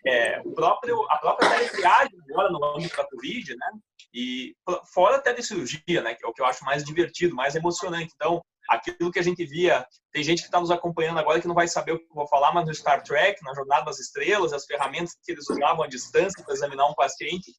é, 0.07 0.43
o 0.45 0.53
próprio, 0.53 1.03
a 1.11 1.17
própria 1.17 1.49
teletriagem 1.49 2.19
agora 2.31 2.51
no 2.51 2.63
âmbito 2.63 2.95
da 2.95 3.09
Covid, 3.09 3.57
né? 3.57 3.71
E 4.13 4.55
fora 4.93 5.17
a 5.17 5.23
telecirurgia, 5.23 6.03
né? 6.03 6.15
Que 6.15 6.27
é 6.27 6.29
o 6.29 6.35
que 6.35 6.43
eu 6.43 6.47
acho 6.47 6.63
mais 6.63 6.85
divertido, 6.85 7.35
mais 7.35 7.55
emocionante. 7.55 8.13
Então, 8.15 8.45
aquilo 8.69 9.11
que 9.11 9.19
a 9.19 9.23
gente 9.23 9.45
via. 9.45 9.87
Tem 10.13 10.23
gente 10.23 10.41
que 10.41 10.47
está 10.47 10.61
nos 10.61 10.71
acompanhando 10.71 11.19
agora 11.19 11.41
que 11.41 11.49
não 11.49 11.55
vai 11.55 11.67
saber 11.67 11.93
o 11.93 11.99
que 11.99 12.05
eu 12.05 12.15
vou 12.15 12.29
falar, 12.29 12.53
mas 12.53 12.67
no 12.67 12.75
Star 12.75 13.03
Trek, 13.03 13.43
na 13.43 13.55
Jornada 13.55 13.87
das 13.87 13.99
Estrelas, 13.99 14.53
as 14.53 14.67
ferramentas 14.67 15.17
que 15.25 15.33
eles 15.33 15.49
usavam 15.49 15.83
à 15.83 15.87
distância 15.87 16.45
para 16.45 16.55
examinar 16.55 16.87
um 16.87 16.95
paciente, 16.95 17.53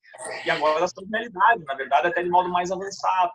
e 0.45 0.49
agora 0.51 0.78
elas 0.78 0.91
estão 0.91 1.05
realidade, 1.12 1.64
na 1.66 1.74
verdade, 1.74 2.07
até 2.07 2.22
de 2.22 2.30
modo 2.30 2.49
mais 2.49 2.72
avançado. 2.72 3.32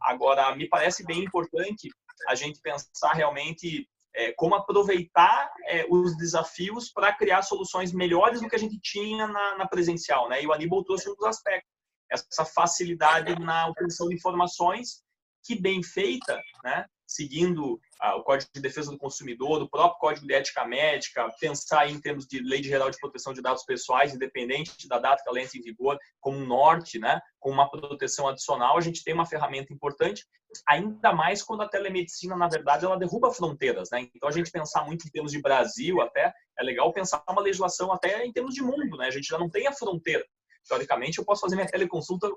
Agora, 0.00 0.54
me 0.56 0.68
parece 0.68 1.04
bem 1.04 1.24
importante 1.24 1.88
a 2.28 2.34
gente 2.34 2.60
pensar 2.60 3.12
realmente 3.12 3.88
é, 4.14 4.32
como 4.32 4.54
aproveitar 4.54 5.52
é, 5.66 5.86
os 5.90 6.16
desafios 6.16 6.90
para 6.90 7.12
criar 7.12 7.42
soluções 7.42 7.92
melhores 7.92 8.40
do 8.40 8.48
que 8.48 8.54
a 8.54 8.58
gente 8.58 8.78
tinha 8.80 9.26
na, 9.26 9.58
na 9.58 9.66
presencial, 9.66 10.28
né? 10.28 10.42
E 10.42 10.46
o 10.46 10.52
Aníbal 10.52 10.84
trouxe 10.84 11.10
um 11.10 11.14
dos 11.14 11.26
aspectos, 11.26 11.70
essa 12.10 12.44
facilidade 12.44 13.34
na 13.40 13.66
obtenção 13.68 14.08
de 14.08 14.14
informações 14.14 15.02
que 15.44 15.60
bem 15.60 15.82
feita, 15.82 16.40
né, 16.64 16.86
seguindo 17.06 17.80
ah, 18.00 18.16
o 18.16 18.22
Código 18.22 18.50
de 18.54 18.60
Defesa 18.60 18.90
do 18.90 18.98
Consumidor, 18.98 19.62
o 19.62 19.68
próprio 19.68 19.98
Código 19.98 20.26
de 20.26 20.34
Ética 20.34 20.66
Médica, 20.66 21.28
pensar 21.40 21.88
em 21.88 22.00
termos 22.00 22.26
de 22.26 22.40
Lei 22.40 22.62
Geral 22.62 22.90
de 22.90 22.98
Proteção 22.98 23.32
de 23.32 23.42
Dados 23.42 23.64
Pessoais, 23.64 24.14
independente 24.14 24.88
da 24.88 24.98
data 24.98 25.22
que 25.22 25.28
ela 25.28 25.40
entra 25.40 25.58
em 25.58 25.62
vigor, 25.62 25.98
como 26.20 26.38
um 26.38 26.46
norte, 26.46 26.98
né, 26.98 27.20
com 27.38 27.50
uma 27.50 27.70
proteção 27.70 28.28
adicional, 28.28 28.76
a 28.76 28.80
gente 28.80 29.04
tem 29.04 29.14
uma 29.14 29.26
ferramenta 29.26 29.72
importante, 29.72 30.24
ainda 30.66 31.12
mais 31.12 31.42
quando 31.42 31.62
a 31.62 31.68
telemedicina, 31.68 32.36
na 32.36 32.48
verdade, 32.48 32.84
ela 32.84 32.98
derruba 32.98 33.32
fronteiras. 33.32 33.90
Né? 33.90 34.08
Então, 34.14 34.28
a 34.28 34.32
gente 34.32 34.50
pensar 34.50 34.84
muito 34.84 35.06
em 35.06 35.10
termos 35.10 35.32
de 35.32 35.42
Brasil 35.42 36.00
até, 36.00 36.32
é 36.58 36.62
legal 36.62 36.92
pensar 36.92 37.22
uma 37.28 37.42
legislação 37.42 37.92
até 37.92 38.24
em 38.24 38.32
termos 38.32 38.54
de 38.54 38.62
mundo. 38.62 38.96
Né? 38.96 39.06
A 39.06 39.10
gente 39.10 39.26
já 39.26 39.38
não 39.38 39.50
tem 39.50 39.66
a 39.66 39.72
fronteira 39.72 40.24
teoricamente, 40.68 41.18
eu 41.18 41.24
posso 41.24 41.42
fazer 41.42 41.56
minha 41.56 41.68
teleconsulta, 41.68 42.28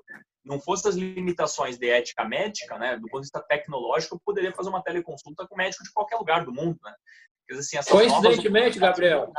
não 0.44 0.60
fosse 0.60 0.88
as 0.88 0.94
limitações 0.94 1.78
de 1.78 1.88
ética 1.88 2.24
médica, 2.24 2.78
né, 2.78 2.96
do 2.96 3.08
ponto 3.08 3.20
de 3.20 3.26
vista 3.26 3.40
tecnológico, 3.40 4.16
eu 4.16 4.20
poderia 4.24 4.52
fazer 4.52 4.68
uma 4.68 4.82
teleconsulta 4.82 5.46
com 5.46 5.56
médico 5.56 5.84
de 5.84 5.92
qualquer 5.92 6.16
lugar 6.16 6.44
do 6.44 6.52
mundo, 6.52 6.78
né? 6.82 6.94
Porque, 7.46 7.60
assim, 7.60 7.78
Coincidentemente, 7.90 8.78
Gabriel, 8.78 9.32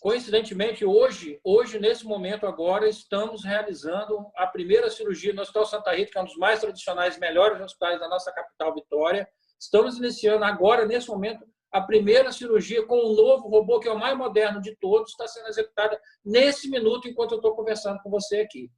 coincidentemente, 0.00 0.84
hoje, 0.84 1.40
hoje, 1.42 1.80
nesse 1.80 2.04
momento 2.04 2.46
agora, 2.46 2.88
estamos 2.88 3.42
realizando 3.42 4.30
a 4.36 4.46
primeira 4.46 4.90
cirurgia 4.90 5.32
no 5.32 5.40
Hospital 5.40 5.64
Santa 5.64 5.94
Rita, 5.94 6.12
que 6.12 6.18
é 6.18 6.20
um 6.20 6.26
dos 6.26 6.36
mais 6.36 6.60
tradicionais 6.60 7.16
e 7.16 7.20
melhores 7.20 7.60
hospitais 7.60 7.98
da 7.98 8.06
nossa 8.06 8.30
capital, 8.30 8.74
Vitória. 8.74 9.26
Estamos 9.58 9.96
iniciando 9.96 10.44
agora, 10.44 10.84
nesse 10.84 11.08
momento, 11.08 11.46
a 11.74 11.80
primeira 11.80 12.30
cirurgia 12.30 12.86
com 12.86 12.96
um 12.96 13.16
novo 13.16 13.48
robô, 13.48 13.80
que 13.80 13.88
é 13.88 13.92
o 13.92 13.98
mais 13.98 14.16
moderno 14.16 14.62
de 14.62 14.76
todos, 14.76 15.10
está 15.10 15.26
sendo 15.26 15.48
executada 15.48 16.00
nesse 16.24 16.70
minuto 16.70 17.08
enquanto 17.08 17.32
eu 17.32 17.38
estou 17.38 17.56
conversando 17.56 17.98
com 18.00 18.08
você 18.08 18.36
aqui. 18.36 18.70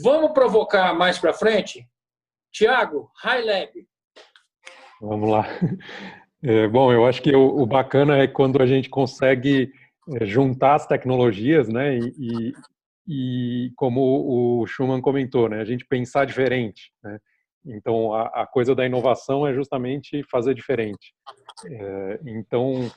Vamos 0.00 0.30
provocar 0.30 0.94
mais 0.94 1.18
para 1.18 1.32
frente? 1.32 1.84
Tiago, 2.52 3.10
High 3.16 3.44
Lab. 3.44 3.88
Vamos 5.00 5.28
lá. 5.28 5.44
É, 6.46 6.68
bom, 6.68 6.92
eu 6.92 7.06
acho 7.06 7.22
que 7.22 7.34
o, 7.34 7.62
o, 7.62 7.64
bacana 7.64 8.18
é 8.18 8.26
quando 8.26 8.60
a 8.62 8.66
gente 8.66 8.90
consegue 8.90 9.72
é, 10.20 10.26
juntar 10.26 10.74
as 10.74 10.86
tecnologias, 10.86 11.70
né? 11.70 11.96
E, 11.96 12.12
e, 12.18 12.52
e, 13.08 13.72
como 13.76 14.60
o 14.60 14.66
Schumann 14.66 15.00
comentou, 15.00 15.48
né? 15.48 15.62
A 15.62 15.64
gente 15.64 15.86
pensar 15.86 16.26
diferente, 16.26 16.92
né? 17.02 17.18
Então, 17.66 18.12
a, 18.12 18.42
a 18.42 18.46
coisa 18.46 18.74
da 18.74 18.84
inovação 18.84 19.46
é 19.46 19.54
justamente 19.54 20.22
fazer 20.30 20.54
diferente. 20.54 21.14
É, 21.66 22.20
então, 22.26 22.90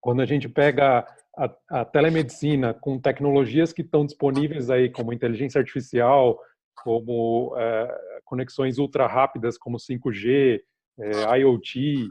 quando 0.00 0.22
a 0.22 0.26
gente 0.26 0.48
pega 0.48 1.06
a, 1.36 1.80
a, 1.80 1.84
telemedicina 1.84 2.72
com 2.74 2.98
tecnologias 2.98 3.72
que 3.72 3.82
estão 3.82 4.06
disponíveis 4.06 4.70
aí, 4.70 4.90
como 4.90 5.12
inteligência 5.12 5.58
artificial, 5.58 6.38
como 6.82 7.54
é, 7.56 8.20
conexões 8.24 8.78
ultra 8.78 9.06
rápidas, 9.06 9.58
como 9.58 9.78
5G, 9.78 10.60
é, 11.00 11.38
IoT, 11.38 12.08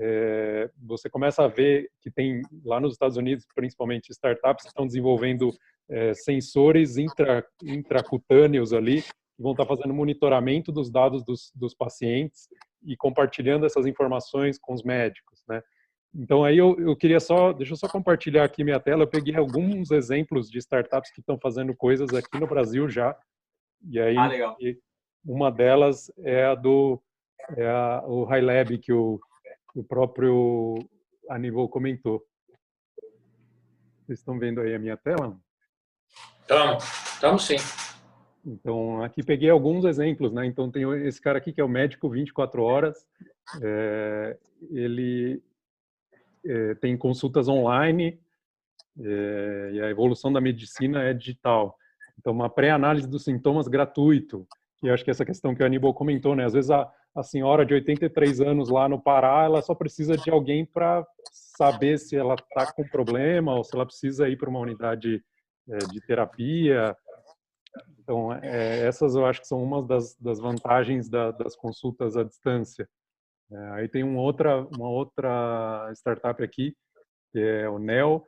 é, 0.00 0.70
você 0.82 1.08
começa 1.08 1.44
a 1.44 1.48
ver 1.48 1.88
que 2.00 2.10
tem 2.10 2.42
lá 2.64 2.80
nos 2.80 2.94
Estados 2.94 3.16
Unidos, 3.16 3.46
principalmente 3.54 4.10
startups 4.10 4.64
que 4.64 4.70
estão 4.70 4.86
desenvolvendo 4.86 5.50
é, 5.88 6.14
sensores 6.14 6.96
intra, 6.96 7.46
intracutâneos 7.62 8.72
ali, 8.72 9.04
que 9.36 9.42
vão 9.42 9.52
estar 9.52 9.66
fazendo 9.66 9.92
monitoramento 9.92 10.70
dos 10.70 10.90
dados 10.90 11.24
dos, 11.24 11.52
dos 11.54 11.74
pacientes 11.74 12.48
e 12.84 12.96
compartilhando 12.96 13.66
essas 13.66 13.86
informações 13.86 14.58
com 14.58 14.72
os 14.72 14.82
médicos, 14.82 15.42
né? 15.48 15.62
Então 16.14 16.44
aí 16.44 16.56
eu, 16.56 16.78
eu 16.78 16.94
queria 16.94 17.18
só, 17.18 17.52
deixa 17.52 17.72
eu 17.72 17.76
só 17.76 17.88
compartilhar 17.88 18.44
aqui 18.44 18.62
minha 18.62 18.78
tela, 18.78 19.02
eu 19.02 19.08
peguei 19.08 19.34
alguns 19.34 19.90
exemplos 19.90 20.48
de 20.48 20.58
startups 20.58 21.10
que 21.10 21.20
estão 21.20 21.36
fazendo 21.38 21.74
coisas 21.74 22.14
aqui 22.14 22.38
no 22.38 22.46
Brasil 22.46 22.88
já, 22.88 23.16
e 23.90 23.98
aí 23.98 24.16
ah, 24.16 24.56
uma 25.24 25.50
delas 25.50 26.12
é 26.18 26.44
a 26.44 26.54
do 26.54 27.02
é 27.56 27.66
a, 27.66 28.02
o 28.06 28.24
High 28.24 28.42
Lab 28.42 28.78
que 28.78 28.92
o, 28.92 29.20
o 29.74 29.82
próprio 29.82 30.74
Aníbal 31.28 31.68
comentou. 31.68 32.24
Vocês 34.06 34.18
estão 34.18 34.38
vendo 34.38 34.60
aí 34.60 34.74
a 34.74 34.78
minha 34.78 34.96
tela? 34.96 35.36
Estamos, 36.42 36.84
estamos 36.84 37.46
sim. 37.46 37.56
Então, 38.46 39.02
aqui 39.02 39.22
peguei 39.22 39.48
alguns 39.48 39.84
exemplos, 39.84 40.32
né? 40.32 40.44
Então, 40.44 40.70
tem 40.70 40.84
esse 41.06 41.20
cara 41.20 41.38
aqui 41.38 41.52
que 41.52 41.60
é 41.60 41.64
o 41.64 41.68
médico 41.68 42.08
24 42.10 42.62
horas. 42.62 43.06
É, 43.62 44.36
ele 44.70 45.42
é, 46.44 46.74
tem 46.74 46.96
consultas 46.96 47.48
online 47.48 48.18
é, 49.00 49.70
e 49.72 49.80
a 49.80 49.90
evolução 49.90 50.32
da 50.32 50.40
medicina 50.40 51.02
é 51.02 51.14
digital. 51.14 51.76
Então, 52.18 52.32
uma 52.32 52.50
pré-análise 52.50 53.08
dos 53.08 53.24
sintomas 53.24 53.66
gratuito. 53.66 54.46
E 54.82 54.90
acho 54.90 55.02
que 55.02 55.10
essa 55.10 55.24
questão 55.24 55.54
que 55.54 55.62
o 55.62 55.66
Aníbal 55.66 55.94
comentou, 55.94 56.36
né? 56.36 56.44
Às 56.44 56.52
vezes 56.52 56.70
a, 56.70 56.90
a 57.14 57.22
senhora 57.22 57.64
de 57.64 57.72
83 57.72 58.40
anos 58.40 58.68
lá 58.68 58.88
no 58.88 59.00
Pará, 59.00 59.44
ela 59.44 59.62
só 59.62 59.74
precisa 59.74 60.16
de 60.16 60.30
alguém 60.30 60.66
para 60.66 61.06
saber 61.32 61.98
se 61.98 62.16
ela 62.16 62.34
está 62.34 62.70
com 62.72 62.86
problema 62.86 63.54
ou 63.54 63.64
se 63.64 63.74
ela 63.74 63.86
precisa 63.86 64.28
ir 64.28 64.36
para 64.36 64.50
uma 64.50 64.60
unidade 64.60 65.24
é, 65.68 65.78
de 65.78 66.00
terapia. 66.02 66.94
Então, 68.04 68.32
é, 68.34 68.86
essas 68.86 69.14
eu 69.14 69.24
acho 69.24 69.40
que 69.40 69.48
são 69.48 69.62
uma 69.62 69.82
das, 69.82 70.14
das 70.16 70.38
vantagens 70.38 71.08
da, 71.08 71.30
das 71.30 71.56
consultas 71.56 72.16
à 72.18 72.22
distância. 72.22 72.86
É, 73.50 73.70
aí 73.70 73.88
tem 73.88 74.04
uma 74.04 74.20
outra, 74.20 74.60
uma 74.76 74.88
outra 74.88 75.90
startup 75.94 76.42
aqui, 76.42 76.76
que 77.32 77.38
é 77.38 77.68
o 77.68 77.78
NEO, 77.78 78.22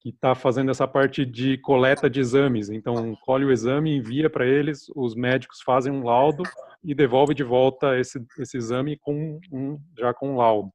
que 0.00 0.10
está 0.10 0.36
fazendo 0.36 0.70
essa 0.70 0.86
parte 0.86 1.26
de 1.26 1.58
coleta 1.58 2.08
de 2.08 2.20
exames. 2.20 2.70
Então, 2.70 3.16
colhe 3.24 3.44
o 3.44 3.50
exame, 3.50 3.96
envia 3.96 4.30
para 4.30 4.46
eles, 4.46 4.86
os 4.94 5.16
médicos 5.16 5.60
fazem 5.62 5.92
um 5.92 6.04
laudo 6.04 6.44
e 6.84 6.94
devolve 6.94 7.34
de 7.34 7.42
volta 7.42 7.98
esse, 7.98 8.24
esse 8.38 8.56
exame 8.56 8.96
com 8.98 9.40
um, 9.50 9.80
já 9.98 10.14
com 10.14 10.30
um 10.30 10.36
laudo. 10.36 10.70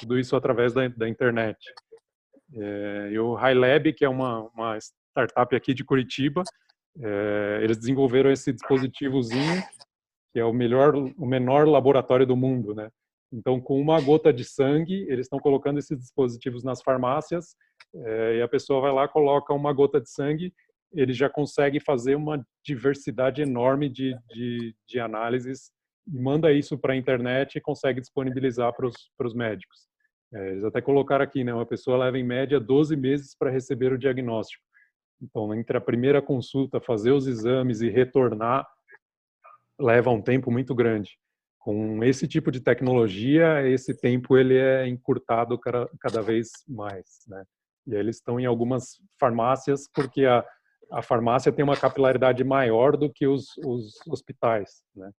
Tudo 0.00 0.18
isso 0.18 0.34
através 0.34 0.72
da, 0.72 0.88
da 0.88 1.08
internet. 1.08 1.56
É, 2.52 3.10
e 3.12 3.18
o 3.20 3.36
HighLab, 3.36 3.92
que 3.92 4.04
é 4.04 4.08
uma, 4.08 4.50
uma 4.54 4.76
startup 4.76 5.54
aqui 5.54 5.72
de 5.72 5.84
Curitiba, 5.84 6.42
é, 7.00 7.60
eles 7.62 7.78
desenvolveram 7.78 8.30
esse 8.30 8.52
dispositivozinho 8.52 9.62
que 10.32 10.40
é 10.40 10.44
o 10.44 10.52
melhor, 10.52 10.94
o 10.96 11.26
menor 11.26 11.68
laboratório 11.68 12.26
do 12.26 12.34
mundo, 12.34 12.74
né? 12.74 12.90
Então, 13.30 13.60
com 13.60 13.80
uma 13.80 14.00
gota 14.00 14.32
de 14.32 14.44
sangue, 14.44 15.06
eles 15.08 15.26
estão 15.26 15.38
colocando 15.38 15.78
esses 15.78 15.98
dispositivos 15.98 16.64
nas 16.64 16.82
farmácias 16.82 17.54
é, 17.94 18.36
e 18.36 18.42
a 18.42 18.48
pessoa 18.48 18.80
vai 18.80 18.92
lá, 18.92 19.06
coloca 19.06 19.52
uma 19.52 19.72
gota 19.72 20.00
de 20.00 20.10
sangue, 20.10 20.52
ele 20.92 21.12
já 21.12 21.28
consegue 21.28 21.80
fazer 21.80 22.14
uma 22.14 22.44
diversidade 22.64 23.40
enorme 23.40 23.88
de, 23.88 24.14
de, 24.28 24.74
de 24.86 25.00
análises 25.00 25.70
e 26.06 26.18
manda 26.18 26.52
isso 26.52 26.76
para 26.78 26.92
a 26.92 26.96
internet 26.96 27.56
e 27.56 27.60
consegue 27.60 28.00
disponibilizar 28.00 28.72
para 28.74 28.86
os 28.86 29.34
médicos. 29.34 29.86
É, 30.34 30.50
eles 30.50 30.64
até 30.64 30.80
colocaram 30.80 31.24
aqui, 31.24 31.44
né? 31.44 31.52
Uma 31.52 31.66
pessoa 31.66 32.04
leva 32.04 32.18
em 32.18 32.24
média 32.24 32.58
12 32.58 32.96
meses 32.96 33.36
para 33.38 33.50
receber 33.50 33.92
o 33.92 33.98
diagnóstico. 33.98 34.62
Então, 35.22 35.54
entre 35.54 35.76
a 35.76 35.80
primeira 35.80 36.20
consulta, 36.20 36.80
fazer 36.80 37.12
os 37.12 37.28
exames 37.28 37.80
e 37.80 37.88
retornar, 37.88 38.66
leva 39.78 40.10
um 40.10 40.20
tempo 40.20 40.50
muito 40.50 40.74
grande. 40.74 41.16
Com 41.60 42.02
esse 42.02 42.26
tipo 42.26 42.50
de 42.50 42.60
tecnologia, 42.60 43.66
esse 43.68 43.96
tempo 43.96 44.36
ele 44.36 44.56
é 44.56 44.88
encurtado 44.88 45.56
cada, 45.56 46.20
vez 46.20 46.50
mais, 46.66 47.20
né? 47.28 47.44
E 47.86 47.94
eles 47.94 48.16
estão 48.16 48.38
em 48.38 48.46
algumas 48.46 49.00
farmácias 49.18 49.88
porque 49.94 50.24
a, 50.24 50.44
a 50.90 51.02
farmácia 51.02 51.52
tem 51.52 51.64
uma 51.64 51.76
capilaridade 51.76 52.42
maior 52.42 52.96
do 52.96 53.08
que 53.08 53.26
os, 53.26 53.56
os 53.64 53.94
hospitais, 54.08 54.82
né? 54.94 55.10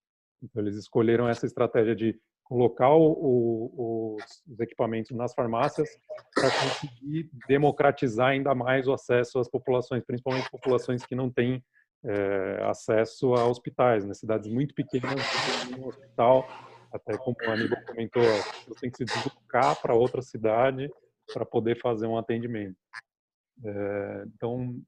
Então 0.42 0.60
eles 0.60 0.74
escolheram 0.74 1.28
essa 1.28 1.46
estratégia 1.46 1.94
de 1.94 2.18
colocar 2.52 2.90
o, 2.90 3.12
o, 3.12 4.16
os 4.46 4.60
equipamentos 4.60 5.10
nas 5.12 5.32
farmácias 5.32 5.88
para 6.34 6.50
conseguir 6.50 7.30
democratizar 7.48 8.28
ainda 8.28 8.54
mais 8.54 8.86
o 8.86 8.92
acesso 8.92 9.38
às 9.38 9.48
populações, 9.48 10.04
principalmente 10.04 10.50
populações 10.50 11.02
que 11.06 11.14
não 11.14 11.30
têm 11.30 11.64
é, 12.04 12.62
acesso 12.64 13.32
a 13.32 13.46
hospitais, 13.46 14.04
né? 14.04 14.12
cidades 14.12 14.52
muito 14.52 14.74
pequenas, 14.74 15.14
um 15.78 15.86
hospital, 15.86 16.46
até 16.92 17.16
como 17.16 17.34
o 17.40 17.50
Aníbal 17.50 17.82
comentou, 17.86 18.22
você 18.68 18.80
tem 18.82 18.90
que 18.90 18.98
se 18.98 19.04
deslocar 19.06 19.80
para 19.80 19.94
outra 19.94 20.20
cidade 20.20 20.90
para 21.32 21.46
poder 21.46 21.80
fazer 21.80 22.06
um 22.06 22.18
atendimento. 22.18 22.76
É, 23.64 24.24
então, 24.26 24.78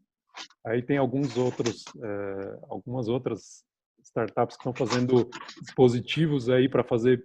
aí 0.66 0.82
tem 0.82 0.98
alguns 0.98 1.34
outros, 1.38 1.84
é, 1.96 2.58
algumas 2.68 3.08
outras 3.08 3.64
startups 4.04 4.56
que 4.56 4.68
estão 4.68 4.74
fazendo 4.74 5.28
dispositivos 5.62 6.48
aí 6.48 6.68
para 6.68 6.84
fazer 6.84 7.24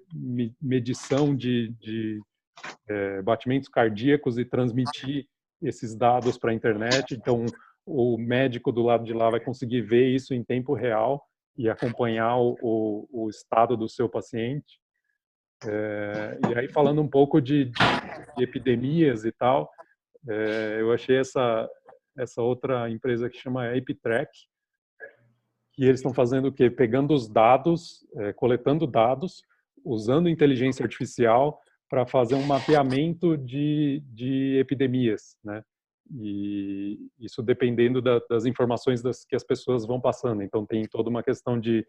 medição 0.61 1.35
de, 1.35 1.69
de 1.79 2.21
é, 2.87 3.21
batimentos 3.21 3.69
cardíacos 3.69 4.37
e 4.37 4.45
transmitir 4.45 5.27
esses 5.61 5.95
dados 5.95 6.37
para 6.37 6.51
a 6.51 6.53
internet. 6.53 7.15
Então, 7.15 7.45
o 7.85 8.17
médico 8.17 8.71
do 8.71 8.81
lado 8.81 9.03
de 9.03 9.13
lá 9.13 9.29
vai 9.29 9.39
conseguir 9.39 9.81
ver 9.81 10.09
isso 10.09 10.33
em 10.33 10.43
tempo 10.43 10.73
real 10.73 11.23
e 11.57 11.69
acompanhar 11.69 12.37
o, 12.37 12.57
o, 12.61 13.25
o 13.25 13.29
estado 13.29 13.75
do 13.75 13.89
seu 13.89 14.07
paciente. 14.07 14.79
É, 15.65 16.39
e 16.49 16.57
aí 16.57 16.69
falando 16.69 17.01
um 17.01 17.07
pouco 17.07 17.41
de, 17.41 17.65
de, 17.65 17.71
de 18.37 18.43
epidemias 18.43 19.25
e 19.25 19.31
tal, 19.31 19.69
é, 20.27 20.77
eu 20.79 20.93
achei 20.93 21.17
essa 21.17 21.69
essa 22.17 22.41
outra 22.41 22.89
empresa 22.89 23.29
que 23.29 23.37
chama 23.37 23.75
EpiTrack, 23.75 24.29
que 25.79 25.85
eles 25.85 25.99
estão 25.99 26.13
fazendo 26.13 26.49
o 26.49 26.51
quê? 26.51 26.69
Pegando 26.69 27.13
os 27.13 27.29
dados, 27.29 28.05
é, 28.17 28.33
coletando 28.33 28.85
dados, 28.85 29.41
usando 29.83 30.27
inteligência 30.27 30.83
artificial 30.83 31.61
para 31.89 32.05
fazer 32.05 32.35
um 32.35 32.45
mapeamento 32.45 33.37
de, 33.37 34.03
de 34.07 34.57
epidemias, 34.59 35.37
né? 35.41 35.63
E 36.11 36.99
isso 37.17 37.41
dependendo 37.41 38.01
da, 38.01 38.19
das 38.29 38.45
informações 38.45 39.01
das, 39.01 39.23
que 39.23 39.35
as 39.35 39.43
pessoas 39.43 39.85
vão 39.85 40.01
passando. 40.01 40.43
Então, 40.43 40.65
tem 40.65 40.83
toda 40.83 41.09
uma 41.09 41.23
questão 41.23 41.57
de 41.57 41.85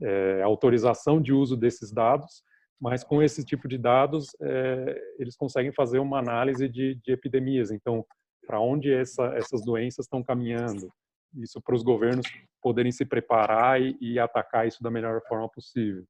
é, 0.00 0.40
autorização 0.42 1.20
de 1.20 1.32
uso 1.32 1.56
desses 1.56 1.92
dados, 1.92 2.42
mas 2.80 3.04
com 3.04 3.22
esse 3.22 3.44
tipo 3.44 3.68
de 3.68 3.76
dados, 3.76 4.28
é, 4.40 4.98
eles 5.18 5.36
conseguem 5.36 5.72
fazer 5.72 5.98
uma 5.98 6.18
análise 6.18 6.66
de, 6.68 6.94
de 7.04 7.12
epidemias. 7.12 7.70
Então, 7.70 8.06
para 8.46 8.58
onde 8.58 8.90
essa, 8.90 9.26
essas 9.36 9.62
doenças 9.64 10.06
estão 10.06 10.22
caminhando? 10.22 10.90
Isso 11.36 11.60
para 11.60 11.74
os 11.74 11.82
governos 11.82 12.26
poderem 12.62 12.92
se 12.92 13.04
preparar 13.04 13.80
e, 13.80 13.96
e, 14.00 14.18
atacar 14.18 14.66
isso 14.66 14.82
da 14.82 14.90
melhor 14.90 15.20
forma 15.28 15.48
possível. 15.48 16.04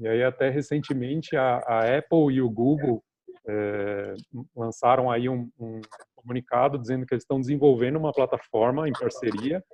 E 0.00 0.08
aí, 0.08 0.22
até 0.22 0.50
recentemente, 0.50 1.36
a, 1.36 1.58
a 1.66 1.98
Apple 1.98 2.34
e 2.34 2.42
o 2.42 2.50
Google 2.50 3.02
é, 3.48 4.14
lançaram 4.54 5.10
aí 5.10 5.28
um, 5.28 5.50
um, 5.58 5.80
comunicado 6.14 6.78
dizendo 6.78 7.06
que 7.06 7.14
eles 7.14 7.22
estão 7.22 7.40
desenvolvendo 7.40 7.96
uma 7.96 8.12
plataforma 8.12 8.88
em 8.88 8.92
parceria 8.92 9.64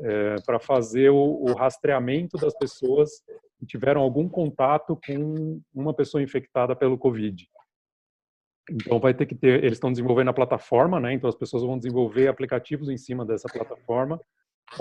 é, 0.00 0.36
para 0.46 0.58
fazer 0.58 1.10
o, 1.10 1.42
o, 1.42 1.52
rastreamento 1.52 2.38
das 2.38 2.56
pessoas 2.56 3.10
que 3.58 3.66
tiveram 3.66 4.00
algum 4.00 4.28
contato 4.28 4.98
com 5.06 5.60
uma 5.74 5.92
pessoa 5.92 6.22
infectada 6.22 6.74
pelo 6.74 6.96
Covid. 6.96 7.46
Então 8.68 9.00
vai 9.00 9.14
ter 9.14 9.26
que 9.26 9.34
ter, 9.34 9.64
eles 9.64 9.74
estão 9.74 9.90
desenvolvendo 9.90 10.28
a 10.28 10.34
plataforma, 10.34 11.00
né? 11.00 11.12
Então 11.12 11.28
as 11.28 11.36
pessoas 11.36 11.62
vão 11.62 11.78
desenvolver 11.78 12.28
aplicativos 12.28 12.88
em 12.88 12.96
cima 12.96 13.24
dessa 13.24 13.48
plataforma 13.48 14.20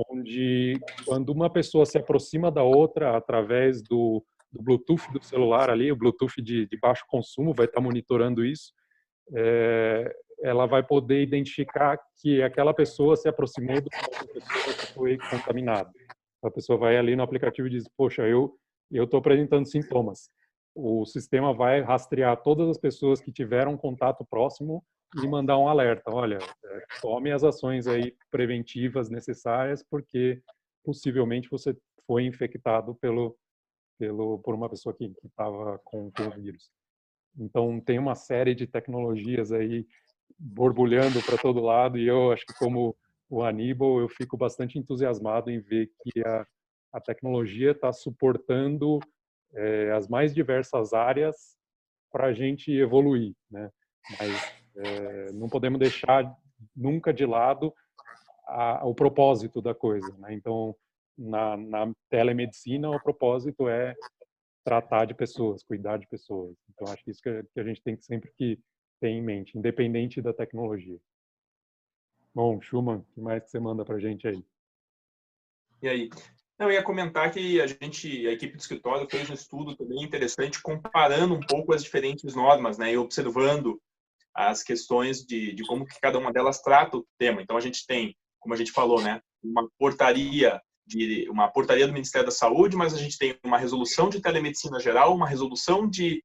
onde 0.10 0.80
quando 1.06 1.30
uma 1.30 1.50
pessoa 1.50 1.86
se 1.86 1.98
aproxima 1.98 2.52
da 2.52 2.64
outra 2.64 3.16
através 3.16 3.82
do, 3.82 4.24
do 4.52 4.62
Bluetooth 4.62 5.12
do 5.12 5.24
celular 5.24 5.70
ali, 5.70 5.92
o 5.92 5.96
Bluetooth 5.96 6.42
de, 6.42 6.68
de 6.68 6.78
baixo 6.78 7.04
consumo 7.08 7.54
vai 7.54 7.66
estar 7.66 7.82
monitorando 7.82 8.46
isso, 8.46 8.74
é, 9.34 10.14
ela 10.44 10.66
vai 10.66 10.84
poder 10.84 11.22
identificar 11.22 12.00
que 12.22 12.42
aquela 12.42 12.74
pessoa 12.74 13.16
se 13.16 13.28
aproximou 13.28 13.82
de 13.82 13.88
uma 13.94 14.28
pessoa 14.28 14.76
que 14.76 14.94
foi 14.94 15.18
contaminada. 15.18 15.90
A 16.44 16.50
pessoa 16.50 16.78
vai 16.78 16.98
ali 16.98 17.16
no 17.16 17.24
aplicativo 17.24 17.68
e 17.68 17.72
diz, 17.72 17.86
poxa, 17.98 18.24
eu 18.24 18.56
eu 18.92 19.04
estou 19.04 19.20
apresentando 19.20 19.68
sintomas. 19.68 20.32
O 20.82 21.06
sistema 21.06 21.54
vai 21.54 21.82
rastrear 21.82 22.42
todas 22.42 22.70
as 22.70 22.78
pessoas 22.78 23.20
que 23.20 23.34
tiveram 23.34 23.76
contato 23.76 24.26
próximo 24.26 24.82
e 25.22 25.28
mandar 25.28 25.58
um 25.58 25.68
alerta. 25.68 26.10
Olha, 26.10 26.38
é, 26.38 26.86
tome 27.02 27.34
as 27.34 27.44
ações 27.44 27.86
aí 27.86 28.16
preventivas 28.32 29.10
necessárias 29.10 29.84
porque 29.84 30.42
possivelmente 30.84 31.50
você 31.50 31.76
foi 32.08 32.24
infectado 32.24 32.96
pelo, 32.96 33.38
pelo 33.98 34.40
por 34.40 34.56
uma 34.56 34.70
pessoa 34.70 34.96
que 34.96 35.14
estava 35.26 35.80
com, 35.84 36.10
com 36.12 36.24
o 36.24 36.32
vírus. 36.32 36.72
Então 37.38 37.82
tem 37.82 38.00
uma 38.00 38.16
série 38.16 38.56
de 38.56 38.66
tecnologias 38.66 39.52
aí 39.52 39.86
borbulhando 40.38 41.22
para 41.24 41.38
todo 41.38 41.60
lado 41.60 41.98
e 41.98 42.08
eu 42.08 42.32
acho 42.32 42.46
que 42.46 42.54
como 42.54 42.96
o 43.30 43.44
Aníbal 43.44 44.00
eu 44.00 44.08
fico 44.08 44.38
bastante 44.38 44.80
entusiasmado 44.80 45.52
em 45.52 45.60
ver 45.60 45.92
que 46.02 46.26
a, 46.26 46.48
a 46.94 47.02
tecnologia 47.02 47.72
está 47.72 47.92
suportando 47.92 49.00
é, 49.54 49.92
as 49.92 50.08
mais 50.08 50.34
diversas 50.34 50.94
áreas 50.94 51.58
para 52.12 52.28
a 52.28 52.34
gente 52.34 52.72
evoluir, 52.72 53.36
né? 53.50 53.72
Mas 54.20 54.54
é, 54.76 55.32
não 55.34 55.48
podemos 55.48 55.80
deixar 55.80 56.36
nunca 56.76 57.14
de 57.14 57.26
lado 57.26 57.74
a, 58.46 58.86
o 58.86 58.94
propósito 58.94 59.62
da 59.62 59.74
coisa, 59.74 60.12
né? 60.18 60.34
Então 60.34 60.76
na, 61.18 61.58
na 61.58 61.94
telemedicina 62.10 62.90
o 62.90 63.00
propósito 63.00 63.68
é 63.68 63.96
tratar 64.64 65.06
de 65.06 65.14
pessoas, 65.14 65.64
cuidar 65.64 65.98
de 65.98 66.08
pessoas. 66.08 66.56
Então 66.70 66.92
acho 66.92 67.04
que 67.04 67.12
isso 67.12 67.22
que 67.22 67.60
a 67.60 67.64
gente 67.64 67.82
tem 67.82 67.96
que 67.96 68.06
sempre 68.06 68.32
que 68.38 68.60
ter 69.00 69.10
em 69.10 69.22
mente, 69.22 69.58
independente 69.58 70.22
da 70.22 70.34
tecnologia. 70.34 71.00
Bom, 72.34 72.62
Schumann, 72.62 73.00
o 73.00 73.14
que 73.14 73.22
mais 73.22 73.44
que 73.44 73.50
você 73.50 73.60
manda 73.60 73.84
para 73.84 74.00
gente 74.00 74.28
aí? 74.28 74.46
E 75.82 75.88
aí? 75.88 76.10
Eu 76.60 76.70
ia 76.70 76.84
comentar 76.84 77.32
que 77.32 77.62
a 77.62 77.68
gente, 77.68 78.28
a 78.28 78.32
equipe 78.34 78.58
do 78.58 78.60
escritório 78.60 79.08
fez 79.10 79.30
um 79.30 79.34
estudo 79.34 79.78
também 79.78 80.04
interessante 80.04 80.62
comparando 80.62 81.34
um 81.34 81.40
pouco 81.40 81.74
as 81.74 81.82
diferentes 81.82 82.36
normas, 82.36 82.78
né, 82.78 82.92
e 82.92 82.98
observando 82.98 83.80
as 84.36 84.62
questões 84.62 85.26
de, 85.26 85.54
de 85.54 85.66
como 85.66 85.86
que 85.86 86.00
cada 86.02 86.20
uma 86.20 86.34
delas 86.34 86.62
trata 86.62 86.98
o 86.98 87.06
tema. 87.18 87.42
Então 87.42 87.56
a 87.56 87.62
gente 87.62 87.86
tem, 87.88 88.14
como 88.40 88.54
a 88.54 88.58
gente 88.58 88.74
falou, 88.74 89.02
né, 89.02 89.22
uma 89.42 89.70
portaria 89.78 90.62
de 90.86 91.30
uma 91.30 91.48
portaria 91.48 91.88
do 91.88 91.94
Ministério 91.94 92.26
da 92.26 92.32
Saúde, 92.32 92.76
mas 92.76 92.94
a 92.94 92.98
gente 92.98 93.18
tem 93.18 93.38
uma 93.44 93.58
resolução 93.58 94.10
de 94.10 94.20
telemedicina 94.20 94.80
geral, 94.80 95.16
uma 95.16 95.28
resolução 95.28 95.88
de 95.88 96.22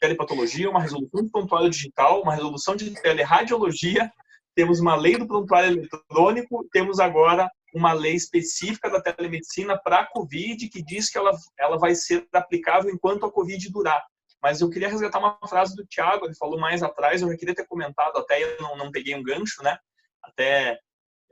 telepatologia, 0.00 0.68
uma 0.68 0.82
resolução 0.82 1.24
de 1.24 1.30
prontuário 1.30 1.70
digital, 1.70 2.20
uma 2.22 2.34
resolução 2.34 2.76
de 2.76 2.90
teleradiologia, 3.00 4.10
temos 4.54 4.80
uma 4.80 4.96
lei 4.96 5.16
do 5.16 5.26
prontuário 5.26 5.78
eletrônico, 5.78 6.68
temos 6.72 6.98
agora 6.98 7.48
uma 7.74 7.92
lei 7.92 8.14
específica 8.14 8.90
da 8.90 9.00
telemedicina 9.00 9.78
para 9.78 10.00
a 10.00 10.06
Covid 10.06 10.68
que 10.68 10.82
diz 10.82 11.10
que 11.10 11.18
ela, 11.18 11.32
ela 11.58 11.78
vai 11.78 11.94
ser 11.94 12.26
aplicável 12.32 12.90
enquanto 12.90 13.26
a 13.26 13.32
Covid 13.32 13.70
durar. 13.70 14.04
Mas 14.42 14.60
eu 14.60 14.70
queria 14.70 14.88
resgatar 14.88 15.18
uma 15.18 15.38
frase 15.48 15.74
do 15.74 15.84
Tiago, 15.86 16.24
ele 16.24 16.34
falou 16.34 16.58
mais 16.58 16.82
atrás, 16.82 17.20
eu 17.20 17.28
já 17.28 17.36
queria 17.36 17.54
ter 17.54 17.66
comentado, 17.66 18.16
até 18.16 18.42
eu 18.42 18.60
não, 18.60 18.76
não 18.76 18.90
peguei 18.90 19.14
um 19.14 19.22
gancho, 19.22 19.62
né? 19.62 19.76
Até 20.22 20.78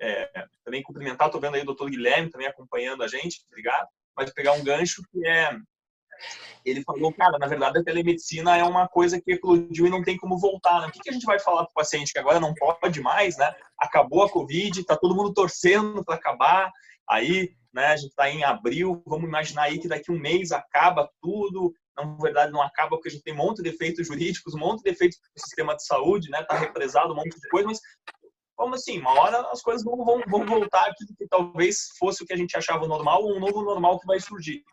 é, 0.00 0.46
também 0.64 0.82
cumprimentar, 0.82 1.28
estou 1.28 1.40
vendo 1.40 1.54
aí 1.54 1.62
o 1.62 1.66
doutor 1.66 1.88
Guilherme 1.88 2.30
também 2.30 2.46
acompanhando 2.46 3.02
a 3.02 3.08
gente, 3.08 3.42
obrigado. 3.48 3.88
Mas 4.16 4.32
pegar 4.32 4.52
um 4.52 4.64
gancho 4.64 5.02
que 5.10 5.26
é. 5.26 5.56
Ele 6.64 6.82
falou, 6.82 7.12
cara, 7.12 7.38
na 7.38 7.46
verdade 7.46 7.78
a 7.78 7.84
telemedicina 7.84 8.56
é 8.56 8.64
uma 8.64 8.88
coisa 8.88 9.20
que 9.20 9.32
eclodiu 9.32 9.86
e 9.86 9.90
não 9.90 10.02
tem 10.02 10.16
como 10.16 10.38
voltar. 10.38 10.80
Né? 10.80 10.88
O 10.88 10.90
que, 10.90 11.00
que 11.00 11.10
a 11.10 11.12
gente 11.12 11.26
vai 11.26 11.38
falar 11.38 11.64
para 11.64 11.70
o 11.70 11.74
paciente 11.74 12.12
que 12.12 12.18
agora 12.18 12.40
não 12.40 12.54
pode 12.54 13.00
mais, 13.00 13.36
né? 13.36 13.54
Acabou 13.78 14.22
a 14.22 14.30
Covid, 14.30 14.80
está 14.80 14.96
todo 14.96 15.14
mundo 15.14 15.32
torcendo 15.32 16.04
para 16.04 16.16
acabar. 16.16 16.70
Aí, 17.08 17.50
né, 17.72 17.86
a 17.86 17.96
gente 17.96 18.10
está 18.10 18.28
em 18.28 18.42
abril, 18.42 19.02
vamos 19.06 19.28
imaginar 19.28 19.64
aí 19.64 19.78
que 19.78 19.88
daqui 19.88 20.10
um 20.10 20.18
mês 20.18 20.50
acaba 20.50 21.08
tudo. 21.20 21.72
Na 21.96 22.04
verdade, 22.20 22.52
não 22.52 22.60
acaba 22.60 22.90
porque 22.90 23.08
a 23.08 23.12
gente 23.12 23.22
tem 23.22 23.32
um 23.32 23.38
monte 23.38 23.62
de 23.62 23.68
efeitos 23.68 24.06
jurídicos, 24.06 24.54
um 24.54 24.58
monte 24.58 24.82
de 24.82 24.90
efeitos 24.90 25.18
no 25.34 25.42
sistema 25.42 25.76
de 25.76 25.84
saúde, 25.84 26.30
né? 26.30 26.40
Está 26.40 26.56
represado 26.56 27.12
um 27.12 27.16
monte 27.16 27.40
de 27.40 27.48
coisa, 27.48 27.68
mas 27.68 27.80
como 28.56 28.74
assim? 28.74 28.98
Uma 28.98 29.12
hora 29.20 29.40
as 29.52 29.60
coisas 29.60 29.84
vão, 29.84 30.02
vão, 30.04 30.22
vão 30.26 30.46
voltar 30.46 30.86
aquilo 30.88 31.14
que 31.16 31.28
talvez 31.28 31.90
fosse 31.98 32.22
o 32.22 32.26
que 32.26 32.32
a 32.32 32.36
gente 32.36 32.56
achava 32.56 32.88
normal 32.88 33.22
ou 33.22 33.36
um 33.36 33.40
novo 33.40 33.62
normal 33.62 34.00
que 34.00 34.06
vai 34.06 34.18
surgir. 34.18 34.64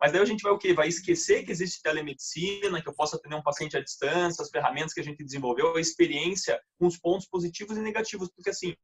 Mas 0.00 0.12
daí 0.12 0.22
a 0.22 0.24
gente 0.24 0.42
vai 0.42 0.52
o 0.52 0.58
quê? 0.58 0.72
Vai 0.72 0.88
esquecer 0.88 1.44
que 1.44 1.52
existe 1.52 1.82
telemedicina, 1.82 2.80
que 2.80 2.88
eu 2.88 2.94
posso 2.94 3.16
atender 3.16 3.34
um 3.34 3.42
paciente 3.42 3.76
à 3.76 3.82
distância, 3.82 4.42
as 4.42 4.50
ferramentas 4.50 4.94
que 4.94 5.00
a 5.00 5.04
gente 5.04 5.22
desenvolveu, 5.22 5.76
a 5.76 5.80
experiência 5.80 6.58
com 6.78 6.86
os 6.86 6.96
pontos 6.96 7.28
positivos 7.28 7.76
e 7.76 7.82
negativos. 7.82 8.30
Porque, 8.34 8.48
assim, 8.48 8.74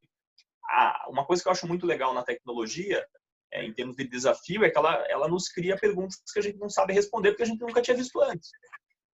uma 1.09 1.25
coisa 1.25 1.43
que 1.43 1.49
eu 1.49 1.53
acho 1.53 1.67
muito 1.67 1.87
legal 1.87 2.13
na 2.13 2.23
tecnologia, 2.23 3.07
é, 3.51 3.65
em 3.65 3.73
termos 3.73 3.97
de 3.97 4.07
desafio, 4.07 4.65
é 4.65 4.71
que 4.71 4.77
ela, 4.77 4.95
ela 5.09 5.29
nos 5.29 5.49
cria 5.49 5.77
perguntas 5.79 6.21
que 6.33 6.39
a 6.39 6.43
gente 6.43 6.59
não 6.59 6.69
sabe 6.69 6.93
responder 6.93 7.31
porque 7.31 7.45
a 7.45 7.47
gente 7.47 7.61
nunca 7.61 7.81
tinha 7.81 7.97
visto 7.97 8.21
antes. 8.21 8.51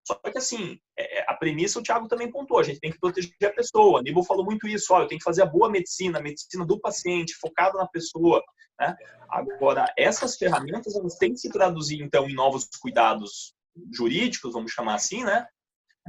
Só 0.05 0.15
que, 0.15 0.37
assim, 0.37 0.79
é, 0.99 1.21
é, 1.21 1.25
a 1.29 1.35
premissa 1.35 1.79
o 1.79 1.83
Thiago 1.83 2.09
também 2.09 2.31
pontuou, 2.31 2.61
a 2.61 2.65
gente 2.65 2.81
tem 2.81 2.91
que 2.91 2.99
proteger 2.99 3.33
a 3.45 3.51
pessoa. 3.51 4.01
A 4.01 4.03
Nível 4.03 4.25
falou 4.25 4.45
muito 4.45 4.67
isso, 4.67 4.93
olha, 4.93 5.05
eu 5.05 5.09
tenho 5.09 5.19
que 5.19 5.25
fazer 5.25 5.43
a 5.43 5.47
boa 5.47 5.71
medicina, 5.71 6.19
a 6.19 6.23
medicina 6.23 6.67
do 6.67 6.81
paciente, 6.81 7.37
focada 7.41 7.79
na 7.79 7.87
pessoa. 7.87 8.43
Né? 8.81 8.97
Agora, 9.31 9.93
essas 9.97 10.37
ferramentas, 10.37 10.97
elas 10.97 11.17
têm 11.17 11.33
que 11.33 11.39
se 11.39 11.51
traduzir, 11.51 12.03
então, 12.03 12.29
em 12.29 12.35
novos 12.35 12.69
cuidados 12.81 13.55
jurídicos, 13.93 14.53
vamos 14.53 14.73
chamar 14.73 14.95
assim, 14.95 15.25
né? 15.25 15.47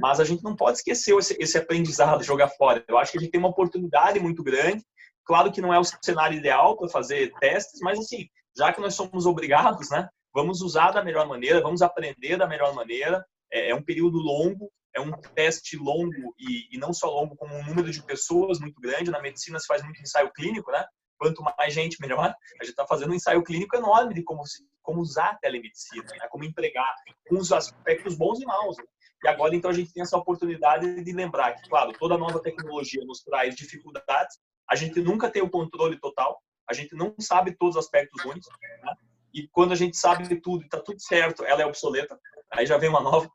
Mas 0.00 0.18
a 0.18 0.24
gente 0.24 0.42
não 0.42 0.56
pode 0.56 0.78
esquecer 0.78 1.16
esse, 1.16 1.36
esse 1.40 1.56
aprendizado, 1.56 2.24
jogar 2.24 2.48
fora. 2.48 2.84
Eu 2.88 2.98
acho 2.98 3.12
que 3.12 3.18
a 3.18 3.20
gente 3.20 3.30
tem 3.30 3.38
uma 3.38 3.48
oportunidade 3.48 4.18
muito 4.18 4.42
grande. 4.42 4.84
Claro 5.24 5.52
que 5.52 5.60
não 5.60 5.72
é 5.72 5.78
o 5.78 5.84
cenário 5.84 6.36
ideal 6.36 6.76
para 6.76 6.88
fazer 6.88 7.32
testes, 7.38 7.80
mas, 7.80 7.98
assim, 7.98 8.26
já 8.58 8.72
que 8.72 8.80
nós 8.80 8.94
somos 8.94 9.24
obrigados, 9.24 9.88
né? 9.90 10.08
Vamos 10.34 10.62
usar 10.62 10.90
da 10.90 11.02
melhor 11.02 11.28
maneira, 11.28 11.62
vamos 11.62 11.80
aprender 11.80 12.36
da 12.36 12.46
melhor 12.46 12.74
maneira 12.74 13.24
é, 13.54 13.70
é 13.70 13.74
um 13.74 13.82
período 13.82 14.18
longo, 14.18 14.70
é 14.92 15.00
um 15.00 15.12
teste 15.12 15.76
longo 15.76 16.34
e, 16.38 16.74
e, 16.74 16.78
não 16.78 16.92
só 16.92 17.08
longo, 17.08 17.36
como 17.36 17.54
um 17.54 17.64
número 17.64 17.90
de 17.90 18.02
pessoas 18.02 18.58
muito 18.58 18.80
grande. 18.80 19.10
Na 19.10 19.22
medicina 19.22 19.58
se 19.58 19.66
faz 19.66 19.82
muito 19.82 20.00
ensaio 20.02 20.32
clínico, 20.32 20.70
né? 20.70 20.84
Quanto 21.16 21.42
mais 21.42 21.72
gente, 21.72 22.00
melhor. 22.00 22.34
A 22.60 22.64
gente 22.64 22.70
está 22.70 22.86
fazendo 22.86 23.12
um 23.12 23.14
ensaio 23.14 23.42
clínico 23.42 23.76
enorme 23.76 24.14
de 24.14 24.22
como, 24.22 24.42
como 24.82 25.00
usar 25.00 25.30
a 25.30 25.36
telemedicina, 25.36 26.04
né? 26.18 26.28
como 26.28 26.44
empregar, 26.44 26.92
com 27.28 27.36
os 27.36 27.52
aspectos 27.52 28.16
bons 28.16 28.40
e 28.40 28.44
maus. 28.44 28.76
Né? 28.76 28.84
E 29.24 29.28
agora, 29.28 29.54
então, 29.54 29.70
a 29.70 29.74
gente 29.74 29.92
tem 29.92 30.02
essa 30.02 30.16
oportunidade 30.16 31.02
de 31.02 31.12
lembrar 31.12 31.54
que, 31.54 31.68
claro, 31.68 31.92
toda 31.92 32.18
nova 32.18 32.40
tecnologia 32.40 33.04
nos 33.04 33.22
traz 33.22 33.54
dificuldades, 33.54 34.38
a 34.68 34.76
gente 34.76 35.00
nunca 35.00 35.30
tem 35.30 35.42
o 35.42 35.50
controle 35.50 35.98
total, 35.98 36.40
a 36.68 36.74
gente 36.74 36.94
não 36.94 37.14
sabe 37.18 37.56
todos 37.56 37.76
os 37.76 37.84
aspectos 37.84 38.22
ruins, 38.22 38.46
né? 38.82 38.94
e 39.32 39.48
quando 39.48 39.72
a 39.72 39.76
gente 39.76 39.96
sabe 39.96 40.26
de 40.26 40.36
tudo 40.36 40.62
e 40.62 40.64
está 40.64 40.80
tudo 40.80 41.00
certo, 41.00 41.44
ela 41.44 41.62
é 41.62 41.66
obsoleta, 41.66 42.18
aí 42.52 42.66
já 42.66 42.78
vem 42.78 42.88
uma 42.88 43.00
nova 43.00 43.28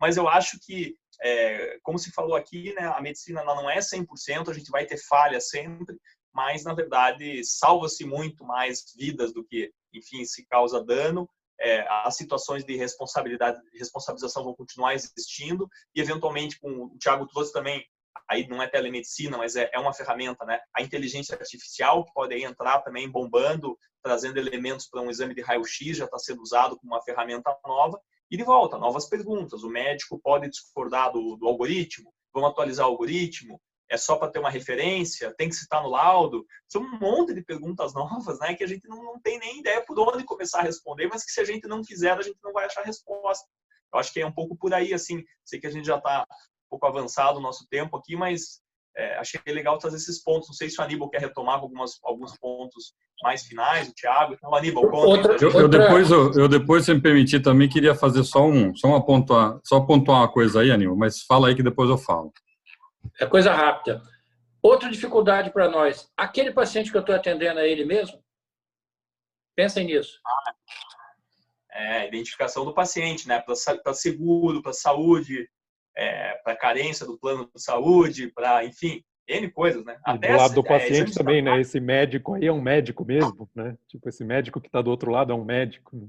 mas 0.00 0.16
eu 0.16 0.28
acho 0.28 0.58
que, 0.60 0.94
é, 1.22 1.78
como 1.82 1.98
se 1.98 2.10
falou 2.12 2.36
aqui, 2.36 2.74
né, 2.74 2.86
a 2.86 3.00
medicina 3.00 3.42
não 3.44 3.68
é 3.68 3.78
100%, 3.78 4.48
a 4.48 4.52
gente 4.52 4.70
vai 4.70 4.84
ter 4.86 4.98
falhas 4.98 5.48
sempre, 5.48 5.96
mas, 6.34 6.64
na 6.64 6.74
verdade, 6.74 7.42
salva-se 7.44 8.04
muito 8.04 8.44
mais 8.44 8.84
vidas 8.96 9.32
do 9.32 9.42
que, 9.42 9.72
enfim, 9.94 10.24
se 10.24 10.46
causa 10.46 10.84
dano. 10.84 11.28
É, 11.58 11.86
as 11.88 12.14
situações 12.14 12.62
de 12.62 12.76
responsabilidade, 12.76 13.58
responsabilização 13.72 14.44
vão 14.44 14.54
continuar 14.54 14.94
existindo 14.94 15.66
e, 15.94 16.00
eventualmente, 16.00 16.60
com 16.60 16.68
o 16.68 16.98
Thiago 16.98 17.26
trouxe 17.26 17.52
também 17.52 17.82
aí 18.28 18.46
não 18.48 18.62
é 18.62 18.68
telemedicina, 18.68 19.38
mas 19.38 19.56
é, 19.56 19.70
é 19.72 19.78
uma 19.78 19.92
ferramenta, 19.92 20.44
né? 20.44 20.60
A 20.74 20.82
inteligência 20.82 21.36
artificial 21.36 22.04
que 22.04 22.12
pode 22.12 22.34
entrar 22.34 22.80
também 22.80 23.10
bombando, 23.10 23.78
trazendo 24.02 24.38
elementos 24.38 24.86
para 24.88 25.00
um 25.00 25.10
exame 25.10 25.34
de 25.34 25.42
raio-x, 25.42 25.96
já 25.96 26.04
está 26.04 26.18
sendo 26.18 26.42
usado 26.42 26.76
como 26.78 26.92
uma 26.92 27.02
ferramenta 27.02 27.56
nova. 27.64 28.00
E 28.30 28.36
de 28.36 28.42
volta, 28.42 28.78
novas 28.78 29.08
perguntas. 29.08 29.62
O 29.62 29.68
médico 29.68 30.18
pode 30.18 30.48
discordar 30.48 31.12
do, 31.12 31.36
do 31.36 31.46
algoritmo? 31.46 32.12
Vamos 32.34 32.50
atualizar 32.50 32.86
o 32.86 32.90
algoritmo? 32.90 33.60
É 33.88 33.96
só 33.96 34.16
para 34.16 34.30
ter 34.30 34.40
uma 34.40 34.50
referência? 34.50 35.32
Tem 35.36 35.48
que 35.48 35.54
citar 35.54 35.82
no 35.82 35.88
laudo? 35.88 36.44
São 36.66 36.82
um 36.82 36.98
monte 36.98 37.32
de 37.32 37.44
perguntas 37.44 37.94
novas, 37.94 38.38
né? 38.40 38.54
Que 38.54 38.64
a 38.64 38.66
gente 38.66 38.88
não, 38.88 39.02
não 39.02 39.20
tem 39.20 39.38
nem 39.38 39.60
ideia 39.60 39.84
por 39.84 39.98
onde 39.98 40.24
começar 40.24 40.60
a 40.60 40.64
responder, 40.64 41.06
mas 41.06 41.24
que 41.24 41.30
se 41.30 41.40
a 41.40 41.44
gente 41.44 41.68
não 41.68 41.84
fizer, 41.84 42.12
a 42.12 42.22
gente 42.22 42.38
não 42.42 42.52
vai 42.52 42.66
achar 42.66 42.82
resposta. 42.82 43.46
Eu 43.92 44.00
acho 44.00 44.12
que 44.12 44.20
é 44.20 44.26
um 44.26 44.32
pouco 44.32 44.56
por 44.56 44.74
aí, 44.74 44.92
assim. 44.92 45.24
Sei 45.44 45.60
que 45.60 45.66
a 45.66 45.70
gente 45.70 45.86
já 45.86 45.96
está 45.96 46.26
um 46.28 46.70
pouco 46.70 46.86
avançado 46.86 47.38
o 47.38 47.42
nosso 47.42 47.66
tempo 47.68 47.96
aqui, 47.96 48.16
mas 48.16 48.60
é, 48.96 49.18
achei 49.18 49.40
legal 49.48 49.78
trazer 49.78 49.96
esses 49.96 50.22
pontos. 50.22 50.48
Não 50.48 50.54
sei 50.54 50.70
se 50.70 50.80
o 50.80 50.84
Aníbal 50.84 51.10
quer 51.10 51.20
retomar 51.20 51.56
algumas, 51.56 51.98
alguns 52.02 52.36
pontos 52.38 52.94
mais 53.22 53.42
finais, 53.42 53.88
o 53.88 53.94
Thiago. 53.94 54.34
Então, 54.34 54.54
Aníbal, 54.54 54.88
conta. 54.88 55.06
Outra, 55.06 55.36
eu, 55.40 55.50
eu, 55.52 55.68
depois, 55.68 56.10
eu, 56.10 56.32
eu, 56.32 56.48
depois, 56.48 56.84
se 56.84 56.94
me 56.94 57.00
permitir, 57.00 57.40
também 57.40 57.68
queria 57.68 57.94
fazer 57.94 58.24
só 58.24 58.46
um, 58.46 58.74
só 58.74 58.88
uma 58.88 59.04
pontuar, 59.04 59.60
só 59.62 59.80
pontuar 59.80 60.20
uma 60.20 60.32
coisa 60.32 60.60
aí, 60.60 60.70
Aníbal, 60.70 60.96
mas 60.96 61.22
fala 61.22 61.48
aí 61.48 61.54
que 61.54 61.62
depois 61.62 61.90
eu 61.90 61.98
falo. 61.98 62.32
É 63.20 63.26
coisa 63.26 63.52
rápida. 63.52 64.02
Outra 64.62 64.90
dificuldade 64.90 65.50
para 65.52 65.70
nós, 65.70 66.10
aquele 66.16 66.50
paciente 66.50 66.90
que 66.90 66.96
eu 66.96 67.00
estou 67.00 67.14
atendendo 67.14 67.60
é 67.60 67.70
ele 67.70 67.84
mesmo? 67.84 68.18
Pensem 69.54 69.86
nisso. 69.86 70.18
É, 71.70 72.08
identificação 72.08 72.64
do 72.64 72.74
paciente, 72.74 73.28
né? 73.28 73.40
Para 73.40 73.94
seguro, 73.94 74.62
para 74.62 74.72
saúde, 74.72 75.48
é, 75.96 76.34
para 76.44 76.56
carência 76.56 77.06
do 77.06 77.18
plano 77.18 77.50
de 77.54 77.62
saúde, 77.62 78.30
para, 78.34 78.64
enfim, 78.64 79.02
N 79.28 79.50
coisas, 79.50 79.84
né? 79.84 79.98
Até 80.04 80.32
do 80.32 80.38
lado 80.38 80.54
do 80.54 80.64
paciente 80.64 81.10
é, 81.10 81.14
também, 81.14 81.42
né? 81.42 81.60
Esse 81.60 81.80
médico 81.80 82.34
aí 82.34 82.46
é 82.46 82.52
um 82.52 82.60
médico 82.60 83.04
mesmo, 83.04 83.48
né? 83.54 83.76
Tipo, 83.88 84.08
esse 84.08 84.24
médico 84.24 84.60
que 84.60 84.68
está 84.68 84.80
do 84.80 84.90
outro 84.90 85.10
lado 85.10 85.32
é 85.32 85.34
um 85.34 85.44
médico. 85.44 85.96
Né? 85.96 86.08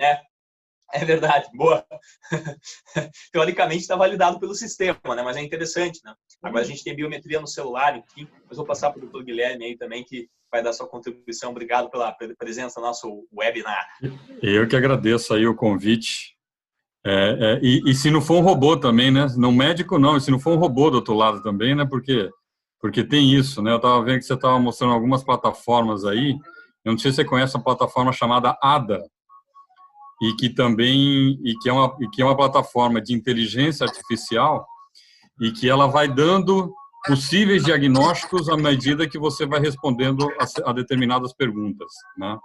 É, 0.00 0.20
é 0.92 1.04
verdade, 1.04 1.48
boa. 1.54 1.86
Teoricamente 3.32 3.82
está 3.82 3.94
validado 3.94 4.40
pelo 4.40 4.54
sistema, 4.54 4.98
né? 5.14 5.22
Mas 5.22 5.36
é 5.36 5.42
interessante, 5.42 6.00
né? 6.04 6.14
Agora 6.42 6.62
a 6.62 6.66
gente 6.66 6.82
tem 6.82 6.96
biometria 6.96 7.40
no 7.40 7.46
celular, 7.46 7.96
enfim. 7.96 8.28
Mas 8.48 8.56
vou 8.56 8.66
passar 8.66 8.90
para 8.90 8.98
o 8.98 9.02
doutor 9.02 9.24
Guilherme 9.24 9.66
aí 9.66 9.76
também, 9.76 10.02
que 10.02 10.28
vai 10.50 10.62
dar 10.62 10.72
sua 10.72 10.88
contribuição. 10.88 11.50
Obrigado 11.50 11.90
pela 11.90 12.16
presença 12.36 12.80
no 12.80 12.86
nosso 12.86 13.26
webinar. 13.32 13.88
Eu 14.42 14.66
que 14.66 14.74
agradeço 14.74 15.32
aí 15.32 15.46
o 15.46 15.54
convite. 15.54 16.33
É, 17.06 17.36
é, 17.38 17.60
e, 17.62 17.82
e, 17.90 17.94
se 17.94 18.10
não 18.10 18.22
for 18.22 18.38
um 18.38 18.42
robô 18.42 18.78
também, 18.78 19.10
né? 19.10 19.26
Não 19.36 19.52
médico 19.52 19.98
não, 19.98 20.16
e 20.16 20.20
se 20.20 20.30
não 20.30 20.38
for 20.38 20.54
um 20.54 20.58
robô 20.58 20.90
do 20.90 20.96
outro 20.96 21.14
lado 21.14 21.42
também, 21.42 21.74
né? 21.74 21.84
Porque 21.84 22.30
porque 22.80 23.02
tem 23.02 23.32
isso, 23.32 23.62
né? 23.62 23.72
Eu 23.72 23.76
estava 23.76 24.02
vendo 24.02 24.18
que 24.18 24.26
você 24.26 24.34
estava 24.34 24.58
mostrando 24.58 24.92
algumas 24.92 25.24
plataformas 25.24 26.04
aí. 26.04 26.36
Eu 26.84 26.92
não 26.92 26.98
sei 26.98 27.10
se 27.10 27.16
você 27.16 27.24
conhece 27.24 27.56
uma 27.56 27.64
plataforma 27.64 28.12
chamada 28.12 28.58
ADA 28.62 29.02
e 30.22 30.34
que 30.36 30.50
também 30.50 31.38
e 31.42 31.54
que 31.62 31.68
é 31.68 31.72
uma 31.72 31.96
e 32.00 32.08
que 32.08 32.22
é 32.22 32.24
uma 32.24 32.36
plataforma 32.36 33.00
de 33.00 33.14
inteligência 33.14 33.86
artificial 33.86 34.66
e 35.40 35.50
que 35.50 35.68
ela 35.68 35.86
vai 35.86 36.08
dando 36.08 36.72
possíveis 37.06 37.64
diagnósticos 37.64 38.48
à 38.48 38.56
medida 38.56 39.08
que 39.08 39.18
você 39.18 39.46
vai 39.46 39.60
respondendo 39.60 40.26
a, 40.38 40.70
a 40.70 40.72
determinadas 40.72 41.34
perguntas, 41.34 41.90
né? 42.16 42.38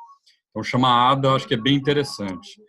Então 0.49 0.63
chama 0.63 1.11
ADA, 1.11 1.33
acho 1.33 1.47
que 1.47 1.53
é 1.53 1.57
bem 1.57 1.75
interessante. 1.75 2.61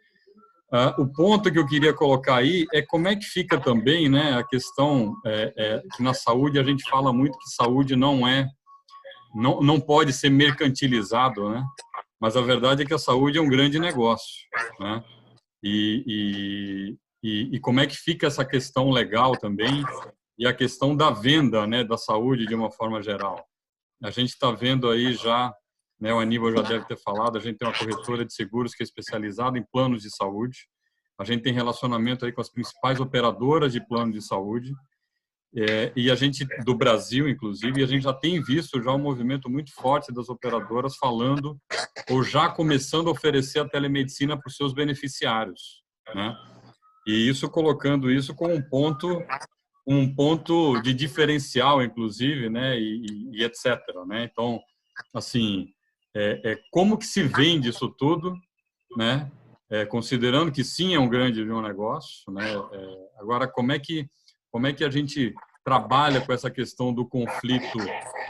Uh, 0.72 1.02
o 1.02 1.12
ponto 1.12 1.50
que 1.50 1.58
eu 1.58 1.66
queria 1.66 1.92
colocar 1.92 2.36
aí 2.36 2.64
é 2.72 2.80
como 2.80 3.08
é 3.08 3.16
que 3.16 3.24
fica 3.24 3.58
também, 3.58 4.08
né, 4.08 4.38
a 4.38 4.44
questão 4.44 5.16
é, 5.26 5.52
é, 5.56 5.82
que 5.96 6.00
na 6.00 6.14
saúde 6.14 6.60
a 6.60 6.62
gente 6.62 6.88
fala 6.88 7.12
muito 7.12 7.36
que 7.38 7.50
saúde 7.50 7.96
não 7.96 8.26
é, 8.26 8.48
não, 9.34 9.60
não 9.60 9.80
pode 9.80 10.12
ser 10.12 10.30
mercantilizado, 10.30 11.50
né? 11.50 11.64
Mas 12.20 12.36
a 12.36 12.40
verdade 12.40 12.82
é 12.82 12.86
que 12.86 12.94
a 12.94 12.98
saúde 12.98 13.38
é 13.38 13.40
um 13.40 13.48
grande 13.48 13.80
negócio, 13.80 14.46
né? 14.78 15.02
E, 15.62 16.04
e, 16.06 16.96
e, 17.22 17.56
e 17.56 17.60
como 17.60 17.80
é 17.80 17.86
que 17.86 17.96
fica 17.96 18.28
essa 18.28 18.44
questão 18.44 18.90
legal 18.90 19.32
também 19.32 19.82
e 20.38 20.46
a 20.46 20.54
questão 20.54 20.96
da 20.96 21.10
venda, 21.10 21.66
né, 21.66 21.84
da 21.84 21.98
saúde 21.98 22.46
de 22.46 22.54
uma 22.54 22.70
forma 22.70 23.02
geral. 23.02 23.44
A 24.02 24.10
gente 24.10 24.30
está 24.30 24.50
vendo 24.50 24.88
aí 24.88 25.12
já 25.12 25.52
né, 26.00 26.14
o 26.14 26.18
Aníbal 26.18 26.52
já 26.52 26.62
deve 26.62 26.86
ter 26.86 26.96
falado, 26.96 27.36
a 27.36 27.40
gente 27.40 27.58
tem 27.58 27.68
uma 27.68 27.76
corretora 27.76 28.24
de 28.24 28.32
seguros 28.32 28.74
que 28.74 28.82
é 28.82 28.84
especializada 28.84 29.58
em 29.58 29.66
planos 29.70 30.02
de 30.02 30.10
saúde. 30.14 30.66
A 31.18 31.24
gente 31.24 31.42
tem 31.42 31.52
relacionamento 31.52 32.24
aí 32.24 32.32
com 32.32 32.40
as 32.40 32.48
principais 32.48 32.98
operadoras 32.98 33.72
de 33.72 33.86
plano 33.86 34.10
de 34.10 34.22
saúde. 34.22 34.72
É, 35.54 35.92
e 35.94 36.10
a 36.10 36.14
gente, 36.14 36.46
do 36.64 36.74
Brasil, 36.74 37.28
inclusive, 37.28 37.80
e 37.80 37.84
a 37.84 37.86
gente 37.86 38.04
já 38.04 38.14
tem 38.14 38.42
visto 38.42 38.80
já 38.82 38.92
um 38.92 38.98
movimento 38.98 39.50
muito 39.50 39.74
forte 39.74 40.12
das 40.12 40.28
operadoras 40.28 40.96
falando 40.96 41.58
ou 42.08 42.22
já 42.22 42.48
começando 42.48 43.08
a 43.08 43.10
oferecer 43.10 43.58
a 43.58 43.68
telemedicina 43.68 44.38
para 44.38 44.48
os 44.48 44.56
seus 44.56 44.72
beneficiários, 44.72 45.82
né? 46.14 46.34
E 47.06 47.28
isso 47.28 47.50
colocando 47.50 48.10
isso 48.10 48.34
como 48.34 48.54
um 48.54 48.62
ponto 48.62 49.22
um 49.86 50.14
ponto 50.14 50.80
de 50.82 50.94
diferencial, 50.94 51.82
inclusive, 51.82 52.48
né, 52.48 52.78
e, 52.78 53.06
e, 53.06 53.38
e 53.38 53.44
etc. 53.44 53.80
Né? 54.06 54.28
Então, 54.30 54.60
assim, 55.12 55.66
é, 56.14 56.52
é, 56.52 56.58
como 56.70 56.98
que 56.98 57.06
se 57.06 57.22
vende 57.22 57.68
isso 57.68 57.88
tudo, 57.88 58.36
né? 58.96 59.30
É, 59.70 59.86
considerando 59.86 60.50
que 60.50 60.64
sim 60.64 60.94
é 60.94 60.98
um 60.98 61.08
grande 61.08 61.42
um 61.42 61.62
negócio, 61.62 62.32
né? 62.32 62.52
É, 62.52 63.20
agora 63.20 63.46
como 63.46 63.72
é 63.72 63.78
que 63.78 64.08
como 64.50 64.66
é 64.66 64.72
que 64.72 64.84
a 64.84 64.90
gente 64.90 65.32
trabalha 65.64 66.20
com 66.20 66.32
essa 66.32 66.50
questão 66.50 66.92
do 66.92 67.06
conflito 67.06 67.78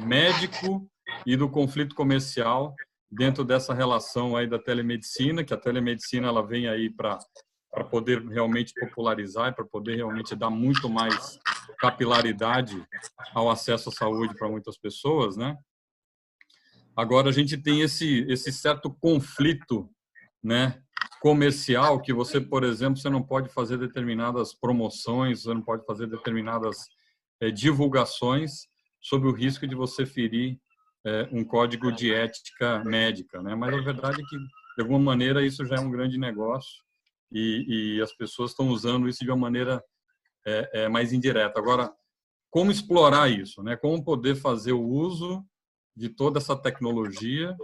médico 0.01 0.87
e 1.24 1.35
do 1.37 1.49
conflito 1.49 1.95
comercial 1.95 2.74
dentro 3.11 3.43
dessa 3.43 3.72
relação 3.72 4.37
aí 4.37 4.47
da 4.47 4.59
telemedicina, 4.59 5.43
que 5.43 5.55
a 5.55 5.57
telemedicina 5.57 6.28
ela 6.28 6.47
vem 6.47 6.68
aí 6.68 6.91
para 6.91 7.18
para 7.70 7.85
poder 7.85 8.20
realmente 8.26 8.74
popularizar 8.74 9.49
e 9.49 9.55
para 9.55 9.64
poder 9.64 9.95
realmente 9.95 10.35
dar 10.35 10.51
muito 10.51 10.89
mais 10.89 11.39
capilaridade 11.78 12.85
ao 13.33 13.49
acesso 13.49 13.91
à 13.91 13.93
saúde 13.93 14.35
para 14.35 14.49
muitas 14.49 14.76
pessoas, 14.76 15.37
né? 15.37 15.57
Agora 17.01 17.30
a 17.30 17.32
gente 17.32 17.57
tem 17.57 17.80
esse 17.80 18.26
esse 18.28 18.53
certo 18.53 18.90
conflito, 18.90 19.88
né, 20.44 20.82
comercial 21.22 21.98
que 21.98 22.12
você, 22.12 22.38
por 22.38 22.62
exemplo, 22.62 23.01
você 23.01 23.09
não 23.09 23.22
pode 23.22 23.48
fazer 23.48 23.78
determinadas 23.78 24.53
promoções, 24.53 25.42
você 25.42 25.55
não 25.55 25.62
pode 25.62 25.86
fazer 25.86 26.07
determinadas 26.07 26.76
é, 27.40 27.51
divulgações 27.51 28.68
sob 29.01 29.26
o 29.26 29.32
risco 29.32 29.66
de 29.66 29.74
você 29.74 30.05
ferir 30.05 30.59
é, 31.07 31.26
um 31.32 31.42
código 31.42 31.90
de 31.90 32.12
ética 32.12 32.84
médica, 32.84 33.42
né? 33.42 33.55
Mas 33.55 33.72
a 33.72 33.80
verdade 33.80 34.20
é 34.20 34.24
que 34.26 34.36
de 34.36 34.82
alguma 34.82 34.98
maneira 34.98 35.42
isso 35.42 35.64
já 35.64 35.76
é 35.76 35.80
um 35.80 35.90
grande 35.90 36.18
negócio 36.18 36.82
e, 37.32 37.96
e 37.96 38.03
as 38.03 38.12
pessoas 38.12 38.51
estão 38.51 38.68
usando 38.68 39.09
isso 39.09 39.24
de 39.24 39.30
uma 39.30 39.38
maneira 39.38 39.82
é, 40.44 40.86
mais 40.86 41.14
indireta. 41.14 41.59
Agora, 41.59 41.90
como 42.51 42.70
explorar 42.70 43.30
isso, 43.30 43.62
né? 43.62 43.74
Como 43.74 44.05
poder 44.05 44.34
fazer 44.34 44.72
o 44.72 44.84
uso 44.84 45.42
de 45.97 46.09
toda 46.09 46.38
essa 46.38 46.57
tecnologia 46.57 47.57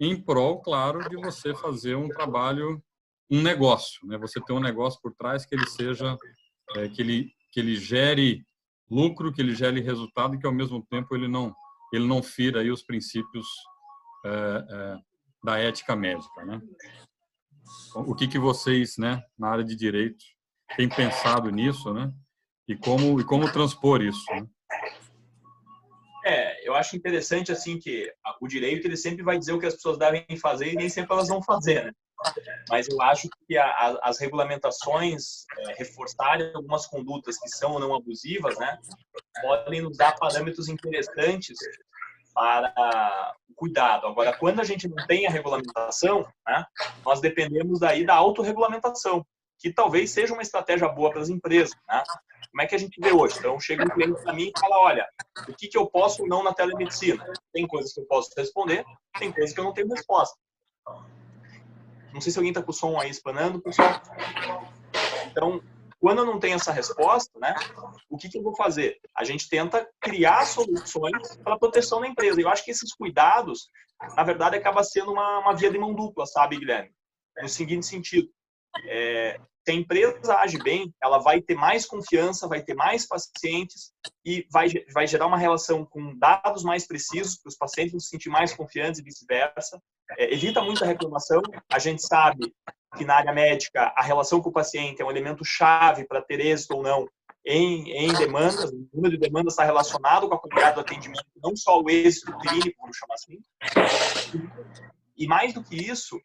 em 0.00 0.20
prol, 0.20 0.60
claro, 0.60 1.08
de 1.08 1.16
você 1.16 1.54
fazer 1.54 1.94
um 1.96 2.08
trabalho, 2.08 2.82
um 3.30 3.40
negócio, 3.40 4.04
né? 4.06 4.18
Você 4.18 4.40
ter 4.40 4.52
um 4.52 4.60
negócio 4.60 5.00
por 5.00 5.14
trás 5.14 5.46
que 5.46 5.54
ele 5.54 5.66
seja, 5.66 6.16
é, 6.76 6.88
que 6.88 7.02
ele 7.02 7.32
que 7.52 7.60
ele 7.60 7.76
gere 7.76 8.44
lucro, 8.90 9.32
que 9.32 9.40
ele 9.40 9.54
gere 9.54 9.80
resultado 9.80 10.34
e 10.34 10.38
que 10.38 10.46
ao 10.46 10.52
mesmo 10.52 10.84
tempo 10.90 11.14
ele 11.14 11.28
não 11.28 11.54
ele 11.92 12.06
não 12.06 12.22
fira 12.22 12.60
aí 12.60 12.70
os 12.70 12.82
princípios 12.82 13.46
é, 14.24 14.66
é, 14.70 14.96
da 15.44 15.58
ética 15.58 15.94
médica, 15.94 16.44
né? 16.44 16.60
Então, 17.88 18.02
o 18.02 18.14
que 18.14 18.26
que 18.26 18.38
vocês, 18.38 18.96
né, 18.98 19.22
na 19.38 19.48
área 19.48 19.64
de 19.64 19.76
direito, 19.76 20.24
têm 20.76 20.88
pensado 20.88 21.50
nisso, 21.50 21.92
né? 21.92 22.12
E 22.66 22.76
como 22.76 23.20
e 23.20 23.24
como 23.24 23.52
transpor 23.52 24.02
isso? 24.02 24.24
Né? 24.30 24.46
É, 26.24 26.68
eu 26.68 26.74
acho 26.74 26.96
interessante 26.96 27.50
assim 27.50 27.78
que 27.78 28.12
o 28.40 28.46
direito 28.46 28.86
ele 28.86 28.96
sempre 28.96 29.22
vai 29.22 29.38
dizer 29.38 29.52
o 29.52 29.58
que 29.58 29.66
as 29.66 29.74
pessoas 29.74 29.98
devem 29.98 30.24
fazer 30.40 30.72
e 30.72 30.76
nem 30.76 30.88
sempre 30.88 31.12
elas 31.12 31.28
vão 31.28 31.42
fazer, 31.42 31.84
né? 31.84 31.92
Mas 32.68 32.88
eu 32.88 33.00
acho 33.02 33.28
que 33.46 33.56
a, 33.56 33.66
a, 33.66 33.98
as 34.08 34.20
regulamentações 34.20 35.44
é, 35.58 35.74
reforçarem 35.74 36.52
algumas 36.54 36.86
condutas 36.86 37.38
que 37.38 37.48
são 37.48 37.72
ou 37.72 37.80
não 37.80 37.94
abusivas, 37.94 38.58
né, 38.58 38.78
podem 39.40 39.80
nos 39.82 39.96
dar 39.96 40.16
parâmetros 40.16 40.68
interessantes 40.68 41.58
para 42.34 43.34
o 43.48 43.54
cuidado. 43.54 44.06
Agora, 44.06 44.36
quando 44.36 44.60
a 44.60 44.64
gente 44.64 44.88
não 44.88 45.04
tem 45.06 45.26
a 45.26 45.30
regulamentação, 45.30 46.24
né, 46.46 46.64
nós 47.04 47.20
dependemos 47.20 47.80
daí 47.80 48.06
da 48.06 48.14
autorregulamentação, 48.14 49.26
que 49.62 49.72
talvez 49.72 50.10
seja 50.10 50.32
uma 50.32 50.42
estratégia 50.42 50.88
boa 50.88 51.10
para 51.10 51.20
as 51.20 51.28
empresas, 51.28 51.70
né? 51.88 52.02
Como 52.50 52.60
é 52.60 52.66
que 52.66 52.74
a 52.74 52.78
gente 52.78 53.00
vê 53.00 53.12
hoje? 53.12 53.38
Então, 53.38 53.58
chega 53.58 53.84
um 53.84 53.88
cliente 53.88 54.20
para 54.20 54.32
mim 54.34 54.52
e 54.54 54.60
fala, 54.60 54.78
olha, 54.78 55.08
o 55.48 55.54
que, 55.54 55.68
que 55.68 55.78
eu 55.78 55.86
posso 55.86 56.22
ou 56.22 56.28
não 56.28 56.42
na 56.42 56.52
telemedicina? 56.52 57.24
Tem 57.52 57.66
coisas 57.66 57.94
que 57.94 58.00
eu 58.00 58.04
posso 58.04 58.30
responder, 58.36 58.84
tem 59.18 59.32
coisas 59.32 59.54
que 59.54 59.60
eu 59.60 59.64
não 59.64 59.72
tenho 59.72 59.88
resposta. 59.88 60.36
Não 62.12 62.20
sei 62.20 62.30
se 62.30 62.38
alguém 62.38 62.50
está 62.50 62.62
com 62.62 62.72
o 62.72 62.74
som 62.74 63.00
aí 63.00 63.08
espanando, 63.08 63.62
pessoal. 63.62 64.02
Então, 65.30 65.62
quando 65.98 66.18
eu 66.18 66.26
não 66.26 66.38
tenho 66.38 66.56
essa 66.56 66.72
resposta, 66.72 67.30
né, 67.38 67.54
o 68.10 68.18
que, 68.18 68.28
que 68.28 68.36
eu 68.36 68.42
vou 68.42 68.54
fazer? 68.54 68.98
A 69.16 69.24
gente 69.24 69.48
tenta 69.48 69.88
criar 70.00 70.44
soluções 70.44 71.36
para 71.36 71.58
proteção 71.58 72.00
da 72.00 72.08
empresa. 72.08 72.40
Eu 72.40 72.50
acho 72.50 72.64
que 72.64 72.72
esses 72.72 72.92
cuidados, 72.92 73.70
na 74.14 74.24
verdade, 74.24 74.56
acaba 74.56 74.82
sendo 74.82 75.12
uma, 75.12 75.38
uma 75.38 75.54
via 75.54 75.70
de 75.70 75.78
mão 75.78 75.94
dupla, 75.94 76.26
sabe, 76.26 76.58
Guilherme? 76.58 76.92
No 77.40 77.48
seguinte 77.48 77.86
sentido, 77.86 78.28
é, 78.88 79.40
se 79.64 79.70
a 79.70 79.74
empresa 79.74 80.34
age 80.36 80.58
bem, 80.58 80.92
ela 81.02 81.18
vai 81.18 81.40
ter 81.40 81.54
mais 81.54 81.86
confiança, 81.86 82.48
vai 82.48 82.62
ter 82.62 82.74
mais 82.74 83.06
pacientes 83.06 83.92
e 84.24 84.46
vai, 84.50 84.68
vai 84.92 85.06
gerar 85.06 85.26
uma 85.26 85.38
relação 85.38 85.84
com 85.84 86.18
dados 86.18 86.64
mais 86.64 86.86
precisos 86.86 87.36
para 87.36 87.48
os 87.48 87.56
pacientes 87.56 88.04
se 88.04 88.10
sentir 88.10 88.28
mais 88.28 88.52
confiantes 88.52 89.00
e 89.00 89.04
vice-versa. 89.04 89.80
É, 90.18 90.34
evita 90.34 90.60
muita 90.60 90.84
reclamação. 90.84 91.40
A 91.72 91.78
gente 91.78 92.02
sabe 92.04 92.52
que 92.96 93.04
na 93.04 93.14
área 93.14 93.32
médica 93.32 93.92
a 93.96 94.02
relação 94.02 94.40
com 94.40 94.50
o 94.50 94.52
paciente 94.52 95.00
é 95.00 95.04
um 95.04 95.10
elemento 95.10 95.44
chave 95.44 96.04
para 96.06 96.20
ter 96.20 96.40
êxito 96.40 96.74
ou 96.74 96.82
não 96.82 97.08
em, 97.46 97.90
em 97.92 98.12
demandas. 98.14 98.70
O 98.70 98.88
número 98.92 99.16
de 99.16 99.20
demandas 99.20 99.52
está 99.52 99.64
relacionado 99.64 100.28
com 100.28 100.34
a 100.34 100.38
qualidade 100.40 100.74
do 100.74 100.80
atendimento, 100.80 101.24
não 101.36 101.54
só 101.54 101.80
o 101.80 101.88
êxito 101.88 102.36
clínico, 102.38 102.80
vamos 102.80 102.96
chamar 102.96 103.14
assim. 103.14 103.40
E 105.16 105.26
mais 105.26 105.54
do 105.54 105.62
que 105.62 105.76
isso, 105.76 106.20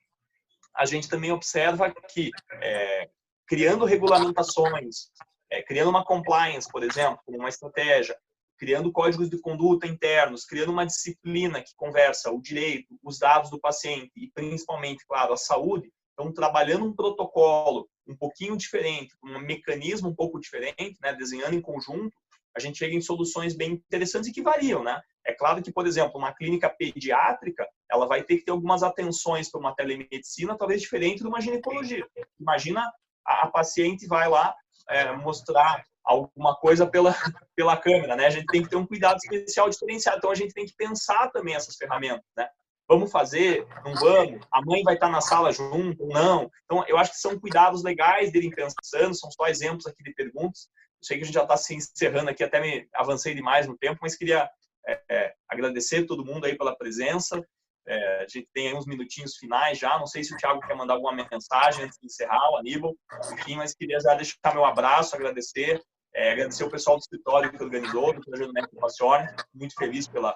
a 0.76 0.86
gente 0.86 1.08
também 1.08 1.32
observa 1.32 1.94
que 2.10 2.32
é, 2.62 3.10
criando 3.48 3.86
regulamentações, 3.86 5.10
é, 5.50 5.64
criando 5.64 5.90
uma 5.90 6.04
compliance, 6.04 6.70
por 6.70 6.84
exemplo, 6.84 7.20
uma 7.28 7.50
estratégia, 7.50 8.16
criando 8.58 8.92
códigos 8.92 9.30
de 9.30 9.40
conduta 9.40 9.88
internos, 9.88 10.44
criando 10.44 10.72
uma 10.72 10.86
disciplina 10.86 11.62
que 11.62 11.76
conversa 11.76 12.32
o 12.32 12.42
direito, 12.42 12.98
os 13.04 13.20
dados 13.20 13.50
do 13.50 13.60
paciente 13.60 14.12
e 14.16 14.30
principalmente, 14.32 15.06
claro, 15.08 15.34
a 15.34 15.38
saúde. 15.38 15.92
Então, 16.14 16.34
trabalhando 16.34 16.86
um 16.86 16.96
protocolo 16.96 17.88
um 18.08 18.16
pouquinho 18.16 18.58
diferente, 18.58 19.16
um 19.24 19.40
mecanismo 19.40 20.10
um 20.10 20.16
pouco 20.16 20.40
diferente, 20.40 20.98
né, 21.02 21.14
desenhando 21.14 21.54
em 21.54 21.62
conjunto, 21.62 22.16
a 22.56 22.60
gente 22.60 22.80
chega 22.80 22.96
em 22.96 23.02
soluções 23.02 23.56
bem 23.56 23.74
interessantes 23.74 24.30
e 24.30 24.34
que 24.34 24.42
variam, 24.42 24.84
né? 24.84 25.00
É 25.24 25.32
claro 25.32 25.62
que, 25.62 25.72
por 25.72 25.86
exemplo, 25.86 26.18
uma 26.18 26.34
clínica 26.34 26.70
pediátrica, 26.70 27.68
ela 27.92 28.08
vai 28.08 28.24
ter 28.24 28.38
que 28.38 28.46
ter 28.46 28.52
algumas 28.52 28.82
atenções 28.82 29.52
para 29.52 29.60
uma 29.60 29.76
telemedicina, 29.76 30.58
talvez 30.58 30.82
diferente 30.82 31.22
de 31.22 31.28
uma 31.28 31.40
ginecologia. 31.40 32.08
Imagina 32.40 32.92
a, 33.28 33.48
paciente 33.48 34.08
vai 34.08 34.30
lá 34.30 34.56
é, 34.90 35.12
mostrar 35.12 35.84
alguma 36.04 36.56
coisa 36.56 36.88
pela, 36.88 37.14
pela 37.56 37.76
câmera, 37.76 38.16
né? 38.16 38.28
A 38.28 38.30
gente 38.30 38.46
tem 38.48 38.64
que 38.64 38.70
ter 38.70 38.78
um 38.78 38.88
cuidado 38.88 39.18
especial 39.18 39.70
diferenciado. 39.70 40.18
Então, 40.18 40.32
a 40.32 40.36
gente 40.36 40.54
tem 40.54 40.66
que 40.66 40.76
pensar 40.76 41.30
também 41.32 41.54
essas 41.54 41.76
ferramentas, 41.76 42.26
né? 42.36 42.48
Vamos 42.88 43.12
fazer? 43.12 43.68
Não 43.84 43.94
vamos? 43.96 44.48
A 44.50 44.62
mãe 44.62 44.82
vai 44.82 44.94
estar 44.94 45.10
na 45.10 45.20
sala 45.20 45.52
junto 45.52 46.08
não? 46.08 46.50
Então, 46.64 46.86
eu 46.88 46.98
acho 46.98 47.12
que 47.12 47.18
são 47.18 47.38
cuidados 47.38 47.84
legais 47.84 48.32
de 48.32 48.50
pensando, 48.50 49.14
são 49.14 49.30
só 49.30 49.48
exemplos 49.48 49.86
aqui 49.86 50.02
de 50.02 50.14
perguntas. 50.14 50.70
Eu 51.02 51.06
sei 51.06 51.18
que 51.18 51.24
a 51.24 51.26
gente 51.26 51.36
já 51.36 51.44
está 51.44 51.58
se 51.58 51.76
encerrando 51.76 52.30
aqui, 52.30 52.44
até 52.44 52.62
me 52.62 52.88
avancei 52.96 53.36
demais 53.36 53.68
no 53.68 53.78
tempo, 53.78 54.00
mas 54.02 54.16
queria 54.16 54.50
é, 54.88 55.02
é, 55.10 55.34
agradecer 55.50 56.06
todo 56.06 56.24
mundo 56.26 56.46
aí 56.46 56.58
pela 56.58 56.78
presença. 56.78 57.46
É, 57.88 58.24
a 58.24 58.28
gente 58.28 58.50
tem 58.54 58.76
uns 58.76 58.86
minutinhos 58.86 59.38
finais 59.38 59.80
já. 59.80 59.98
Não 59.98 60.06
sei 60.06 60.24
se 60.24 60.34
o 60.34 60.38
Thiago 60.38 60.60
quer 60.60 60.76
mandar 60.76 60.96
alguma 60.96 61.14
mensagem 61.14 61.86
antes 61.86 61.98
de 62.00 62.06
encerrar, 62.06 62.52
o 62.52 62.58
Aníbal, 62.58 62.94
enfim, 63.34 63.56
mas 63.56 63.74
queria 63.74 64.00
já 64.00 64.14
deixar 64.14 64.54
meu 64.54 64.66
abraço, 64.66 65.16
agradecer. 65.16 65.82
É, 66.14 66.32
agradecer 66.32 66.64
o 66.64 66.72
pessoal 66.72 66.98
do 66.98 67.02
escritório 67.02 67.52
que 67.52 67.64
organizou, 67.64 68.14
do 68.14 68.22
Projeto 68.22 68.52
Médico 68.52 68.76
Passione, 68.78 69.28
muito 69.54 69.76
feliz 69.76 70.08
pela, 70.08 70.36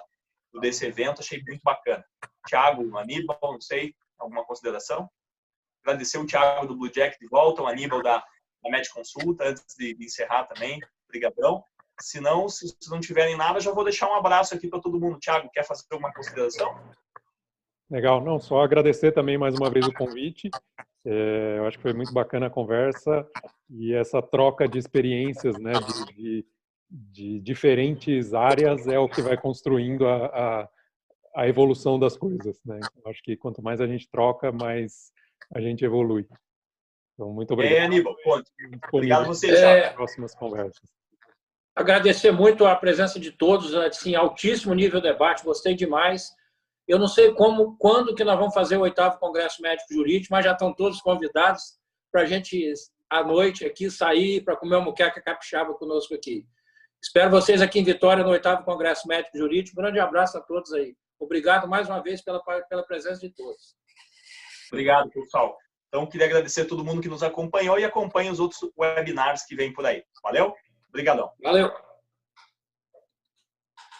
por 0.52 0.64
esse 0.64 0.86
evento, 0.86 1.20
achei 1.20 1.42
muito 1.46 1.60
bacana. 1.62 2.04
Thiago, 2.48 2.96
Aníbal, 2.96 3.38
não 3.42 3.60
sei, 3.60 3.94
alguma 4.18 4.44
consideração? 4.44 5.10
Agradecer 5.84 6.18
o 6.18 6.26
Thiago 6.26 6.66
do 6.66 6.76
Blue 6.76 6.90
Jack 6.90 7.18
de 7.18 7.26
volta, 7.26 7.62
o 7.62 7.66
Aníbal 7.66 8.02
da, 8.02 8.18
da 8.62 8.70
Med 8.70 8.88
Consulta, 8.90 9.44
antes 9.44 9.64
de, 9.76 9.94
de 9.94 10.04
encerrar 10.04 10.44
também. 10.44 10.80
Obrigadão. 11.08 11.64
Se 12.00 12.20
não, 12.20 12.48
se, 12.48 12.68
se 12.68 12.90
não 12.90 13.00
tiverem 13.00 13.36
nada, 13.36 13.60
já 13.60 13.72
vou 13.72 13.84
deixar 13.84 14.08
um 14.08 14.14
abraço 14.14 14.54
aqui 14.54 14.68
para 14.68 14.80
todo 14.80 15.00
mundo. 15.00 15.18
Thiago, 15.18 15.50
quer 15.52 15.64
fazer 15.64 15.84
alguma 15.90 16.12
consideração? 16.12 16.72
Legal, 17.92 18.24
não, 18.24 18.40
só 18.40 18.62
agradecer 18.62 19.12
também 19.12 19.36
mais 19.36 19.54
uma 19.54 19.68
vez 19.68 19.86
o 19.86 19.92
convite. 19.92 20.48
É, 21.04 21.56
eu 21.58 21.66
acho 21.66 21.76
que 21.76 21.82
foi 21.82 21.92
muito 21.92 22.10
bacana 22.10 22.46
a 22.46 22.50
conversa 22.50 23.28
e 23.68 23.92
essa 23.92 24.22
troca 24.22 24.66
de 24.66 24.78
experiências, 24.78 25.58
né, 25.58 25.72
de, 25.72 26.14
de, 26.14 26.46
de 26.90 27.40
diferentes 27.40 28.32
áreas 28.32 28.86
é 28.86 28.98
o 28.98 29.10
que 29.10 29.20
vai 29.20 29.36
construindo 29.36 30.06
a, 30.06 30.24
a, 30.24 30.68
a 31.36 31.46
evolução 31.46 31.98
das 31.98 32.16
coisas, 32.16 32.58
né? 32.64 32.80
Eu 33.04 33.10
acho 33.10 33.22
que 33.22 33.36
quanto 33.36 33.60
mais 33.60 33.78
a 33.78 33.86
gente 33.86 34.08
troca, 34.08 34.50
mais 34.50 35.12
a 35.54 35.60
gente 35.60 35.84
evolui. 35.84 36.26
Então, 37.12 37.30
muito 37.30 37.52
obrigado. 37.52 37.76
É, 37.76 37.84
Aníbal, 37.84 38.16
ponto. 38.24 38.50
Obrigado 38.90 39.24
a 39.24 39.26
você, 39.26 39.54
é, 39.54 39.90
próximas 39.90 40.34
conversas. 40.34 40.88
Agradecer 41.76 42.32
muito 42.32 42.64
a 42.64 42.74
presença 42.74 43.20
de 43.20 43.32
todos, 43.32 43.74
assim, 43.74 44.14
altíssimo 44.14 44.72
nível 44.72 44.98
de 44.98 45.08
debate, 45.08 45.44
gostei 45.44 45.74
demais. 45.74 46.32
Eu 46.92 46.98
não 46.98 47.08
sei 47.08 47.32
como, 47.32 47.74
quando 47.78 48.14
que 48.14 48.22
nós 48.22 48.38
vamos 48.38 48.52
fazer 48.52 48.76
o 48.76 48.82
oitavo 48.82 49.18
Congresso 49.18 49.62
Médico 49.62 49.94
Jurídico, 49.94 50.34
mas 50.34 50.44
já 50.44 50.52
estão 50.52 50.74
todos 50.74 51.00
convidados 51.00 51.78
para 52.12 52.20
a 52.20 52.26
gente, 52.26 52.70
à 53.08 53.24
noite, 53.24 53.64
aqui 53.64 53.90
sair 53.90 54.44
para 54.44 54.56
comer 54.56 54.76
uma 54.76 54.84
muqueca 54.84 55.18
capixaba 55.22 55.72
conosco 55.72 56.14
aqui. 56.14 56.46
Espero 57.02 57.30
vocês 57.30 57.62
aqui 57.62 57.78
em 57.78 57.82
Vitória, 57.82 58.22
no 58.22 58.28
oitavo 58.28 58.62
Congresso 58.62 59.08
Médico 59.08 59.38
Jurídico. 59.38 59.80
Um 59.80 59.82
grande 59.82 60.00
abraço 60.00 60.36
a 60.36 60.42
todos 60.42 60.70
aí. 60.74 60.94
Obrigado 61.18 61.66
mais 61.66 61.88
uma 61.88 62.02
vez 62.02 62.22
pela, 62.22 62.42
pela 62.68 62.82
presença 62.82 63.20
de 63.22 63.30
todos. 63.30 63.74
Obrigado, 64.70 65.08
pessoal. 65.08 65.56
Então, 65.88 66.06
queria 66.06 66.26
agradecer 66.26 66.60
a 66.60 66.68
todo 66.68 66.84
mundo 66.84 67.00
que 67.00 67.08
nos 67.08 67.22
acompanhou 67.22 67.78
e 67.78 67.86
acompanha 67.86 68.30
os 68.30 68.38
outros 68.38 68.60
webinars 68.78 69.46
que 69.46 69.56
vêm 69.56 69.72
por 69.72 69.86
aí. 69.86 70.04
Valeu? 70.22 70.54
Obrigadão. 70.90 71.30
Valeu. 71.42 71.72